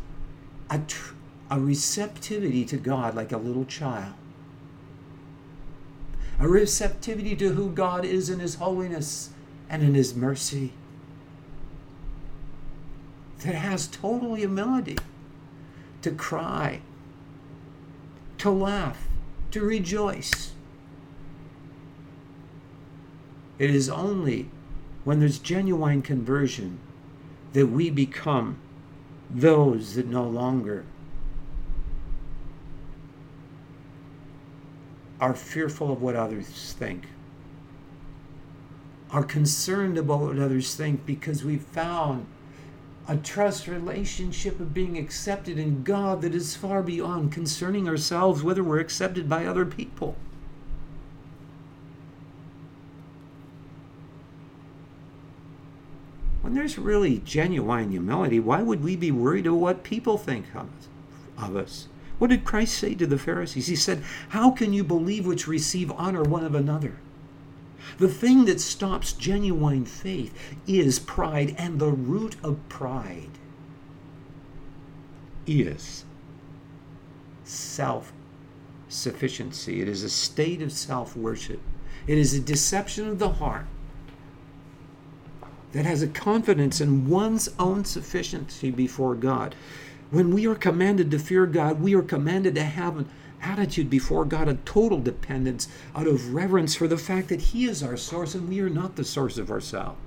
a, 0.69 0.81
tr- 0.81 1.15
a 1.49 1.61
receptivity 1.61 2.65
to 2.65 2.77
God 2.77 3.15
like 3.15 3.31
a 3.31 3.37
little 3.37 3.65
child, 3.65 4.15
a 6.41 6.49
receptivity 6.49 7.37
to 7.37 7.51
who 7.51 7.71
God 7.71 8.05
is 8.05 8.29
in 8.29 8.41
His 8.41 8.57
holiness 8.57 9.31
and 9.71 9.85
in 9.85 9.95
His 9.95 10.15
mercy, 10.15 10.73
that 13.45 13.55
has 13.55 13.87
total 13.87 14.35
humility 14.35 14.97
to 16.01 16.11
cry, 16.11 16.81
to 18.39 18.51
laugh, 18.51 19.07
to 19.51 19.61
rejoice. 19.61 20.53
It 23.59 23.71
is 23.71 23.91
only 23.91 24.49
when 25.05 25.21
there's 25.21 25.39
genuine 25.39 26.01
conversion, 26.01 26.79
that 27.53 27.67
we 27.67 27.91
become 27.91 28.59
those 29.31 29.95
that 29.95 30.07
no 30.07 30.25
longer 30.25 30.87
are 35.21 35.35
fearful 35.35 35.93
of 35.93 36.01
what 36.01 36.17
others 36.17 36.75
think, 36.79 37.07
are 39.11 39.23
concerned 39.23 39.99
about 39.99 40.21
what 40.21 40.39
others 40.39 40.75
think 40.75 41.05
because 41.05 41.45
we've 41.45 41.63
found 41.63 42.27
a 43.07 43.17
trust 43.17 43.67
relationship 43.67 44.59
of 44.61 44.73
being 44.73 44.97
accepted 44.97 45.59
in 45.59 45.83
God 45.83 46.23
that 46.23 46.35
is 46.35 46.57
far 46.57 46.83
beyond 46.83 47.33
concerning 47.33 47.87
ourselves 47.87 48.43
whether 48.43 48.65
we're 48.65 48.81
accepted 48.81 49.29
by 49.29 49.45
other 49.45 49.67
people. 49.67 50.17
When 56.41 56.55
there's 56.55 56.79
really 56.79 57.19
genuine 57.25 57.91
humility, 57.91 58.41
why 58.41 58.63
would 58.63 58.83
we 58.83 58.97
be 58.97 59.11
worried 59.11 59.47
of 59.47 59.55
what 59.55 59.83
people 59.83 60.17
think 60.17 60.47
of 61.37 61.57
us? 61.57 61.89
What 62.19 62.31
did 62.31 62.45
Christ 62.45 62.79
say 62.79 62.95
to 62.95 63.07
the 63.07 63.19
Pharisees? 63.19 63.67
He 63.67 63.77
said, 63.77 64.03
How 64.29 64.51
can 64.51 64.73
you 64.73 64.85
believe 64.85 65.27
which 65.27 65.49
receive 65.49 65.91
honor 65.93 66.23
one 66.23 66.45
of 66.45 66.55
another? 66.55 66.97
The 67.99 68.09
thing 68.09 68.45
that 68.47 68.61
stops 68.61 69.13
genuine 69.13 69.85
faith 69.85 70.35
is 70.67 70.99
pride, 70.99 71.55
and 71.59 71.79
the 71.79 71.91
root 71.91 72.37
of 72.43 72.69
pride 72.69 73.31
is 75.47 76.05
self 77.45 78.13
sufficiency. 78.89 79.81
It 79.81 79.89
is 79.89 80.03
a 80.03 80.11
state 80.11 80.63
of 80.63 80.73
self 80.73 81.17
worship, 81.17 81.61
it 82.07 82.19
is 82.19 82.35
a 82.35 82.41
deception 82.41 83.09
of 83.09 83.19
the 83.19 83.31
heart 83.31 83.67
that 85.73 85.85
has 85.85 86.03
a 86.03 86.09
confidence 86.09 86.81
in 86.81 87.09
one's 87.09 87.49
own 87.59 87.85
sufficiency 87.85 88.71
before 88.71 89.15
God. 89.17 89.57
When 90.11 90.33
we 90.33 90.47
are 90.47 90.55
commanded 90.55 91.11
to 91.11 91.19
fear 91.19 91.47
God, 91.47 91.81
we 91.81 91.97
are 91.97 92.03
commanded 92.03 92.55
to 92.55 92.63
have 92.63 92.97
an 92.97 93.09
attitude 93.45 93.91
before 93.91 94.25
God, 94.25 94.49
a 94.49 94.55
total 94.55 95.01
dependence 95.01 95.69
out 95.95 96.07
of 96.07 96.35
reverence 96.35 96.75
for 96.75 96.89
the 96.89 96.99
fact 96.99 97.29
that 97.29 97.41
He 97.41 97.67
is 97.67 97.83
our 97.83 97.97
source 97.97 98.35
and 98.35 98.49
we 98.49 98.61
are 98.61 98.71
not 98.71 98.97
the 98.97 99.05
source 99.05 99.39
of 99.39 99.51
ourselves. 99.51 99.99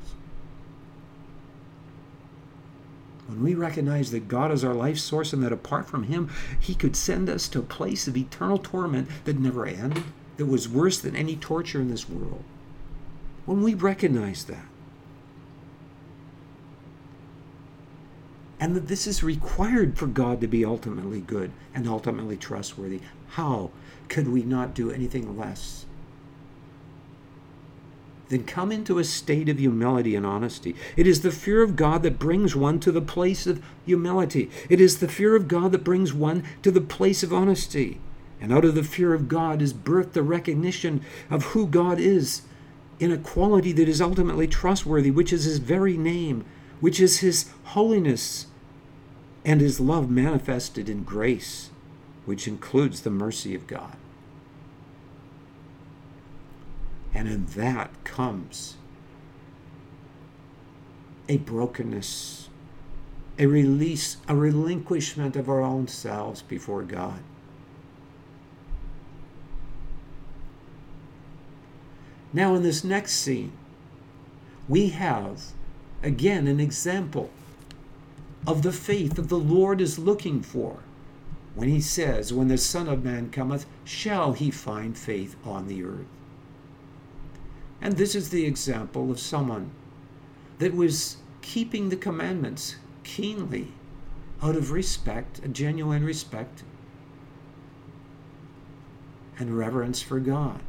When 3.28 3.44
we 3.44 3.54
recognize 3.56 4.12
that 4.12 4.30
God 4.30 4.52
is 4.52 4.64
our 4.64 4.74
life 4.74 4.98
source 4.98 5.34
and 5.34 5.44
that 5.44 5.52
apart 5.52 5.88
from 5.88 6.04
Him, 6.04 6.30
He 6.60 6.74
could 6.74 6.96
send 6.96 7.30
us 7.30 7.48
to 7.50 7.60
a 7.60 7.64
place 7.64 8.08
of 8.08 8.16
eternal 8.16 8.58
torment 8.58 9.10
that 9.26 9.38
never 9.38 9.66
ended, 9.66 10.04
that 10.38 10.46
was 10.46 10.70
worse 10.70 11.00
than 11.00 11.16
any 11.16 11.36
torture 11.36 11.82
in 11.82 11.90
this 11.90 12.10
world. 12.10 12.44
When 13.46 13.62
we 13.62 13.74
recognize 13.74 14.46
that, 14.46 14.66
and 18.60 18.76
that 18.76 18.88
this 18.88 19.06
is 19.06 19.24
required 19.24 19.98
for 19.98 20.08
God 20.08 20.42
to 20.42 20.48
be 20.48 20.66
ultimately 20.66 21.22
good 21.22 21.52
and 21.74 21.88
ultimately 21.88 22.38
trustworthy. 22.38 23.02
How 23.30 23.72
could 24.10 24.28
we 24.28 24.42
not 24.44 24.74
do 24.74 24.92
anything 24.92 25.38
less? 25.38 25.86
Then 28.30 28.44
come 28.44 28.72
into 28.72 29.00
a 29.00 29.04
state 29.04 29.48
of 29.48 29.60
humility 29.60 30.16
and 30.16 30.26
honesty. 30.26 30.76
It 30.98 31.08
is 31.08 31.22
the 31.22 31.32
fear 31.32 31.62
of 31.62 31.76
God 31.76 32.04
that 32.04 32.20
brings 32.20 32.56
one 32.56 32.80
to 32.82 32.92
the 32.92 33.02
place 33.02 33.48
of 33.48 33.64
humility. 33.86 34.50
It 34.70 34.82
is 34.82 35.00
the 35.00 35.08
fear 35.08 35.36
of 35.36 35.48
God 35.48 35.72
that 35.72 35.84
brings 35.84 36.14
one 36.14 36.44
to 36.64 36.72
the 36.72 36.82
place 36.82 37.24
of 37.24 37.32
honesty. 37.32 38.02
And 38.42 38.52
out 38.52 38.66
of 38.66 38.76
the 38.76 38.84
fear 38.84 39.14
of 39.14 39.30
God 39.30 39.62
is 39.62 39.74
birthed 39.74 40.12
the 40.12 40.24
recognition 40.24 41.02
of 41.30 41.46
who 41.46 41.68
God 41.68 42.00
is 42.00 42.42
in 43.00 43.12
a 43.12 43.18
quality 43.18 43.72
that 43.72 43.88
is 43.88 44.02
ultimately 44.02 44.48
trustworthy, 44.48 45.12
which 45.12 45.32
is 45.32 45.46
His 45.46 45.60
very 45.60 45.98
name, 45.98 46.44
which 46.80 47.00
is 47.00 47.20
His 47.20 47.50
holiness, 47.66 48.48
and 49.44 49.62
His 49.62 49.80
love 49.80 50.10
manifested 50.10 50.90
in 50.90 51.04
grace, 51.04 51.70
which 52.26 52.48
includes 52.48 53.02
the 53.02 53.10
mercy 53.10 53.56
of 53.56 53.68
God. 53.68 53.96
And 57.14 57.28
in 57.28 57.46
that 57.48 57.92
comes 58.04 58.76
a 61.30 61.38
brokenness, 61.38 62.50
a 63.40 63.48
release, 63.48 64.18
a 64.28 64.36
relinquishment 64.36 65.36
of 65.36 65.50
our 65.50 65.62
own 65.62 65.88
selves 65.88 66.42
before 66.42 66.84
God. 66.84 67.20
Now, 72.34 72.56
in 72.56 72.64
this 72.64 72.84
next 72.84 73.14
scene, 73.14 73.52
we 74.68 74.90
have 74.90 75.54
again 76.08 76.48
an 76.48 76.62
example 76.62 77.30
of 78.48 78.62
the 78.62 78.72
faith 78.72 79.16
that 79.16 79.28
the 79.28 79.38
Lord 79.38 79.82
is 79.82 80.00
looking 80.00 80.42
for 80.42 80.80
when 81.54 81.68
he 81.68 81.82
says, 81.82 82.32
When 82.32 82.48
the 82.48 82.58
Son 82.58 82.88
of 82.88 83.04
Man 83.04 83.30
cometh, 83.30 83.66
shall 83.84 84.32
he 84.32 84.50
find 84.50 84.98
faith 84.98 85.36
on 85.44 85.68
the 85.68 85.84
earth? 85.84 86.06
And 87.82 87.98
this 87.98 88.16
is 88.16 88.30
the 88.30 88.46
example 88.46 89.12
of 89.12 89.20
someone 89.20 89.72
that 90.60 90.74
was 90.74 91.18
keeping 91.42 91.90
the 91.90 91.98
commandments 91.98 92.78
keenly 93.04 93.74
out 94.42 94.56
of 94.56 94.72
respect, 94.72 95.40
a 95.44 95.50
genuine 95.50 96.06
respect 96.06 96.64
and 99.38 99.58
reverence 99.58 100.02
for 100.02 100.22
God. 100.22 100.62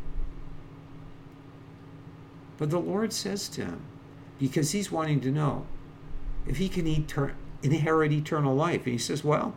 But 2.56 2.70
the 2.70 2.80
Lord 2.80 3.12
says 3.12 3.48
to 3.50 3.64
him, 3.64 3.82
because 4.38 4.72
he's 4.72 4.92
wanting 4.92 5.20
to 5.20 5.30
know 5.30 5.66
if 6.46 6.56
he 6.56 6.68
can 6.68 6.86
inherit 7.62 8.12
eternal 8.12 8.54
life. 8.54 8.84
And 8.84 8.92
he 8.92 8.98
says, 8.98 9.24
Well, 9.24 9.54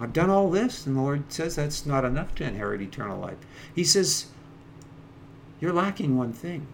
I've 0.00 0.12
done 0.12 0.30
all 0.30 0.50
this. 0.50 0.86
And 0.86 0.96
the 0.96 1.00
Lord 1.00 1.32
says 1.32 1.56
that's 1.56 1.86
not 1.86 2.04
enough 2.04 2.34
to 2.36 2.44
inherit 2.44 2.80
eternal 2.80 3.18
life. 3.18 3.38
He 3.74 3.84
says, 3.84 4.26
You're 5.60 5.72
lacking 5.72 6.16
one 6.16 6.32
thing. 6.32 6.66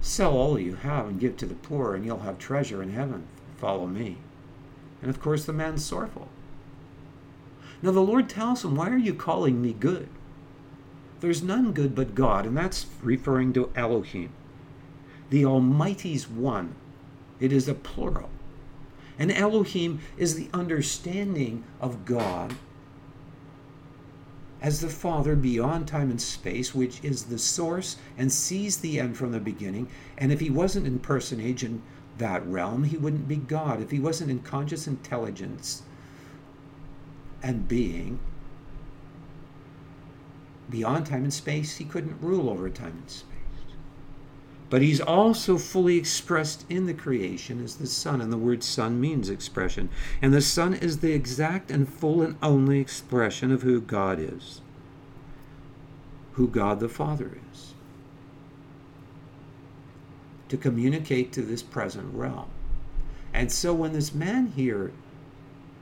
Sell 0.00 0.32
all 0.32 0.58
you 0.58 0.74
have 0.76 1.06
and 1.06 1.20
give 1.20 1.36
to 1.38 1.46
the 1.46 1.54
poor, 1.54 1.94
and 1.94 2.04
you'll 2.04 2.20
have 2.20 2.38
treasure 2.38 2.82
in 2.82 2.92
heaven. 2.92 3.26
Follow 3.56 3.86
me. 3.86 4.18
And 5.00 5.10
of 5.10 5.20
course, 5.20 5.44
the 5.44 5.52
man's 5.52 5.84
sorrowful. 5.84 6.28
Now, 7.82 7.90
the 7.90 8.00
Lord 8.00 8.28
tells 8.28 8.64
him, 8.64 8.76
Why 8.76 8.90
are 8.90 8.96
you 8.96 9.14
calling 9.14 9.60
me 9.60 9.72
good? 9.72 10.08
There's 11.20 11.42
none 11.42 11.72
good 11.72 11.94
but 11.94 12.14
God, 12.14 12.46
and 12.46 12.56
that's 12.56 12.86
referring 13.02 13.52
to 13.52 13.70
Elohim. 13.76 14.30
The 15.32 15.46
Almighty's 15.46 16.28
one. 16.28 16.74
It 17.40 17.54
is 17.54 17.66
a 17.66 17.72
plural. 17.72 18.28
And 19.18 19.32
Elohim 19.32 20.00
is 20.18 20.34
the 20.34 20.50
understanding 20.52 21.64
of 21.80 22.04
God 22.04 22.54
as 24.60 24.82
the 24.82 24.90
Father 24.90 25.34
beyond 25.34 25.88
time 25.88 26.10
and 26.10 26.20
space, 26.20 26.74
which 26.74 27.02
is 27.02 27.24
the 27.24 27.38
source 27.38 27.96
and 28.18 28.30
sees 28.30 28.76
the 28.76 29.00
end 29.00 29.16
from 29.16 29.32
the 29.32 29.40
beginning. 29.40 29.88
And 30.18 30.32
if 30.32 30.40
he 30.40 30.50
wasn't 30.50 30.86
in 30.86 30.98
personage 30.98 31.64
in 31.64 31.80
that 32.18 32.46
realm, 32.46 32.84
he 32.84 32.98
wouldn't 32.98 33.26
be 33.26 33.36
God. 33.36 33.80
If 33.80 33.90
he 33.90 34.00
wasn't 34.00 34.30
in 34.30 34.40
conscious 34.40 34.86
intelligence 34.86 35.80
and 37.42 37.66
being 37.66 38.20
beyond 40.68 41.06
time 41.06 41.24
and 41.24 41.32
space, 41.32 41.78
he 41.78 41.86
couldn't 41.86 42.20
rule 42.20 42.50
over 42.50 42.68
time 42.68 42.98
and 42.98 43.10
space. 43.10 43.31
But 44.72 44.80
he's 44.80 45.02
also 45.02 45.58
fully 45.58 45.98
expressed 45.98 46.64
in 46.70 46.86
the 46.86 46.94
creation 46.94 47.62
as 47.62 47.76
the 47.76 47.86
Son, 47.86 48.22
and 48.22 48.32
the 48.32 48.38
word 48.38 48.64
Son 48.64 48.98
means 48.98 49.28
expression. 49.28 49.90
And 50.22 50.32
the 50.32 50.40
Son 50.40 50.72
is 50.72 51.00
the 51.00 51.12
exact 51.12 51.70
and 51.70 51.86
full 51.86 52.22
and 52.22 52.36
only 52.42 52.80
expression 52.80 53.52
of 53.52 53.60
who 53.60 53.82
God 53.82 54.18
is, 54.18 54.62
who 56.32 56.48
God 56.48 56.80
the 56.80 56.88
Father 56.88 57.32
is, 57.52 57.74
to 60.48 60.56
communicate 60.56 61.32
to 61.32 61.42
this 61.42 61.62
present 61.62 62.14
realm. 62.14 62.48
And 63.34 63.52
so 63.52 63.74
when 63.74 63.92
this 63.92 64.14
man 64.14 64.52
here 64.56 64.90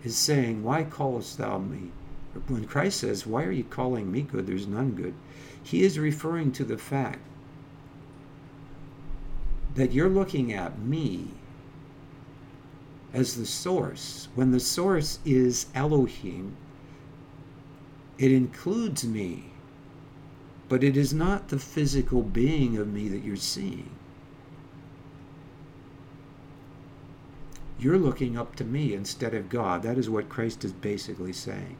is 0.02 0.16
saying, 0.16 0.64
Why 0.64 0.82
callest 0.82 1.38
thou 1.38 1.58
me? 1.58 1.92
When 2.48 2.64
Christ 2.64 2.98
says, 2.98 3.24
Why 3.24 3.44
are 3.44 3.52
you 3.52 3.62
calling 3.62 4.10
me 4.10 4.22
good? 4.22 4.48
There's 4.48 4.66
none 4.66 4.96
good. 4.96 5.14
He 5.62 5.84
is 5.84 5.96
referring 5.96 6.50
to 6.50 6.64
the 6.64 6.76
fact 6.76 7.20
that 9.74 9.92
you're 9.92 10.08
looking 10.08 10.52
at 10.52 10.78
me 10.78 11.28
as 13.12 13.36
the 13.36 13.46
source. 13.46 14.28
When 14.34 14.50
the 14.50 14.60
source 14.60 15.18
is 15.24 15.66
Elohim, 15.74 16.56
it 18.18 18.32
includes 18.32 19.04
me, 19.04 19.52
but 20.68 20.84
it 20.84 20.96
is 20.96 21.14
not 21.14 21.48
the 21.48 21.58
physical 21.58 22.22
being 22.22 22.76
of 22.76 22.88
me 22.88 23.08
that 23.08 23.24
you're 23.24 23.36
seeing. 23.36 23.90
You're 27.78 27.98
looking 27.98 28.36
up 28.36 28.56
to 28.56 28.64
me 28.64 28.92
instead 28.92 29.32
of 29.32 29.48
God. 29.48 29.82
That 29.82 29.96
is 29.96 30.10
what 30.10 30.28
Christ 30.28 30.64
is 30.64 30.72
basically 30.72 31.32
saying. 31.32 31.76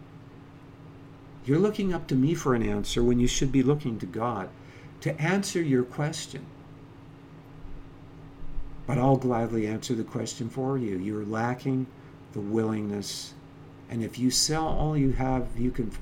You're 1.44 1.58
looking 1.58 1.92
up 1.92 2.06
to 2.08 2.14
me 2.14 2.34
for 2.34 2.54
an 2.54 2.62
answer 2.62 3.02
when 3.02 3.20
you 3.20 3.26
should 3.26 3.52
be 3.52 3.62
looking 3.62 3.98
to 3.98 4.06
God 4.06 4.48
to 5.02 5.20
answer 5.20 5.60
your 5.60 5.82
question. 5.82 6.46
But 8.90 8.98
I'll 8.98 9.14
gladly 9.14 9.68
answer 9.68 9.94
the 9.94 10.02
question 10.02 10.48
for 10.50 10.76
you. 10.76 10.98
You're 10.98 11.24
lacking 11.24 11.86
the 12.32 12.40
willingness. 12.40 13.34
And 13.88 14.02
if 14.02 14.18
you 14.18 14.32
sell 14.32 14.66
all 14.66 14.96
you 14.96 15.12
have, 15.12 15.46
you 15.56 15.70
can. 15.70 15.92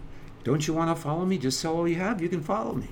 Don't 0.42 0.66
you 0.66 0.72
want 0.72 0.96
to 0.96 1.02
follow 1.02 1.26
me? 1.26 1.36
Just 1.36 1.60
sell 1.60 1.76
all 1.76 1.86
you 1.86 1.96
have. 1.96 2.22
You 2.22 2.30
can 2.30 2.42
follow 2.42 2.72
me. 2.72 2.88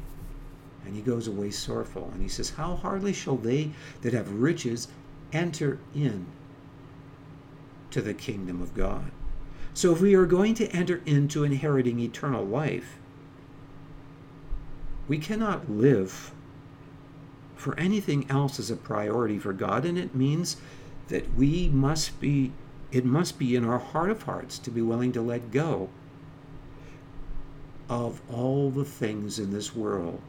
And 0.85 0.95
he 0.95 1.01
goes 1.01 1.29
away 1.29 1.51
sorrowful. 1.51 2.11
And 2.13 2.21
he 2.21 2.29
says, 2.29 2.51
How 2.51 2.77
hardly 2.77 3.15
shall 3.15 3.39
they 3.39 3.71
that 4.03 4.13
have 4.13 4.31
riches 4.31 4.89
enter 5.33 5.79
in 5.95 6.27
to 7.91 8.03
the 8.03 8.13
kingdom 8.13 8.61
of 8.61 8.75
God? 8.75 9.11
So 9.73 9.93
if 9.93 10.03
we 10.03 10.15
are 10.15 10.27
going 10.27 10.53
to 10.57 10.69
enter 10.73 11.01
into 11.07 11.43
inheriting 11.43 12.01
eternal 12.01 12.45
life, 12.45 12.99
we 15.09 15.17
cannot 15.17 15.71
live 15.71 16.33
for 17.57 17.79
anything 17.79 18.31
else 18.31 18.59
is 18.59 18.71
a 18.71 18.77
priority 18.77 19.39
for 19.39 19.53
God, 19.53 19.85
and 19.85 19.99
it 19.99 20.15
means 20.15 20.57
that 21.09 21.35
we 21.35 21.69
must 21.69 22.21
be, 22.21 22.53
it 22.93 23.05
must 23.05 23.39
be 23.39 23.57
in 23.57 23.65
our 23.65 23.79
heart 23.79 24.11
of 24.11 24.23
hearts 24.23 24.59
to 24.61 24.71
be 24.71 24.83
willing 24.83 25.13
to 25.13 25.23
let 25.23 25.51
go 25.51 25.89
of 27.89 28.21
all 28.31 28.71
the 28.71 28.85
things 28.85 29.39
in 29.39 29.53
this 29.53 29.75
world 29.75 30.21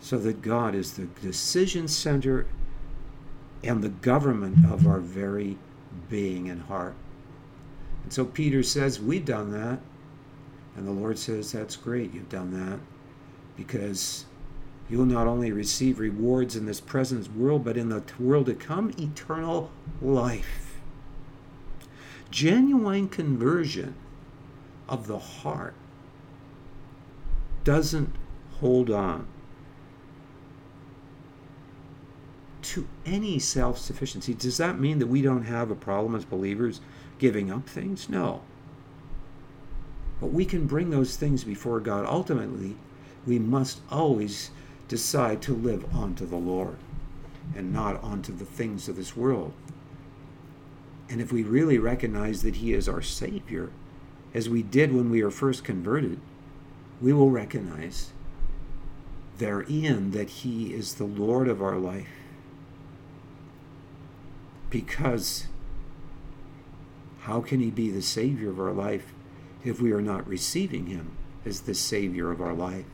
so 0.00 0.18
that 0.18 0.42
God 0.42 0.74
is 0.74 0.94
the 0.94 1.06
decision 1.20 1.86
center 1.86 2.46
and 3.62 3.82
the 3.82 3.88
government 3.88 4.66
of 4.70 4.86
our 4.86 4.98
very 4.98 5.56
being 6.08 6.48
and 6.50 6.62
heart. 6.62 6.94
And 8.02 8.12
so 8.12 8.24
Peter 8.24 8.62
says, 8.62 9.00
We've 9.00 9.24
done 9.24 9.52
that. 9.52 9.78
And 10.76 10.86
the 10.86 10.92
Lord 10.92 11.18
says, 11.18 11.52
That's 11.52 11.76
great, 11.76 12.12
you've 12.12 12.28
done 12.28 12.52
that. 12.52 12.80
Because 13.56 14.24
you 14.88 14.98
will 14.98 15.06
not 15.06 15.26
only 15.26 15.52
receive 15.52 15.98
rewards 15.98 16.56
in 16.56 16.66
this 16.66 16.80
present 16.80 17.34
world, 17.34 17.64
but 17.64 17.76
in 17.76 17.88
the 17.88 18.02
world 18.18 18.46
to 18.46 18.54
come, 18.54 18.92
eternal 18.98 19.70
life. 20.00 20.76
Genuine 22.30 23.08
conversion 23.08 23.94
of 24.88 25.06
the 25.06 25.18
heart 25.18 25.74
doesn't 27.64 28.14
hold 28.60 28.90
on 28.90 29.26
to 32.62 32.86
any 33.04 33.38
self 33.38 33.78
sufficiency. 33.78 34.34
Does 34.34 34.56
that 34.56 34.78
mean 34.78 34.98
that 34.98 35.06
we 35.06 35.20
don't 35.22 35.44
have 35.44 35.70
a 35.70 35.74
problem 35.74 36.14
as 36.14 36.24
believers 36.24 36.80
giving 37.18 37.50
up 37.50 37.68
things? 37.68 38.08
No. 38.08 38.42
But 40.20 40.32
we 40.32 40.44
can 40.44 40.66
bring 40.66 40.90
those 40.90 41.16
things 41.16 41.44
before 41.44 41.80
God. 41.80 42.06
Ultimately, 42.06 42.76
we 43.26 43.38
must 43.38 43.80
always 43.90 44.50
decide 44.92 45.40
to 45.40 45.54
live 45.54 45.86
unto 45.94 46.26
the 46.26 46.36
Lord 46.36 46.76
and 47.56 47.72
not 47.72 48.04
unto 48.04 48.30
the 48.30 48.44
things 48.44 48.90
of 48.90 48.96
this 48.96 49.16
world. 49.16 49.54
And 51.08 51.18
if 51.18 51.32
we 51.32 51.42
really 51.42 51.78
recognize 51.78 52.42
that 52.42 52.56
He 52.56 52.74
is 52.74 52.90
our 52.90 53.00
Savior, 53.00 53.70
as 54.34 54.50
we 54.50 54.62
did 54.62 54.92
when 54.92 55.08
we 55.08 55.24
were 55.24 55.30
first 55.30 55.64
converted, 55.64 56.20
we 57.00 57.10
will 57.10 57.30
recognize 57.30 58.12
therein 59.38 60.10
that 60.10 60.28
He 60.28 60.74
is 60.74 60.96
the 60.96 61.04
Lord 61.04 61.48
of 61.48 61.62
our 61.62 61.78
life. 61.78 62.12
Because 64.68 65.46
how 67.20 67.40
can 67.40 67.60
He 67.60 67.70
be 67.70 67.90
the 67.90 68.02
Savior 68.02 68.50
of 68.50 68.60
our 68.60 68.72
life 68.72 69.14
if 69.64 69.80
we 69.80 69.90
are 69.92 70.02
not 70.02 70.28
receiving 70.28 70.88
Him 70.88 71.12
as 71.46 71.62
the 71.62 71.74
Savior 71.74 72.30
of 72.30 72.42
our 72.42 72.52
life? 72.52 72.84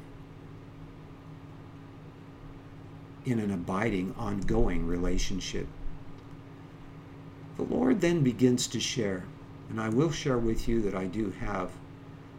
In 3.31 3.39
an 3.39 3.51
abiding, 3.51 4.15
ongoing 4.19 4.87
relationship. 4.87 5.67
The 7.57 7.63
Lord 7.63 8.01
then 8.01 8.23
begins 8.23 8.67
to 8.69 8.81
share, 8.81 9.25
and 9.69 9.81
I 9.81 9.89
will 9.89 10.11
share 10.11 10.39
with 10.39 10.69
you 10.69 10.81
that 10.83 10.95
I 10.95 11.07
do 11.07 11.31
have 11.41 11.71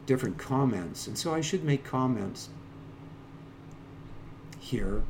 different 0.05 0.37
comments, 0.37 1.07
and 1.07 1.17
so 1.17 1.33
I 1.33 1.41
should 1.41 1.63
make 1.63 1.83
comments 1.83 2.49
here. 4.59 5.03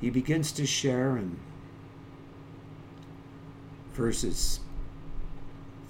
He 0.00 0.10
begins 0.10 0.52
to 0.52 0.66
share 0.66 1.16
in 1.16 1.38
verses 3.94 4.60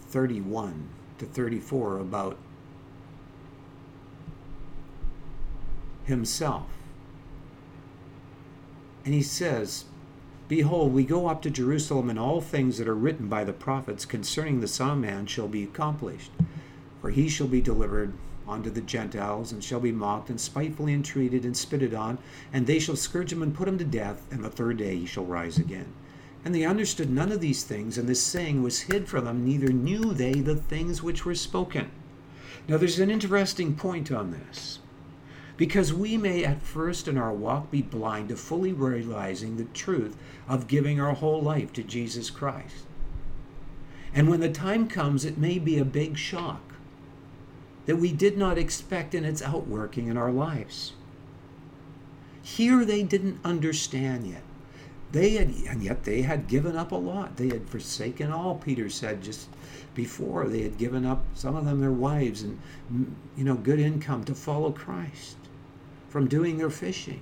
31 0.08 0.88
to 1.18 1.26
34 1.26 1.98
about 1.98 2.36
himself 6.04 6.75
and 9.06 9.14
he 9.14 9.22
says, 9.22 9.84
Behold, 10.48 10.92
we 10.92 11.04
go 11.04 11.28
up 11.28 11.40
to 11.42 11.50
Jerusalem, 11.50 12.10
and 12.10 12.18
all 12.18 12.40
things 12.40 12.76
that 12.76 12.88
are 12.88 12.94
written 12.94 13.28
by 13.28 13.44
the 13.44 13.52
prophets 13.52 14.04
concerning 14.04 14.60
the 14.60 14.66
Son 14.66 14.90
of 14.90 14.98
Man 14.98 15.26
shall 15.26 15.46
be 15.46 15.62
accomplished. 15.62 16.32
For 17.00 17.10
he 17.10 17.28
shall 17.28 17.46
be 17.46 17.60
delivered 17.60 18.14
unto 18.48 18.68
the 18.68 18.80
Gentiles, 18.80 19.52
and 19.52 19.62
shall 19.62 19.78
be 19.78 19.92
mocked, 19.92 20.28
and 20.28 20.40
spitefully 20.40 20.92
entreated, 20.92 21.44
and 21.44 21.56
spitted 21.56 21.94
on, 21.94 22.18
and 22.52 22.66
they 22.66 22.80
shall 22.80 22.96
scourge 22.96 23.32
him 23.32 23.44
and 23.44 23.54
put 23.54 23.68
him 23.68 23.78
to 23.78 23.84
death, 23.84 24.26
and 24.32 24.44
the 24.44 24.50
third 24.50 24.78
day 24.78 24.96
he 24.96 25.06
shall 25.06 25.24
rise 25.24 25.56
again. 25.56 25.92
And 26.44 26.52
they 26.52 26.64
understood 26.64 27.08
none 27.08 27.30
of 27.30 27.40
these 27.40 27.62
things, 27.62 27.96
and 27.96 28.08
this 28.08 28.22
saying 28.22 28.64
was 28.64 28.82
hid 28.82 29.08
from 29.08 29.24
them, 29.24 29.44
neither 29.44 29.68
knew 29.68 30.12
they 30.12 30.34
the 30.34 30.56
things 30.56 31.00
which 31.00 31.24
were 31.24 31.36
spoken. 31.36 31.92
Now 32.66 32.76
there's 32.76 32.98
an 32.98 33.10
interesting 33.12 33.76
point 33.76 34.10
on 34.10 34.32
this 34.32 34.80
because 35.56 35.92
we 35.92 36.16
may 36.16 36.44
at 36.44 36.62
first 36.62 37.08
in 37.08 37.16
our 37.16 37.32
walk 37.32 37.70
be 37.70 37.80
blind 37.82 38.28
to 38.28 38.36
fully 38.36 38.72
realizing 38.72 39.56
the 39.56 39.64
truth 39.64 40.16
of 40.48 40.68
giving 40.68 41.00
our 41.00 41.14
whole 41.14 41.40
life 41.40 41.72
to 41.72 41.82
Jesus 41.82 42.28
Christ. 42.30 42.84
And 44.14 44.28
when 44.28 44.40
the 44.40 44.50
time 44.50 44.88
comes, 44.88 45.24
it 45.24 45.38
may 45.38 45.58
be 45.58 45.78
a 45.78 45.84
big 45.84 46.16
shock 46.16 46.60
that 47.86 47.96
we 47.96 48.12
did 48.12 48.36
not 48.36 48.58
expect 48.58 49.14
in 49.14 49.24
its 49.24 49.42
outworking 49.42 50.08
in 50.08 50.16
our 50.16 50.32
lives. 50.32 50.92
Here 52.42 52.84
they 52.84 53.02
didn't 53.02 53.40
understand 53.44 54.26
yet. 54.26 54.42
They 55.12 55.30
had, 55.30 55.48
and 55.68 55.82
yet 55.82 56.04
they 56.04 56.22
had 56.22 56.48
given 56.48 56.76
up 56.76 56.92
a 56.92 56.96
lot. 56.96 57.36
They 57.36 57.48
had 57.48 57.68
forsaken 57.68 58.32
all, 58.32 58.56
Peter 58.56 58.90
said 58.90 59.22
just 59.22 59.48
before. 59.94 60.48
They 60.48 60.62
had 60.62 60.78
given 60.78 61.06
up, 61.06 61.24
some 61.34 61.56
of 61.56 61.64
them, 61.64 61.80
their 61.80 61.92
wives 61.92 62.42
and, 62.42 62.60
you 63.36 63.44
know, 63.44 63.54
good 63.54 63.78
income 63.78 64.24
to 64.24 64.34
follow 64.34 64.72
Christ 64.72 65.36
from 66.08 66.28
doing 66.28 66.58
their 66.58 66.70
fishing. 66.70 67.20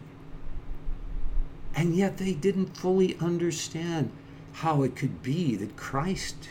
And 1.74 1.97
yet 1.97 2.18
they 2.18 2.32
didn't 2.32 2.76
fully 2.76 3.16
understand 3.20 4.11
how 4.53 4.82
it 4.82 4.95
could 4.95 5.22
be 5.22 5.57
that 5.57 5.76
Christ 5.76 6.49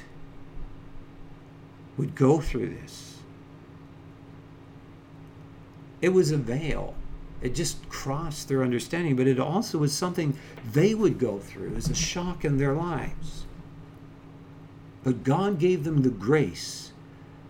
would 1.98 2.16
go 2.16 2.40
through 2.42 2.70
this. 2.70 3.20
It 6.02 6.10
was 6.10 6.32
a 6.32 6.38
veil. 6.38 6.96
It 7.42 7.56
just 7.56 7.88
crossed 7.90 8.48
their 8.48 8.64
understanding, 8.64 9.16
but 9.16 9.28
it 9.28 9.40
also 9.40 9.78
was 9.78 9.94
something 9.94 10.38
they 10.72 10.94
would 10.94 11.20
go 11.20 11.40
through 11.40 11.76
as 11.76 11.90
a 11.90 11.96
shock 11.96 12.44
in 12.44 12.58
their 12.58 12.74
lives. 12.74 13.46
But 15.04 15.24
God 15.24 15.60
gave 15.60 15.84
them 15.84 16.02
the 16.02 16.10
grace, 16.10 16.92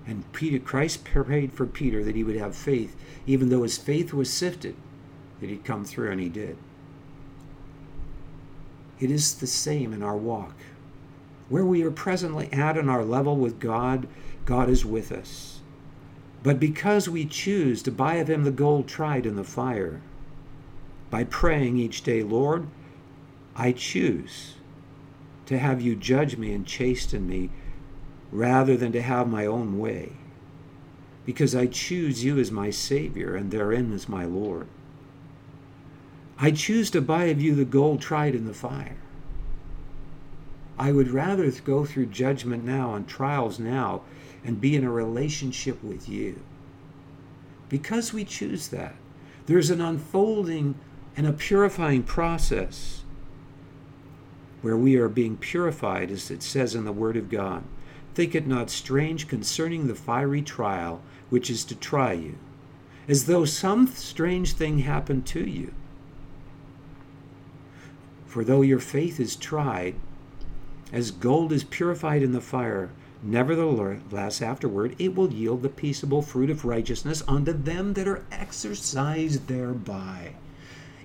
and 0.07 0.31
Peter, 0.33 0.59
Christ 0.59 1.03
prayed 1.03 1.53
for 1.53 1.65
Peter 1.65 2.03
that 2.03 2.15
he 2.15 2.23
would 2.23 2.35
have 2.35 2.55
faith, 2.55 2.95
even 3.25 3.49
though 3.49 3.63
his 3.63 3.77
faith 3.77 4.13
was 4.13 4.29
sifted, 4.29 4.75
that 5.39 5.49
he'd 5.49 5.65
come 5.65 5.85
through, 5.85 6.11
and 6.11 6.21
he 6.21 6.29
did. 6.29 6.57
It 8.99 9.11
is 9.11 9.35
the 9.35 9.47
same 9.47 9.93
in 9.93 10.03
our 10.03 10.17
walk. 10.17 10.55
Where 11.49 11.65
we 11.65 11.83
are 11.83 11.91
presently 11.91 12.51
at 12.53 12.77
in 12.77 12.87
our 12.89 13.03
level 13.03 13.35
with 13.35 13.59
God, 13.59 14.07
God 14.45 14.69
is 14.69 14.85
with 14.85 15.11
us. 15.11 15.59
But 16.41 16.59
because 16.59 17.07
we 17.07 17.25
choose 17.25 17.81
to 17.83 17.91
buy 17.91 18.15
of 18.15 18.29
Him 18.29 18.43
the 18.43 18.51
gold 18.51 18.87
tried 18.87 19.25
in 19.25 19.35
the 19.35 19.43
fire, 19.43 20.01
by 21.09 21.23
praying 21.23 21.77
each 21.77 22.01
day, 22.01 22.23
Lord, 22.23 22.67
I 23.55 23.71
choose 23.71 24.55
to 25.45 25.59
have 25.59 25.81
you 25.81 25.95
judge 25.95 26.37
me 26.37 26.53
and 26.53 26.65
chasten 26.65 27.27
me 27.27 27.49
rather 28.31 28.75
than 28.75 28.91
to 28.93 29.01
have 29.01 29.27
my 29.27 29.45
own 29.45 29.79
way, 29.79 30.13
because 31.25 31.55
I 31.55 31.67
choose 31.67 32.23
you 32.23 32.37
as 32.37 32.51
my 32.51 32.69
Savior 32.69 33.35
and 33.35 33.51
therein 33.51 33.93
as 33.93 34.09
my 34.09 34.25
Lord. 34.25 34.67
I 36.37 36.51
choose 36.51 36.91
to 36.91 37.01
buy 37.01 37.25
of 37.25 37.41
you 37.41 37.55
the 37.55 37.65
gold 37.65 38.01
tried 38.01 38.35
in 38.35 38.45
the 38.45 38.53
fire. 38.53 38.97
I 40.77 40.91
would 40.91 41.09
rather 41.09 41.49
go 41.51 41.85
through 41.85 42.07
judgment 42.07 42.63
now 42.63 42.95
and 42.95 43.07
trials 43.07 43.59
now 43.59 44.01
and 44.43 44.59
be 44.59 44.75
in 44.75 44.83
a 44.83 44.91
relationship 44.91 45.81
with 45.83 46.09
you. 46.09 46.41
Because 47.69 48.11
we 48.11 48.25
choose 48.25 48.67
that, 48.69 48.95
there's 49.45 49.69
an 49.69 49.81
unfolding 49.81 50.75
and 51.15 51.27
a 51.27 51.33
purifying 51.33 52.03
process 52.03 53.03
where 54.61 54.77
we 54.77 54.95
are 54.95 55.09
being 55.09 55.37
purified, 55.37 56.09
as 56.09 56.31
it 56.31 56.41
says 56.41 56.73
in 56.73 56.85
the 56.85 56.91
Word 56.91 57.17
of 57.17 57.29
God. 57.29 57.63
Think 58.13 58.33
it 58.33 58.47
not 58.47 58.69
strange 58.69 59.27
concerning 59.27 59.87
the 59.87 59.95
fiery 59.95 60.41
trial 60.41 61.01
which 61.33 61.49
is 61.49 61.65
to 61.65 61.73
try 61.73 62.13
you, 62.13 62.35
as 63.07 63.25
though 63.25 63.43
some 63.43 63.87
strange 63.87 64.53
thing 64.53 64.77
happened 64.77 65.25
to 65.25 65.43
you. 65.43 65.73
For 68.27 68.43
though 68.43 68.61
your 68.61 68.77
faith 68.77 69.19
is 69.19 69.35
tried, 69.35 69.95
as 70.91 71.09
gold 71.09 71.51
is 71.51 71.63
purified 71.63 72.21
in 72.21 72.33
the 72.33 72.39
fire, 72.39 72.91
nevertheless 73.23 74.43
afterward 74.43 74.95
it 74.99 75.15
will 75.15 75.33
yield 75.33 75.63
the 75.63 75.69
peaceable 75.69 76.21
fruit 76.21 76.51
of 76.51 76.65
righteousness 76.65 77.23
unto 77.27 77.51
them 77.51 77.93
that 77.93 78.07
are 78.07 78.23
exercised 78.31 79.47
thereby. 79.47 80.35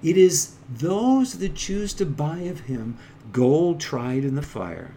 It 0.02 0.18
is 0.18 0.56
those 0.68 1.38
that 1.38 1.54
choose 1.54 1.94
to 1.94 2.04
buy 2.04 2.40
of 2.40 2.60
him 2.60 2.98
gold 3.32 3.80
tried 3.80 4.26
in 4.26 4.34
the 4.34 4.42
fire 4.42 4.92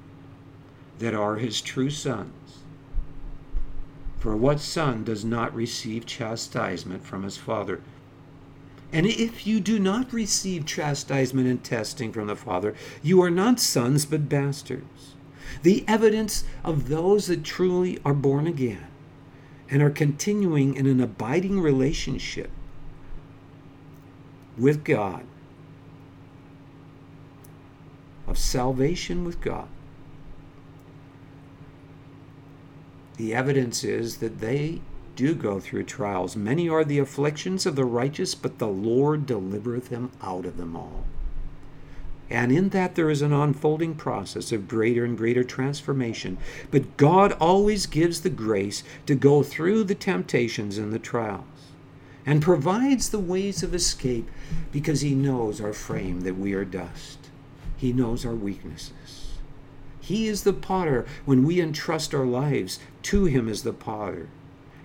that 1.00 1.14
are 1.14 1.38
his 1.38 1.62
true 1.62 1.90
sons. 1.90 2.61
For 4.22 4.38
what 4.38 4.60
son 4.60 5.04
does 5.04 5.26
not 5.26 5.54
receive 5.56 6.06
chastisement 6.06 7.04
from 7.04 7.24
his 7.24 7.38
father? 7.38 7.82
And 8.94 9.08
if 9.08 9.48
you 9.48 9.60
do 9.60 9.80
not 9.80 10.14
receive 10.14 10.68
chastisement 10.68 11.48
and 11.48 11.64
testing 11.64 12.12
from 12.12 12.28
the 12.28 12.36
Father, 12.36 12.76
you 13.02 13.20
are 13.24 13.32
not 13.32 13.60
sons 13.60 14.06
but 14.06 14.30
bastards. 14.30 15.16
The 15.64 15.84
evidence 15.88 16.44
of 16.64 16.88
those 16.88 17.26
that 17.28 17.44
truly 17.44 17.98
are 18.06 18.14
born 18.14 18.46
again 18.46 18.86
and 19.72 19.82
are 19.82 19.90
continuing 19.90 20.76
in 20.76 20.86
an 20.86 21.02
abiding 21.02 21.60
relationship 21.60 22.52
with 24.56 24.84
God, 24.84 25.24
of 28.28 28.38
salvation 28.38 29.24
with 29.24 29.42
God. 29.42 29.68
The 33.22 33.36
evidence 33.36 33.84
is 33.84 34.18
that 34.18 34.40
they 34.40 34.82
do 35.16 35.36
go 35.36 35.60
through 35.60 35.84
trials. 35.84 36.36
Many 36.36 36.68
are 36.68 36.84
the 36.84 36.98
afflictions 36.98 37.68
of 37.68 37.76
the 37.76 37.86
righteous, 37.86 38.34
but 38.34 38.58
the 38.58 38.68
Lord 38.68 39.28
delivereth 39.28 39.90
them 39.90 40.12
out 40.24 40.44
of 40.44 40.58
them 40.58 40.76
all. 40.76 41.04
And 42.32 42.52
in 42.52 42.70
that 42.70 42.96
there 42.96 43.12
is 43.12 43.22
an 43.22 43.32
unfolding 43.32 43.94
process 43.94 44.52
of 44.52 44.68
greater 44.68 45.06
and 45.06 45.16
greater 45.16 45.44
transformation. 45.44 46.40
But 46.72 46.98
God 46.98 47.34
always 47.34 47.86
gives 47.86 48.22
the 48.22 48.32
grace 48.32 48.82
to 49.06 49.14
go 49.14 49.44
through 49.44 49.84
the 49.84 49.94
temptations 49.94 50.80
and 50.80 50.92
the 50.92 50.98
trials 50.98 51.46
and 52.26 52.42
provides 52.42 53.12
the 53.12 53.20
ways 53.20 53.62
of 53.62 53.76
escape 53.76 54.32
because 54.72 55.02
He 55.02 55.14
knows 55.14 55.62
our 55.62 55.74
frame 55.74 56.22
that 56.22 56.40
we 56.40 56.54
are 56.54 56.66
dust. 56.66 57.30
He 57.78 57.94
knows 57.94 58.26
our 58.26 58.34
weaknesses. 58.34 59.22
He 60.02 60.28
is 60.28 60.44
the 60.44 60.54
potter 60.54 61.06
when 61.26 61.46
we 61.46 61.62
entrust 61.62 62.16
our 62.16 62.26
lives 62.26 62.80
to 63.04 63.26
Him 63.26 63.48
as 63.48 63.64
the 63.64 63.74
potter 63.74 64.30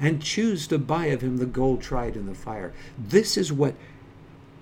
and 0.01 0.23
choose 0.23 0.67
to 0.67 0.79
buy 0.79 1.07
of 1.07 1.23
him 1.23 1.39
the 1.39 1.47
gold 1.47 1.81
tried 1.81 2.17
in 2.17 2.27
the 2.27 2.35
fire. 2.35 2.73
This 2.99 3.37
is 3.37 3.53
what 3.53 3.75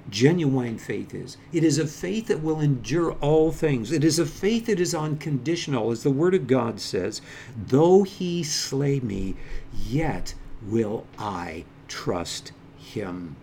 genuine 0.09 0.79
faith 0.79 1.15
is. 1.15 1.37
It 1.53 1.65
is 1.65 1.79
a 1.79 1.87
faith 1.87 2.29
that 2.29 2.43
will 2.43 2.61
endure 2.61 3.13
all 3.21 3.51
things. 3.51 3.91
It 3.91 4.05
is 4.05 4.19
a 4.19 4.27
faith 4.27 4.67
that 4.67 4.79
is 4.79 4.95
unconditional, 4.95 5.91
as 5.91 6.03
the 6.03 6.11
Word 6.11 6.35
of 6.35 6.47
God 6.47 6.81
says, 6.81 7.23
though 7.57 8.03
he 8.03 8.43
slay 8.43 9.01
me, 9.01 9.35
yet 9.73 10.35
will 10.63 11.07
I 11.19 11.65
trust 11.89 12.53
him. 12.77 13.37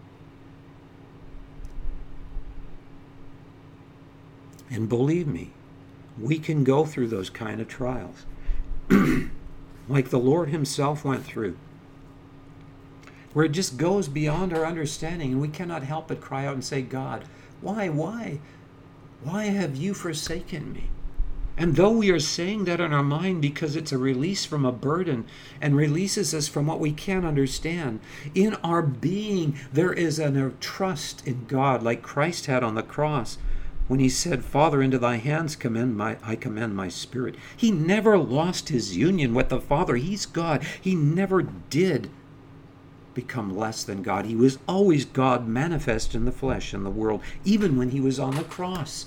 And 4.69 4.87
believe 4.87 5.27
me, 5.27 5.51
we 6.17 6.39
can 6.39 6.63
go 6.63 6.85
through 6.85 7.07
those 7.07 7.29
kind 7.29 7.59
of 7.59 7.67
trials. 7.67 8.25
like 9.87 10.09
the 10.09 10.19
Lord 10.19 10.49
Himself 10.49 11.03
went 11.03 11.25
through 11.25 11.57
where 13.33 13.45
it 13.45 13.51
just 13.51 13.77
goes 13.77 14.07
beyond 14.07 14.53
our 14.53 14.65
understanding 14.65 15.31
and 15.31 15.41
we 15.41 15.47
cannot 15.47 15.83
help 15.83 16.07
but 16.07 16.21
cry 16.21 16.45
out 16.45 16.53
and 16.53 16.63
say, 16.63 16.81
God, 16.81 17.23
why, 17.61 17.89
why, 17.89 18.39
why 19.23 19.45
have 19.45 19.75
you 19.75 19.93
forsaken 19.93 20.73
me? 20.73 20.89
And 21.57 21.75
though 21.75 21.91
we 21.91 22.09
are 22.09 22.19
saying 22.19 22.65
that 22.65 22.79
in 22.79 22.93
our 22.93 23.03
mind 23.03 23.41
because 23.41 23.75
it's 23.75 23.91
a 23.91 23.97
release 23.97 24.45
from 24.45 24.65
a 24.65 24.71
burden 24.71 25.25
and 25.59 25.75
releases 25.75 26.33
us 26.33 26.47
from 26.47 26.65
what 26.65 26.79
we 26.79 26.91
can't 26.91 27.25
understand, 27.25 27.99
in 28.33 28.55
our 28.63 28.81
being 28.81 29.59
there 29.71 29.93
is 29.93 30.17
a 30.17 30.51
trust 30.59 31.25
in 31.27 31.45
God 31.47 31.83
like 31.83 32.01
Christ 32.01 32.47
had 32.47 32.63
on 32.63 32.75
the 32.75 32.83
cross 32.83 33.37
when 33.87 33.99
he 33.99 34.09
said, 34.09 34.45
Father, 34.45 34.81
into 34.81 34.97
thy 34.97 35.17
hands 35.17 35.55
commend 35.55 35.97
my, 35.97 36.17
I 36.23 36.35
commend 36.35 36.75
my 36.75 36.87
spirit. 36.87 37.35
He 37.55 37.71
never 37.71 38.17
lost 38.17 38.69
his 38.69 38.95
union 38.95 39.33
with 39.33 39.49
the 39.49 39.59
Father. 39.59 39.95
He's 39.95 40.25
God. 40.25 40.63
He 40.79 40.95
never 40.95 41.41
did 41.41 42.09
become 43.13 43.55
less 43.55 43.83
than 43.83 44.01
God. 44.01 44.25
He 44.25 44.35
was 44.35 44.59
always 44.67 45.05
God 45.05 45.47
manifest 45.47 46.15
in 46.15 46.25
the 46.25 46.31
flesh 46.31 46.73
in 46.73 46.83
the 46.83 46.89
world, 46.89 47.21
even 47.43 47.77
when 47.77 47.89
he 47.89 47.99
was 47.99 48.19
on 48.19 48.35
the 48.35 48.43
cross 48.43 49.05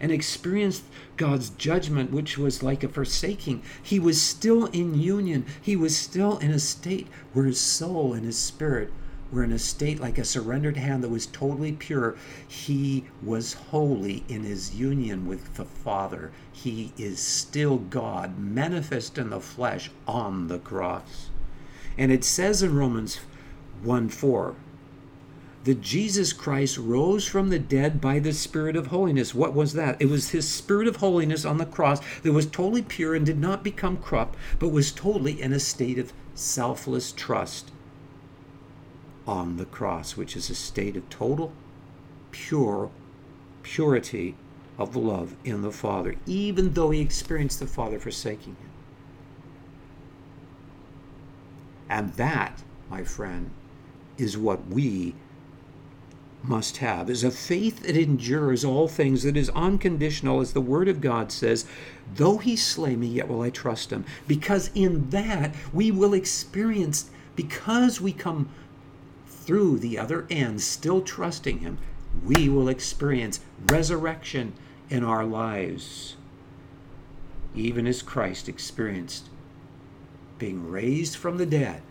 and 0.00 0.10
experienced 0.10 0.82
God's 1.16 1.50
judgment, 1.50 2.10
which 2.10 2.36
was 2.36 2.62
like 2.62 2.82
a 2.82 2.88
forsaking. 2.88 3.62
He 3.82 4.00
was 4.00 4.20
still 4.20 4.66
in 4.66 5.00
union. 5.00 5.46
He 5.60 5.76
was 5.76 5.96
still 5.96 6.38
in 6.38 6.50
a 6.50 6.58
state 6.58 7.06
where 7.32 7.44
his 7.44 7.60
soul 7.60 8.12
and 8.12 8.24
his 8.24 8.38
spirit 8.38 8.90
were 9.32 9.42
in 9.42 9.52
a 9.52 9.58
state 9.58 9.98
like 9.98 10.18
a 10.18 10.24
surrendered 10.24 10.76
hand 10.76 11.02
that 11.02 11.08
was 11.08 11.26
totally 11.26 11.72
pure. 11.72 12.14
He 12.46 13.04
was 13.22 13.54
holy 13.54 14.24
in 14.28 14.44
his 14.44 14.74
union 14.74 15.26
with 15.26 15.54
the 15.54 15.64
Father. 15.64 16.30
He 16.52 16.92
is 16.98 17.18
still 17.18 17.78
God, 17.78 18.38
manifest 18.38 19.16
in 19.16 19.30
the 19.30 19.40
flesh 19.40 19.90
on 20.06 20.48
the 20.48 20.58
cross. 20.58 21.30
And 21.96 22.12
it 22.12 22.24
says 22.24 22.62
in 22.62 22.76
Romans 22.76 23.20
1 23.82 24.10
4 24.10 24.54
that 25.64 25.80
Jesus 25.80 26.32
Christ 26.32 26.76
rose 26.76 27.26
from 27.26 27.48
the 27.48 27.58
dead 27.58 28.00
by 28.00 28.18
the 28.18 28.32
Spirit 28.32 28.76
of 28.76 28.88
holiness. 28.88 29.34
What 29.34 29.54
was 29.54 29.74
that? 29.74 29.96
It 30.00 30.06
was 30.06 30.30
his 30.30 30.48
Spirit 30.48 30.88
of 30.88 30.96
holiness 30.96 31.44
on 31.44 31.58
the 31.58 31.66
cross 31.66 32.00
that 32.22 32.32
was 32.32 32.46
totally 32.46 32.82
pure 32.82 33.14
and 33.14 33.24
did 33.24 33.38
not 33.38 33.62
become 33.62 33.96
corrupt, 33.98 34.36
but 34.58 34.70
was 34.70 34.90
totally 34.90 35.40
in 35.40 35.52
a 35.52 35.60
state 35.60 35.98
of 35.98 36.12
selfless 36.34 37.12
trust 37.12 37.71
on 39.26 39.56
the 39.56 39.64
cross, 39.64 40.16
which 40.16 40.36
is 40.36 40.50
a 40.50 40.54
state 40.54 40.96
of 40.96 41.08
total, 41.08 41.52
pure 42.30 42.90
purity 43.62 44.34
of 44.78 44.96
love 44.96 45.36
in 45.44 45.62
the 45.62 45.70
Father, 45.70 46.16
even 46.26 46.72
though 46.72 46.90
he 46.90 47.00
experienced 47.00 47.60
the 47.60 47.66
Father 47.66 47.98
forsaking 47.98 48.56
him. 48.56 48.70
And 51.88 52.14
that, 52.14 52.62
my 52.90 53.04
friend, 53.04 53.50
is 54.18 54.36
what 54.36 54.66
we 54.66 55.14
must 56.42 56.78
have 56.78 57.08
is 57.08 57.22
a 57.22 57.30
faith 57.30 57.84
that 57.84 57.96
endures 57.96 58.64
all 58.64 58.88
things, 58.88 59.22
that 59.22 59.36
is 59.36 59.50
unconditional, 59.50 60.40
as 60.40 60.52
the 60.52 60.60
Word 60.60 60.88
of 60.88 61.00
God 61.00 61.30
says, 61.30 61.66
though 62.16 62.38
he 62.38 62.56
slay 62.56 62.96
me, 62.96 63.06
yet 63.06 63.28
will 63.28 63.42
I 63.42 63.50
trust 63.50 63.90
him. 63.90 64.04
Because 64.26 64.70
in 64.74 65.10
that 65.10 65.54
we 65.72 65.90
will 65.90 66.14
experience, 66.14 67.10
because 67.36 68.00
we 68.00 68.12
come 68.12 68.48
through 69.42 69.78
the 69.78 69.98
other 69.98 70.26
end, 70.30 70.60
still 70.60 71.00
trusting 71.00 71.58
him, 71.58 71.78
we 72.24 72.48
will 72.48 72.68
experience 72.68 73.40
resurrection 73.66 74.54
in 74.90 75.04
our 75.04 75.24
lives, 75.24 76.16
even 77.54 77.86
as 77.86 78.02
Christ 78.02 78.48
experienced 78.48 79.28
being 80.38 80.68
raised 80.68 81.16
from 81.16 81.38
the 81.38 81.46
dead 81.46 81.82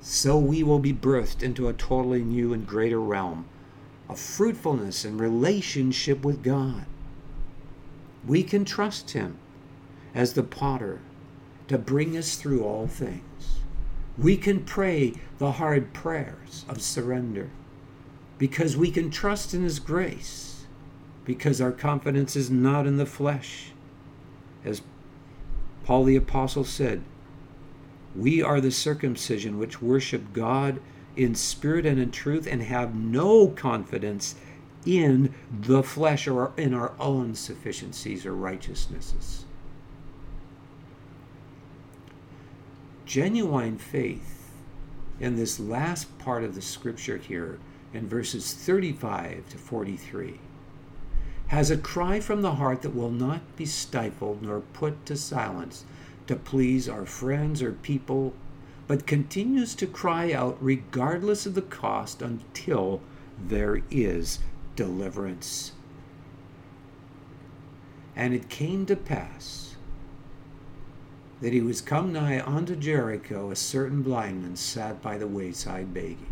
so 0.00 0.38
we 0.38 0.62
will 0.62 0.78
be 0.78 0.92
birthed 0.92 1.42
into 1.42 1.68
a 1.68 1.72
totally 1.72 2.22
new 2.22 2.52
and 2.52 2.66
greater 2.66 3.00
realm 3.00 3.46
of 4.08 4.18
fruitfulness 4.18 5.04
and 5.04 5.20
relationship 5.20 6.24
with 6.24 6.42
God. 6.42 6.86
We 8.26 8.42
can 8.42 8.64
trust 8.64 9.10
Him 9.10 9.36
as 10.14 10.32
the 10.32 10.42
potter 10.42 11.00
to 11.68 11.76
bring 11.76 12.16
us 12.16 12.36
through 12.36 12.64
all 12.64 12.86
things. 12.86 13.20
We 14.18 14.36
can 14.36 14.64
pray 14.64 15.14
the 15.38 15.52
hard 15.52 15.92
prayers 15.92 16.64
of 16.68 16.82
surrender 16.82 17.50
because 18.36 18.76
we 18.76 18.90
can 18.90 19.10
trust 19.10 19.54
in 19.54 19.62
His 19.62 19.78
grace, 19.78 20.66
because 21.24 21.60
our 21.60 21.72
confidence 21.72 22.34
is 22.36 22.50
not 22.50 22.86
in 22.86 22.96
the 22.96 23.06
flesh. 23.06 23.72
As 24.64 24.82
Paul 25.84 26.04
the 26.04 26.16
Apostle 26.16 26.64
said, 26.64 27.02
we 28.16 28.42
are 28.42 28.60
the 28.60 28.70
circumcision 28.70 29.58
which 29.58 29.82
worship 29.82 30.32
God 30.32 30.80
in 31.16 31.34
spirit 31.34 31.86
and 31.86 32.00
in 32.00 32.10
truth 32.10 32.46
and 32.46 32.62
have 32.62 32.94
no 32.94 33.48
confidence 33.48 34.34
in 34.86 35.34
the 35.50 35.82
flesh 35.82 36.26
or 36.26 36.52
in 36.56 36.72
our 36.74 36.92
own 36.98 37.34
sufficiencies 37.34 38.24
or 38.24 38.34
righteousnesses. 38.34 39.44
Genuine 43.08 43.78
faith 43.78 44.50
in 45.18 45.36
this 45.36 45.58
last 45.58 46.18
part 46.18 46.44
of 46.44 46.54
the 46.54 46.60
scripture 46.60 47.16
here 47.16 47.58
in 47.94 48.06
verses 48.06 48.52
35 48.52 49.48
to 49.48 49.56
43 49.56 50.38
has 51.46 51.70
a 51.70 51.78
cry 51.78 52.20
from 52.20 52.42
the 52.42 52.56
heart 52.56 52.82
that 52.82 52.94
will 52.94 53.10
not 53.10 53.56
be 53.56 53.64
stifled 53.64 54.42
nor 54.42 54.60
put 54.60 55.06
to 55.06 55.16
silence 55.16 55.86
to 56.26 56.36
please 56.36 56.86
our 56.86 57.06
friends 57.06 57.62
or 57.62 57.72
people, 57.72 58.34
but 58.86 59.06
continues 59.06 59.74
to 59.76 59.86
cry 59.86 60.30
out 60.30 60.58
regardless 60.60 61.46
of 61.46 61.54
the 61.54 61.62
cost 61.62 62.20
until 62.20 63.00
there 63.38 63.80
is 63.90 64.38
deliverance. 64.76 65.72
And 68.14 68.34
it 68.34 68.50
came 68.50 68.84
to 68.84 68.96
pass 68.96 69.67
that 71.40 71.52
he 71.52 71.60
was 71.60 71.80
come 71.80 72.12
nigh 72.12 72.40
unto 72.40 72.74
Jericho, 72.74 73.50
a 73.50 73.56
certain 73.56 74.02
blind 74.02 74.42
man 74.42 74.56
sat 74.56 75.00
by 75.00 75.16
the 75.18 75.28
wayside 75.28 75.94
begging. 75.94 76.26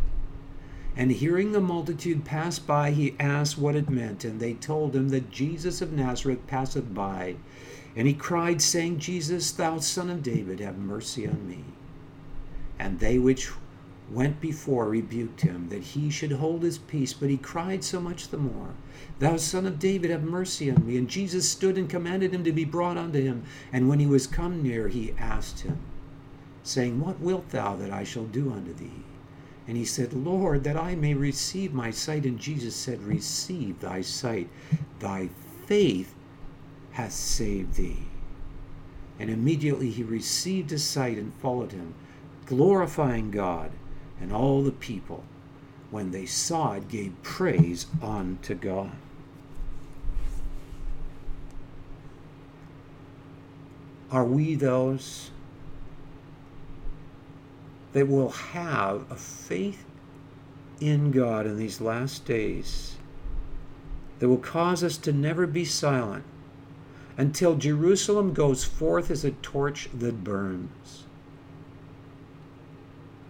And 0.96 1.12
hearing 1.12 1.52
the 1.52 1.60
multitude 1.60 2.24
pass 2.24 2.58
by, 2.58 2.90
he 2.90 3.14
asked 3.20 3.58
what 3.58 3.76
it 3.76 3.90
meant, 3.90 4.24
and 4.24 4.40
they 4.40 4.54
told 4.54 4.96
him 4.96 5.10
that 5.10 5.30
Jesus 5.30 5.82
of 5.82 5.92
Nazareth 5.92 6.46
passeth 6.46 6.94
by. 6.94 7.36
And 7.94 8.06
he 8.06 8.14
cried, 8.14 8.62
saying, 8.62 8.98
Jesus, 8.98 9.50
thou 9.52 9.78
son 9.78 10.10
of 10.10 10.22
David, 10.22 10.60
have 10.60 10.78
mercy 10.78 11.26
on 11.26 11.46
me. 11.46 11.64
And 12.78 12.98
they 12.98 13.18
which 13.18 13.50
went 14.10 14.40
before 14.40 14.88
rebuked 14.88 15.40
him, 15.40 15.68
that 15.68 15.82
he 15.82 16.10
should 16.10 16.32
hold 16.32 16.62
his 16.62 16.78
peace. 16.78 17.12
But 17.12 17.30
he 17.30 17.36
cried 17.36 17.82
so 17.82 18.00
much 18.00 18.28
the 18.28 18.36
more, 18.36 18.74
Thou 19.18 19.36
son 19.36 19.66
of 19.66 19.78
David, 19.78 20.10
have 20.10 20.22
mercy 20.22 20.70
on 20.70 20.86
me. 20.86 20.96
And 20.96 21.08
Jesus 21.08 21.48
stood 21.48 21.76
and 21.76 21.90
commanded 21.90 22.32
him 22.32 22.44
to 22.44 22.52
be 22.52 22.64
brought 22.64 22.96
unto 22.96 23.20
him. 23.20 23.44
And 23.72 23.88
when 23.88 23.98
he 23.98 24.06
was 24.06 24.26
come 24.26 24.62
near, 24.62 24.88
he 24.88 25.14
asked 25.18 25.60
him, 25.60 25.78
saying, 26.62 27.00
What 27.00 27.20
wilt 27.20 27.50
thou 27.50 27.76
that 27.76 27.90
I 27.90 28.04
shall 28.04 28.24
do 28.24 28.52
unto 28.52 28.74
thee? 28.74 29.04
And 29.68 29.76
he 29.76 29.84
said, 29.84 30.12
Lord, 30.12 30.62
that 30.64 30.76
I 30.76 30.94
may 30.94 31.14
receive 31.14 31.74
my 31.74 31.90
sight. 31.90 32.24
And 32.24 32.38
Jesus 32.38 32.76
said, 32.76 33.02
Receive 33.02 33.80
thy 33.80 34.00
sight. 34.02 34.48
Thy 35.00 35.28
faith 35.66 36.14
hath 36.92 37.12
saved 37.12 37.74
thee. 37.74 38.04
And 39.18 39.30
immediately 39.30 39.90
he 39.90 40.02
received 40.02 40.70
his 40.70 40.84
sight 40.84 41.18
and 41.18 41.34
followed 41.34 41.72
him, 41.72 41.94
glorifying 42.44 43.30
God. 43.30 43.72
And 44.20 44.32
all 44.32 44.62
the 44.62 44.72
people, 44.72 45.24
when 45.90 46.10
they 46.10 46.26
saw 46.26 46.72
it, 46.72 46.88
gave 46.88 47.22
praise 47.22 47.86
unto 48.02 48.54
God. 48.54 48.92
Are 54.10 54.24
we 54.24 54.54
those 54.54 55.30
that 57.92 58.08
will 58.08 58.30
have 58.30 59.10
a 59.10 59.16
faith 59.16 59.84
in 60.80 61.10
God 61.10 61.46
in 61.46 61.56
these 61.56 61.80
last 61.80 62.24
days 62.24 62.96
that 64.18 64.28
will 64.28 64.36
cause 64.38 64.84
us 64.84 64.96
to 64.98 65.12
never 65.12 65.46
be 65.46 65.64
silent? 65.64 66.24
until 67.16 67.56
Jerusalem 67.56 68.34
goes 68.34 68.64
forth 68.64 69.10
as 69.10 69.24
a 69.24 69.30
torch 69.30 69.88
that 69.94 70.22
burns. 70.22 71.04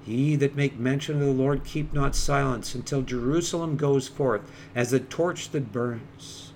He 0.07 0.37
that 0.37 0.55
make 0.55 0.79
mention 0.79 1.17
of 1.17 1.27
the 1.27 1.33
Lord 1.33 1.65
keep 1.65 1.93
not 1.93 2.15
silence 2.15 2.77
until 2.77 3.03
Jerusalem 3.03 3.77
goes 3.77 4.07
forth 4.07 4.49
as 4.73 4.93
a 4.93 5.01
torch 5.01 5.51
that 5.51 5.73
burns. 5.73 6.53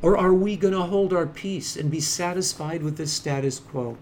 Or 0.00 0.16
are 0.16 0.32
we 0.32 0.56
going 0.56 0.72
to 0.72 0.80
hold 0.80 1.12
our 1.12 1.26
peace 1.26 1.76
and 1.76 1.90
be 1.90 2.00
satisfied 2.00 2.82
with 2.82 2.96
the 2.96 3.06
status 3.06 3.58
quo? 3.58 3.98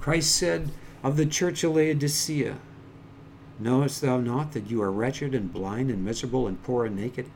Christ 0.00 0.34
said 0.34 0.70
of 1.02 1.18
the 1.18 1.26
church 1.26 1.62
of 1.64 1.74
Laodicea, 1.74 2.56
Knowest 3.58 4.00
thou 4.00 4.18
not 4.18 4.52
that 4.52 4.70
you 4.70 4.80
are 4.80 4.90
wretched 4.90 5.34
and 5.34 5.52
blind 5.52 5.90
and 5.90 6.02
miserable 6.02 6.46
and 6.46 6.62
poor 6.62 6.86
and 6.86 6.96
naked? 6.96 7.26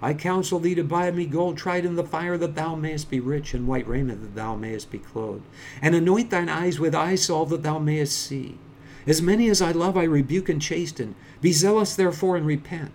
I 0.00 0.14
counsel 0.14 0.60
thee 0.60 0.76
to 0.76 0.84
buy 0.84 1.10
me 1.10 1.26
gold 1.26 1.56
tried 1.56 1.84
in 1.84 1.96
the 1.96 2.04
fire, 2.04 2.38
that 2.38 2.54
thou 2.54 2.76
mayest 2.76 3.10
be 3.10 3.18
rich, 3.18 3.52
and 3.52 3.66
white 3.66 3.88
raiment, 3.88 4.20
that 4.20 4.34
thou 4.36 4.54
mayest 4.54 4.90
be 4.90 4.98
clothed. 4.98 5.44
And 5.82 5.94
anoint 5.94 6.30
thine 6.30 6.48
eyes 6.48 6.78
with 6.78 6.94
eye 6.94 7.16
salve, 7.16 7.50
that 7.50 7.64
thou 7.64 7.78
mayest 7.78 8.16
see. 8.16 8.58
As 9.06 9.20
many 9.20 9.48
as 9.48 9.60
I 9.60 9.72
love, 9.72 9.96
I 9.96 10.04
rebuke 10.04 10.48
and 10.48 10.62
chasten. 10.62 11.16
Be 11.40 11.52
zealous, 11.52 11.96
therefore, 11.96 12.36
and 12.36 12.46
repent. 12.46 12.92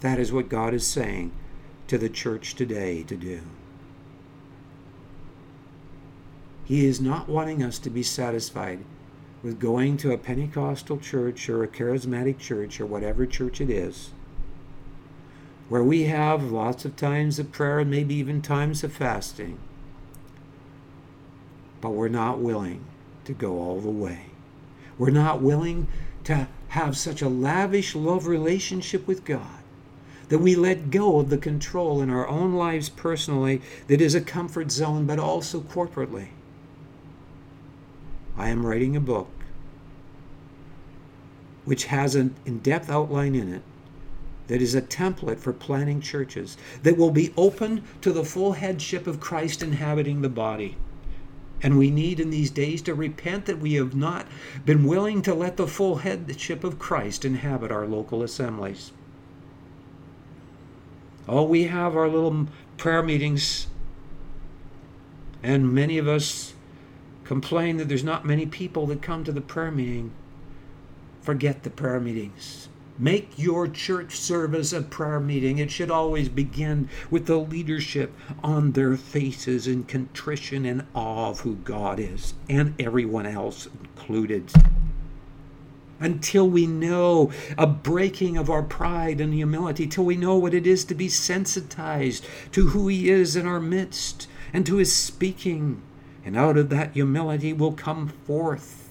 That 0.00 0.18
is 0.18 0.32
what 0.32 0.48
God 0.48 0.72
is 0.72 0.86
saying 0.86 1.32
to 1.88 1.98
the 1.98 2.08
church 2.08 2.54
today 2.54 3.02
to 3.02 3.16
do. 3.16 3.42
He 6.64 6.86
is 6.86 7.00
not 7.00 7.28
wanting 7.28 7.62
us 7.62 7.78
to 7.80 7.90
be 7.90 8.02
satisfied 8.02 8.84
with 9.42 9.60
going 9.60 9.98
to 9.98 10.12
a 10.12 10.18
Pentecostal 10.18 10.98
church 10.98 11.48
or 11.48 11.62
a 11.62 11.68
charismatic 11.68 12.38
church 12.38 12.80
or 12.80 12.86
whatever 12.86 13.26
church 13.26 13.60
it 13.60 13.68
is 13.68 14.12
where 15.68 15.82
we 15.82 16.04
have 16.04 16.50
lots 16.50 16.84
of 16.84 16.96
times 16.96 17.38
of 17.38 17.52
prayer 17.52 17.80
and 17.80 17.90
maybe 17.90 18.14
even 18.14 18.42
times 18.42 18.84
of 18.84 18.92
fasting. 18.92 19.58
But 21.80 21.90
we're 21.90 22.08
not 22.08 22.38
willing 22.38 22.84
to 23.24 23.32
go 23.32 23.58
all 23.58 23.80
the 23.80 23.90
way. 23.90 24.26
We're 24.98 25.10
not 25.10 25.40
willing 25.40 25.88
to 26.24 26.48
have 26.68 26.96
such 26.96 27.22
a 27.22 27.28
lavish 27.28 27.94
love 27.94 28.26
relationship 28.26 29.06
with 29.06 29.24
God 29.24 29.62
that 30.28 30.38
we 30.38 30.54
let 30.54 30.90
go 30.90 31.18
of 31.18 31.28
the 31.28 31.38
control 31.38 32.00
in 32.00 32.08
our 32.08 32.26
own 32.28 32.54
lives 32.54 32.88
personally 32.88 33.60
that 33.88 34.00
is 34.00 34.14
a 34.14 34.20
comfort 34.20 34.70
zone, 34.70 35.04
but 35.04 35.18
also 35.18 35.60
corporately. 35.60 36.28
I 38.36 38.48
am 38.48 38.64
writing 38.64 38.96
a 38.96 39.00
book 39.00 39.28
which 41.64 41.84
has 41.84 42.14
an 42.14 42.34
in 42.44 42.58
depth 42.60 42.90
outline 42.90 43.34
in 43.34 43.52
it 43.52 43.62
that 44.48 44.62
is 44.62 44.74
a 44.74 44.82
template 44.82 45.38
for 45.38 45.52
planning 45.52 46.00
churches 46.00 46.56
that 46.82 46.96
will 46.96 47.10
be 47.10 47.32
open 47.36 47.84
to 48.00 48.12
the 48.12 48.24
full 48.24 48.52
headship 48.52 49.06
of 49.06 49.20
Christ 49.20 49.62
inhabiting 49.62 50.22
the 50.22 50.28
body. 50.28 50.76
And 51.62 51.78
we 51.78 51.90
need 51.90 52.18
in 52.18 52.30
these 52.30 52.50
days 52.50 52.82
to 52.82 52.94
repent 52.94 53.46
that 53.46 53.60
we 53.60 53.74
have 53.74 53.94
not 53.94 54.26
been 54.64 54.84
willing 54.84 55.22
to 55.22 55.34
let 55.34 55.56
the 55.56 55.68
full 55.68 55.96
headship 55.96 56.64
of 56.64 56.78
Christ 56.78 57.24
inhabit 57.24 57.70
our 57.70 57.86
local 57.86 58.22
assemblies. 58.22 58.90
Oh, 61.28 61.44
we 61.44 61.64
have 61.64 61.96
our 61.96 62.08
little 62.08 62.48
prayer 62.76 63.02
meetings, 63.02 63.68
and 65.40 65.72
many 65.72 65.98
of 65.98 66.08
us 66.08 66.54
complain 67.22 67.76
that 67.76 67.88
there's 67.88 68.02
not 68.02 68.26
many 68.26 68.44
people 68.44 68.86
that 68.88 69.00
come 69.00 69.22
to 69.22 69.32
the 69.32 69.40
prayer 69.40 69.70
meeting. 69.70 70.10
Forget 71.20 71.62
the 71.62 71.70
prayer 71.70 72.00
meetings. 72.00 72.68
Make 72.98 73.38
your 73.38 73.68
church 73.68 74.18
service 74.18 74.72
a 74.72 74.82
prayer 74.82 75.18
meeting. 75.18 75.58
It 75.58 75.70
should 75.70 75.90
always 75.90 76.28
begin 76.28 76.90
with 77.10 77.26
the 77.26 77.38
leadership 77.38 78.12
on 78.44 78.72
their 78.72 78.96
faces 78.96 79.66
in 79.66 79.84
contrition 79.84 80.66
and 80.66 80.84
awe 80.94 81.30
of 81.30 81.40
who 81.40 81.56
God 81.56 81.98
is 81.98 82.34
and 82.50 82.74
everyone 82.78 83.26
else 83.26 83.66
included. 83.80 84.52
Until 86.00 86.48
we 86.48 86.66
know 86.66 87.32
a 87.56 87.66
breaking 87.66 88.36
of 88.36 88.50
our 88.50 88.62
pride 88.62 89.20
and 89.20 89.32
humility, 89.32 89.86
till 89.86 90.04
we 90.04 90.16
know 90.16 90.36
what 90.36 90.52
it 90.52 90.66
is 90.66 90.84
to 90.86 90.94
be 90.94 91.08
sensitized 91.08 92.26
to 92.52 92.68
who 92.68 92.88
He 92.88 93.08
is 93.08 93.36
in 93.36 93.46
our 93.46 93.60
midst 93.60 94.28
and 94.52 94.66
to 94.66 94.76
His 94.76 94.92
speaking. 94.92 95.80
And 96.24 96.36
out 96.36 96.58
of 96.58 96.68
that 96.68 96.92
humility 96.92 97.52
will 97.52 97.72
come 97.72 98.08
forth 98.08 98.81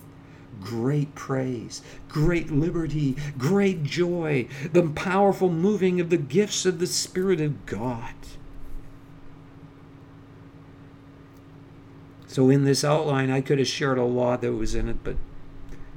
great 0.62 1.16
praise, 1.16 1.82
great 2.07 2.51
liberty, 2.51 3.18
great 3.38 3.84
joy, 3.84 4.47
the 4.72 4.84
powerful 4.89 5.51
moving 5.51 5.99
of 5.99 6.09
the 6.09 6.18
gifts 6.18 6.66
of 6.66 6.80
the 6.80 6.88
Spirit 6.88 7.41
of 7.41 7.66
God. 7.66 8.14
So, 12.28 12.49
in 12.49 12.64
this 12.64 12.86
outline, 12.86 13.30
I 13.30 13.41
could 13.41 13.59
have 13.59 13.68
shared 13.68 13.97
a 13.97 14.05
lot 14.05 14.39
that 14.41 14.53
was 14.53 14.74
in 14.74 14.88
it, 14.88 15.03
but 15.03 15.18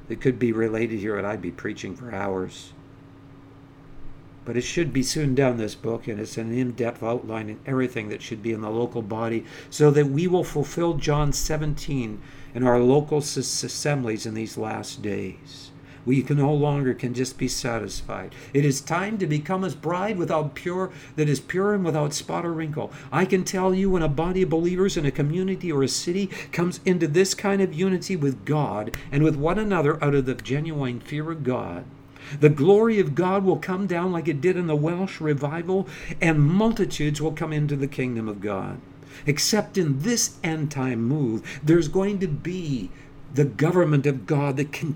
it 0.08 0.20
could 0.20 0.38
be 0.38 0.50
related 0.50 0.98
here, 0.98 1.16
and 1.16 1.24
I'd 1.24 1.40
be 1.40 1.52
preaching 1.52 1.94
for 1.94 2.12
hours. 2.12 2.72
But 4.44 4.56
it 4.56 4.62
should 4.62 4.92
be 4.92 5.04
soon 5.04 5.34
down 5.34 5.56
this 5.56 5.76
book, 5.76 6.08
and 6.08 6.18
it's 6.20 6.36
an 6.36 6.52
in 6.52 6.72
depth 6.72 7.04
outline 7.04 7.48
in 7.48 7.60
everything 7.64 8.08
that 8.08 8.20
should 8.20 8.42
be 8.42 8.52
in 8.52 8.62
the 8.62 8.70
local 8.70 9.00
body, 9.00 9.44
so 9.70 9.92
that 9.92 10.08
we 10.08 10.26
will 10.26 10.42
fulfill 10.42 10.94
John 10.94 11.32
17 11.32 12.20
in 12.54 12.62
our 12.62 12.78
local 12.78 13.18
assemblies 13.18 14.26
in 14.26 14.34
these 14.34 14.56
last 14.56 15.02
days. 15.02 15.70
We 16.06 16.22
can 16.22 16.36
no 16.36 16.52
longer 16.52 16.92
can 16.92 17.14
just 17.14 17.38
be 17.38 17.48
satisfied. 17.48 18.34
It 18.52 18.64
is 18.64 18.80
time 18.80 19.16
to 19.18 19.26
become 19.26 19.62
his 19.62 19.74
bride 19.74 20.18
without 20.18 20.54
pure 20.54 20.90
that 21.16 21.28
is 21.28 21.40
pure 21.40 21.72
and 21.72 21.84
without 21.84 22.12
spot 22.12 22.44
or 22.44 22.52
wrinkle. 22.52 22.92
I 23.10 23.24
can 23.24 23.42
tell 23.42 23.74
you 23.74 23.90
when 23.90 24.02
a 24.02 24.08
body 24.08 24.42
of 24.42 24.50
believers 24.50 24.96
in 24.96 25.06
a 25.06 25.10
community 25.10 25.72
or 25.72 25.82
a 25.82 25.88
city 25.88 26.26
comes 26.52 26.80
into 26.84 27.08
this 27.08 27.34
kind 27.34 27.62
of 27.62 27.72
unity 27.72 28.16
with 28.16 28.44
God 28.44 28.96
and 29.10 29.22
with 29.22 29.36
one 29.36 29.58
another 29.58 30.02
out 30.04 30.14
of 30.14 30.26
the 30.26 30.34
genuine 30.34 31.00
fear 31.00 31.30
of 31.30 31.42
God, 31.42 31.84
the 32.40 32.48
glory 32.48 32.98
of 32.98 33.14
God 33.14 33.44
will 33.44 33.58
come 33.58 33.86
down 33.86 34.12
like 34.12 34.28
it 34.28 34.40
did 34.40 34.56
in 34.56 34.66
the 34.66 34.76
Welsh 34.76 35.20
revival, 35.20 35.86
and 36.20 36.40
multitudes 36.40 37.20
will 37.20 37.32
come 37.32 37.52
into 37.52 37.76
the 37.76 37.86
kingdom 37.86 38.28
of 38.28 38.40
God. 38.40 38.80
Except 39.26 39.78
in 39.78 40.00
this 40.00 40.38
end 40.42 40.70
time 40.70 41.02
move, 41.02 41.60
there's 41.62 41.88
going 41.88 42.18
to 42.20 42.28
be 42.28 42.90
the 43.34 43.44
government 43.44 44.06
of 44.06 44.26
God 44.26 44.56
that 44.56 44.72
can, 44.72 44.94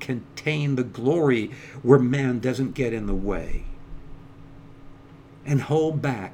contain 0.00 0.76
the 0.76 0.82
glory 0.84 1.50
where 1.82 1.98
man 1.98 2.40
doesn't 2.40 2.74
get 2.74 2.92
in 2.92 3.06
the 3.06 3.14
way 3.14 3.64
and 5.44 5.62
hold 5.62 6.00
back 6.00 6.32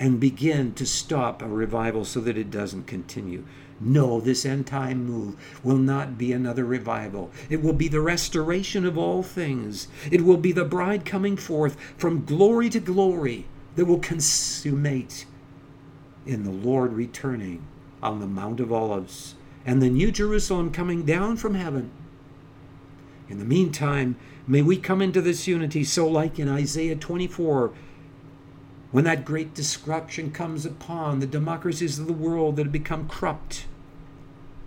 and 0.00 0.18
begin 0.18 0.72
to 0.74 0.86
stop 0.86 1.42
a 1.42 1.48
revival 1.48 2.04
so 2.04 2.20
that 2.20 2.36
it 2.36 2.50
doesn't 2.50 2.86
continue. 2.86 3.44
No, 3.78 4.20
this 4.20 4.46
end 4.46 4.66
time 4.66 5.04
move 5.04 5.36
will 5.62 5.76
not 5.76 6.16
be 6.16 6.32
another 6.32 6.64
revival. 6.64 7.30
It 7.50 7.62
will 7.62 7.72
be 7.72 7.88
the 7.88 8.00
restoration 8.00 8.86
of 8.86 8.96
all 8.96 9.22
things. 9.22 9.88
It 10.10 10.22
will 10.22 10.36
be 10.36 10.52
the 10.52 10.64
bride 10.64 11.04
coming 11.04 11.36
forth 11.36 11.76
from 11.96 12.24
glory 12.24 12.70
to 12.70 12.80
glory 12.80 13.46
that 13.76 13.84
will 13.84 13.98
consummate 13.98 15.26
in 16.26 16.44
the 16.44 16.50
Lord 16.50 16.92
returning 16.92 17.64
on 18.02 18.20
the 18.20 18.26
Mount 18.26 18.60
of 18.60 18.72
Olives 18.72 19.34
and 19.64 19.80
the 19.80 19.88
New 19.88 20.10
Jerusalem 20.10 20.72
coming 20.72 21.04
down 21.04 21.36
from 21.36 21.54
heaven. 21.54 21.90
In 23.28 23.38
the 23.38 23.44
meantime, 23.44 24.16
may 24.46 24.62
we 24.62 24.76
come 24.76 25.00
into 25.00 25.20
this 25.20 25.46
unity 25.46 25.84
so 25.84 26.06
like 26.06 26.38
in 26.38 26.48
Isaiah 26.48 26.96
24 26.96 27.72
when 28.90 29.04
that 29.04 29.24
great 29.24 29.54
destruction 29.54 30.30
comes 30.30 30.66
upon 30.66 31.18
the 31.18 31.26
democracies 31.26 31.98
of 31.98 32.06
the 32.06 32.12
world 32.12 32.56
that 32.56 32.64
have 32.64 32.72
become 32.72 33.08
corrupt, 33.08 33.64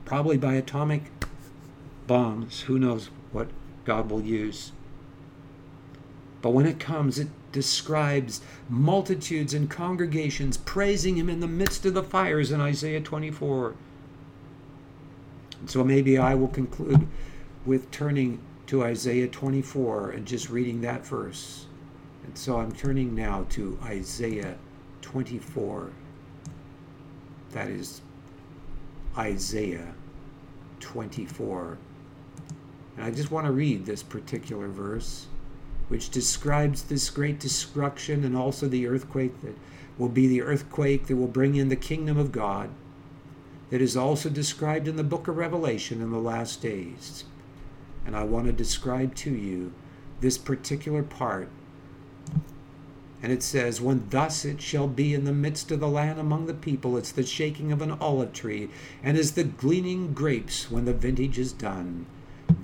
probably 0.04 0.38
by 0.38 0.56
atomic 0.56 1.04
bombs. 2.08 2.62
Who 2.62 2.80
knows 2.80 3.10
what 3.32 3.50
God 3.86 4.10
will 4.10 4.24
use? 4.24 4.72
But 6.42 6.52
when 6.52 6.66
it 6.66 6.80
comes, 6.80 7.20
it 7.20 7.28
describes 7.56 8.42
multitudes 8.68 9.54
and 9.54 9.70
congregations 9.70 10.58
praising 10.58 11.16
him 11.16 11.30
in 11.30 11.40
the 11.40 11.48
midst 11.48 11.86
of 11.86 11.94
the 11.94 12.04
fires 12.04 12.52
in 12.52 12.60
Isaiah 12.60 13.00
24. 13.00 13.74
So 15.66 15.82
maybe 15.82 16.18
I 16.18 16.36
will 16.36 16.50
conclude 16.50 17.08
with 17.66 17.90
turning 17.92 18.40
to 18.68 18.84
Isaiah 18.84 19.30
24 19.30 20.12
and 20.12 20.28
just 20.28 20.50
reading 20.50 20.82
that 20.82 21.08
verse. 21.08 21.68
And 22.26 22.38
so 22.38 22.60
I'm 22.60 22.74
turning 22.74 23.16
now 23.16 23.46
to 23.52 23.80
Isaiah 23.86 24.58
24. 25.02 25.92
That 27.52 27.70
is 27.70 28.02
Isaiah 29.18 29.94
24. 30.82 31.78
And 32.98 33.06
I 33.06 33.12
just 33.12 33.32
want 33.32 33.46
to 33.46 33.54
read 33.54 33.86
this 33.86 34.04
particular 34.04 34.68
verse, 34.68 35.28
which 35.88 36.10
describes 36.10 36.84
this 36.84 37.10
great 37.10 37.40
destruction 37.40 38.24
and 38.24 38.36
also 38.36 38.68
the 38.68 38.88
earthquake 38.88 39.42
that 39.42 39.56
will 39.98 40.10
be 40.10 40.28
the 40.28 40.42
earthquake 40.42 41.08
that 41.08 41.16
will 41.16 41.28
bring 41.28 41.56
in 41.56 41.70
the 41.70 41.76
kingdom 41.76 42.18
of 42.18 42.32
God 42.32 42.70
that 43.70 43.82
is 43.82 43.98
also 43.98 44.30
described 44.30 44.88
in 44.88 44.96
the 44.96 45.04
book 45.04 45.28
of 45.28 45.38
Revelation 45.38 46.02
in 46.02 46.12
the 46.12 46.20
last 46.20 46.62
days. 46.62 47.24
And 48.06 48.16
I 48.16 48.24
want 48.24 48.46
to 48.46 48.52
describe 48.52 49.16
to 49.16 49.32
you 49.32 49.74
this 50.22 50.38
particular 50.38 51.04
part. 51.04 51.50
And 53.24 53.32
it 53.32 53.42
says, 53.42 53.82
When 53.82 54.08
thus 54.10 54.46
it 54.46 54.62
shall 54.62 54.88
be 54.88 55.14
in 55.14 55.26
the 55.26 55.34
midst 55.34 55.72
of 55.72 55.80
the 55.80 55.88
land 55.88 56.20
among 56.20 56.46
the 56.46 56.54
people, 56.54 56.96
it's 56.96 57.12
the 57.12 57.26
shaking 57.26 57.72
of 57.72 57.82
an 57.82 57.92
olive 57.94 58.34
tree, 58.34 58.70
and 59.04 59.18
is 59.18 59.32
the 59.32 59.44
gleaning 59.44 60.14
grapes 60.14 60.70
when 60.70 60.86
the 60.86 60.94
vintage 60.94 61.40
is 61.40 61.52
done. 61.52 62.06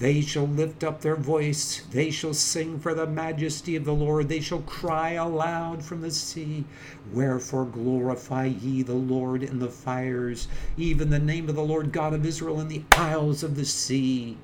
They 0.02 0.22
shall 0.22 0.48
lift 0.48 0.84
up 0.84 1.02
their 1.02 1.16
voice, 1.16 1.84
they 1.92 2.10
shall 2.10 2.34
sing 2.34 2.80
for 2.80 2.96
the 2.96 3.06
majesty 3.06 3.76
of 3.76 3.86
the 3.86 3.94
Lord, 3.94 4.30
they 4.30 4.40
shall 4.40 4.62
cry 4.62 5.12
aloud 5.12 5.84
from 5.84 6.02
the 6.02 6.10
sea. 6.10 6.66
Wherefore 7.14 7.66
glorify 7.66 8.46
ye 8.46 8.82
the 8.82 8.96
Lord 8.96 9.44
in 9.44 9.60
the 9.60 9.70
fires, 9.70 10.48
even 10.76 11.12
the 11.12 11.20
name 11.20 11.48
of 11.50 11.56
the 11.56 11.64
Lord 11.64 11.92
God 11.92 12.16
of 12.16 12.26
Israel 12.26 12.60
in 12.60 12.68
the 12.68 12.84
isles 12.94 13.44
of 13.44 13.56
the 13.56 13.64
sea. 13.64 14.40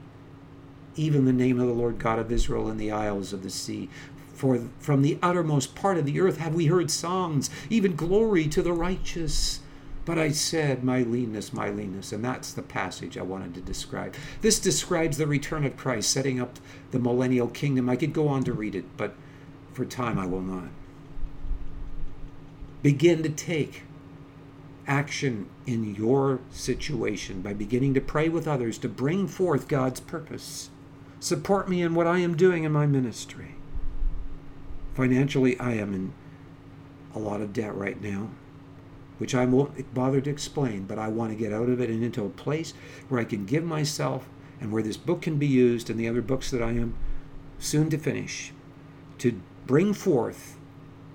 Even 0.95 1.25
the 1.25 1.33
name 1.33 1.59
of 1.59 1.65
the 1.65 1.73
Lord 1.73 1.97
God 1.97 2.19
of 2.19 2.31
Israel 2.31 2.69
in 2.69 2.77
the 2.77 2.91
isles 2.91 3.33
of 3.33 3.41
the 3.41 3.49
sea. 3.49 3.89
For 4.35 4.59
from 4.77 5.01
the 5.01 5.17
uttermost 5.23 5.73
part 5.73 5.97
of 5.97 6.05
the 6.05 6.21
earth 6.21 6.37
have 6.37 6.53
we 6.53 6.67
heard 6.67 6.91
songs, 6.91 7.49
even 7.71 7.95
glory 7.95 8.47
to 8.49 8.61
the 8.61 8.73
righteous. 8.73 9.61
But 10.07 10.17
I 10.17 10.31
said, 10.31 10.85
My 10.85 11.03
leanness, 11.03 11.51
my 11.51 11.69
leanness. 11.69 12.13
And 12.13 12.23
that's 12.23 12.53
the 12.53 12.61
passage 12.61 13.17
I 13.17 13.23
wanted 13.23 13.53
to 13.55 13.61
describe. 13.61 14.15
This 14.39 14.57
describes 14.57 15.17
the 15.17 15.27
return 15.27 15.65
of 15.65 15.75
Christ, 15.75 16.09
setting 16.09 16.39
up 16.39 16.59
the 16.91 16.99
millennial 16.99 17.49
kingdom. 17.49 17.89
I 17.89 17.97
could 17.97 18.13
go 18.13 18.29
on 18.29 18.45
to 18.45 18.53
read 18.53 18.73
it, 18.73 18.85
but 18.95 19.15
for 19.73 19.83
time 19.83 20.17
I 20.17 20.25
will 20.25 20.41
not. 20.41 20.69
Begin 22.81 23.21
to 23.23 23.29
take 23.29 23.83
action 24.87 25.49
in 25.65 25.93
your 25.93 26.39
situation 26.51 27.41
by 27.41 27.51
beginning 27.51 27.93
to 27.95 27.99
pray 27.99 28.29
with 28.29 28.47
others 28.47 28.77
to 28.77 28.87
bring 28.87 29.27
forth 29.27 29.67
God's 29.67 29.99
purpose. 29.99 30.69
Support 31.19 31.67
me 31.67 31.81
in 31.81 31.95
what 31.95 32.07
I 32.07 32.19
am 32.19 32.37
doing 32.37 32.63
in 32.63 32.71
my 32.71 32.85
ministry. 32.85 33.55
Financially, 34.93 35.59
I 35.59 35.73
am 35.73 35.93
in 35.93 36.13
a 37.13 37.19
lot 37.19 37.41
of 37.41 37.51
debt 37.51 37.75
right 37.75 38.01
now 38.01 38.29
which 39.17 39.35
I 39.35 39.45
won't 39.45 39.93
bother 39.93 40.21
to 40.21 40.29
explain, 40.29 40.85
but 40.85 40.99
I 40.99 41.07
want 41.07 41.31
to 41.31 41.37
get 41.37 41.53
out 41.53 41.69
of 41.69 41.81
it 41.81 41.89
and 41.89 42.03
into 42.03 42.25
a 42.25 42.29
place 42.29 42.73
where 43.09 43.19
I 43.19 43.25
can 43.25 43.45
give 43.45 43.63
myself 43.63 44.27
and 44.59 44.71
where 44.71 44.83
this 44.83 44.97
book 44.97 45.21
can 45.21 45.37
be 45.37 45.47
used 45.47 45.89
and 45.89 45.99
the 45.99 46.07
other 46.07 46.21
books 46.21 46.51
that 46.51 46.61
I 46.61 46.71
am 46.71 46.95
soon 47.59 47.89
to 47.89 47.97
finish 47.97 48.53
to 49.19 49.41
bring 49.65 49.93
forth 49.93 50.57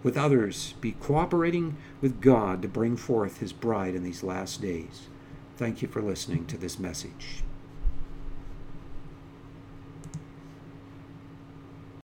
with 0.03 0.17
others, 0.17 0.75
be 0.81 0.93
cooperating 0.93 1.77
with 2.01 2.21
God 2.21 2.63
to 2.63 2.69
bring 2.69 2.97
forth 2.97 3.39
His 3.39 3.53
bride 3.53 3.95
in 3.95 4.03
these 4.03 4.23
last 4.23 4.61
days. 4.61 5.09
Thank 5.57 5.83
you 5.83 5.89
for 5.89 6.03
listening 6.03 6.47
to 6.47 6.59
this 6.59 6.79
message. 6.79 7.45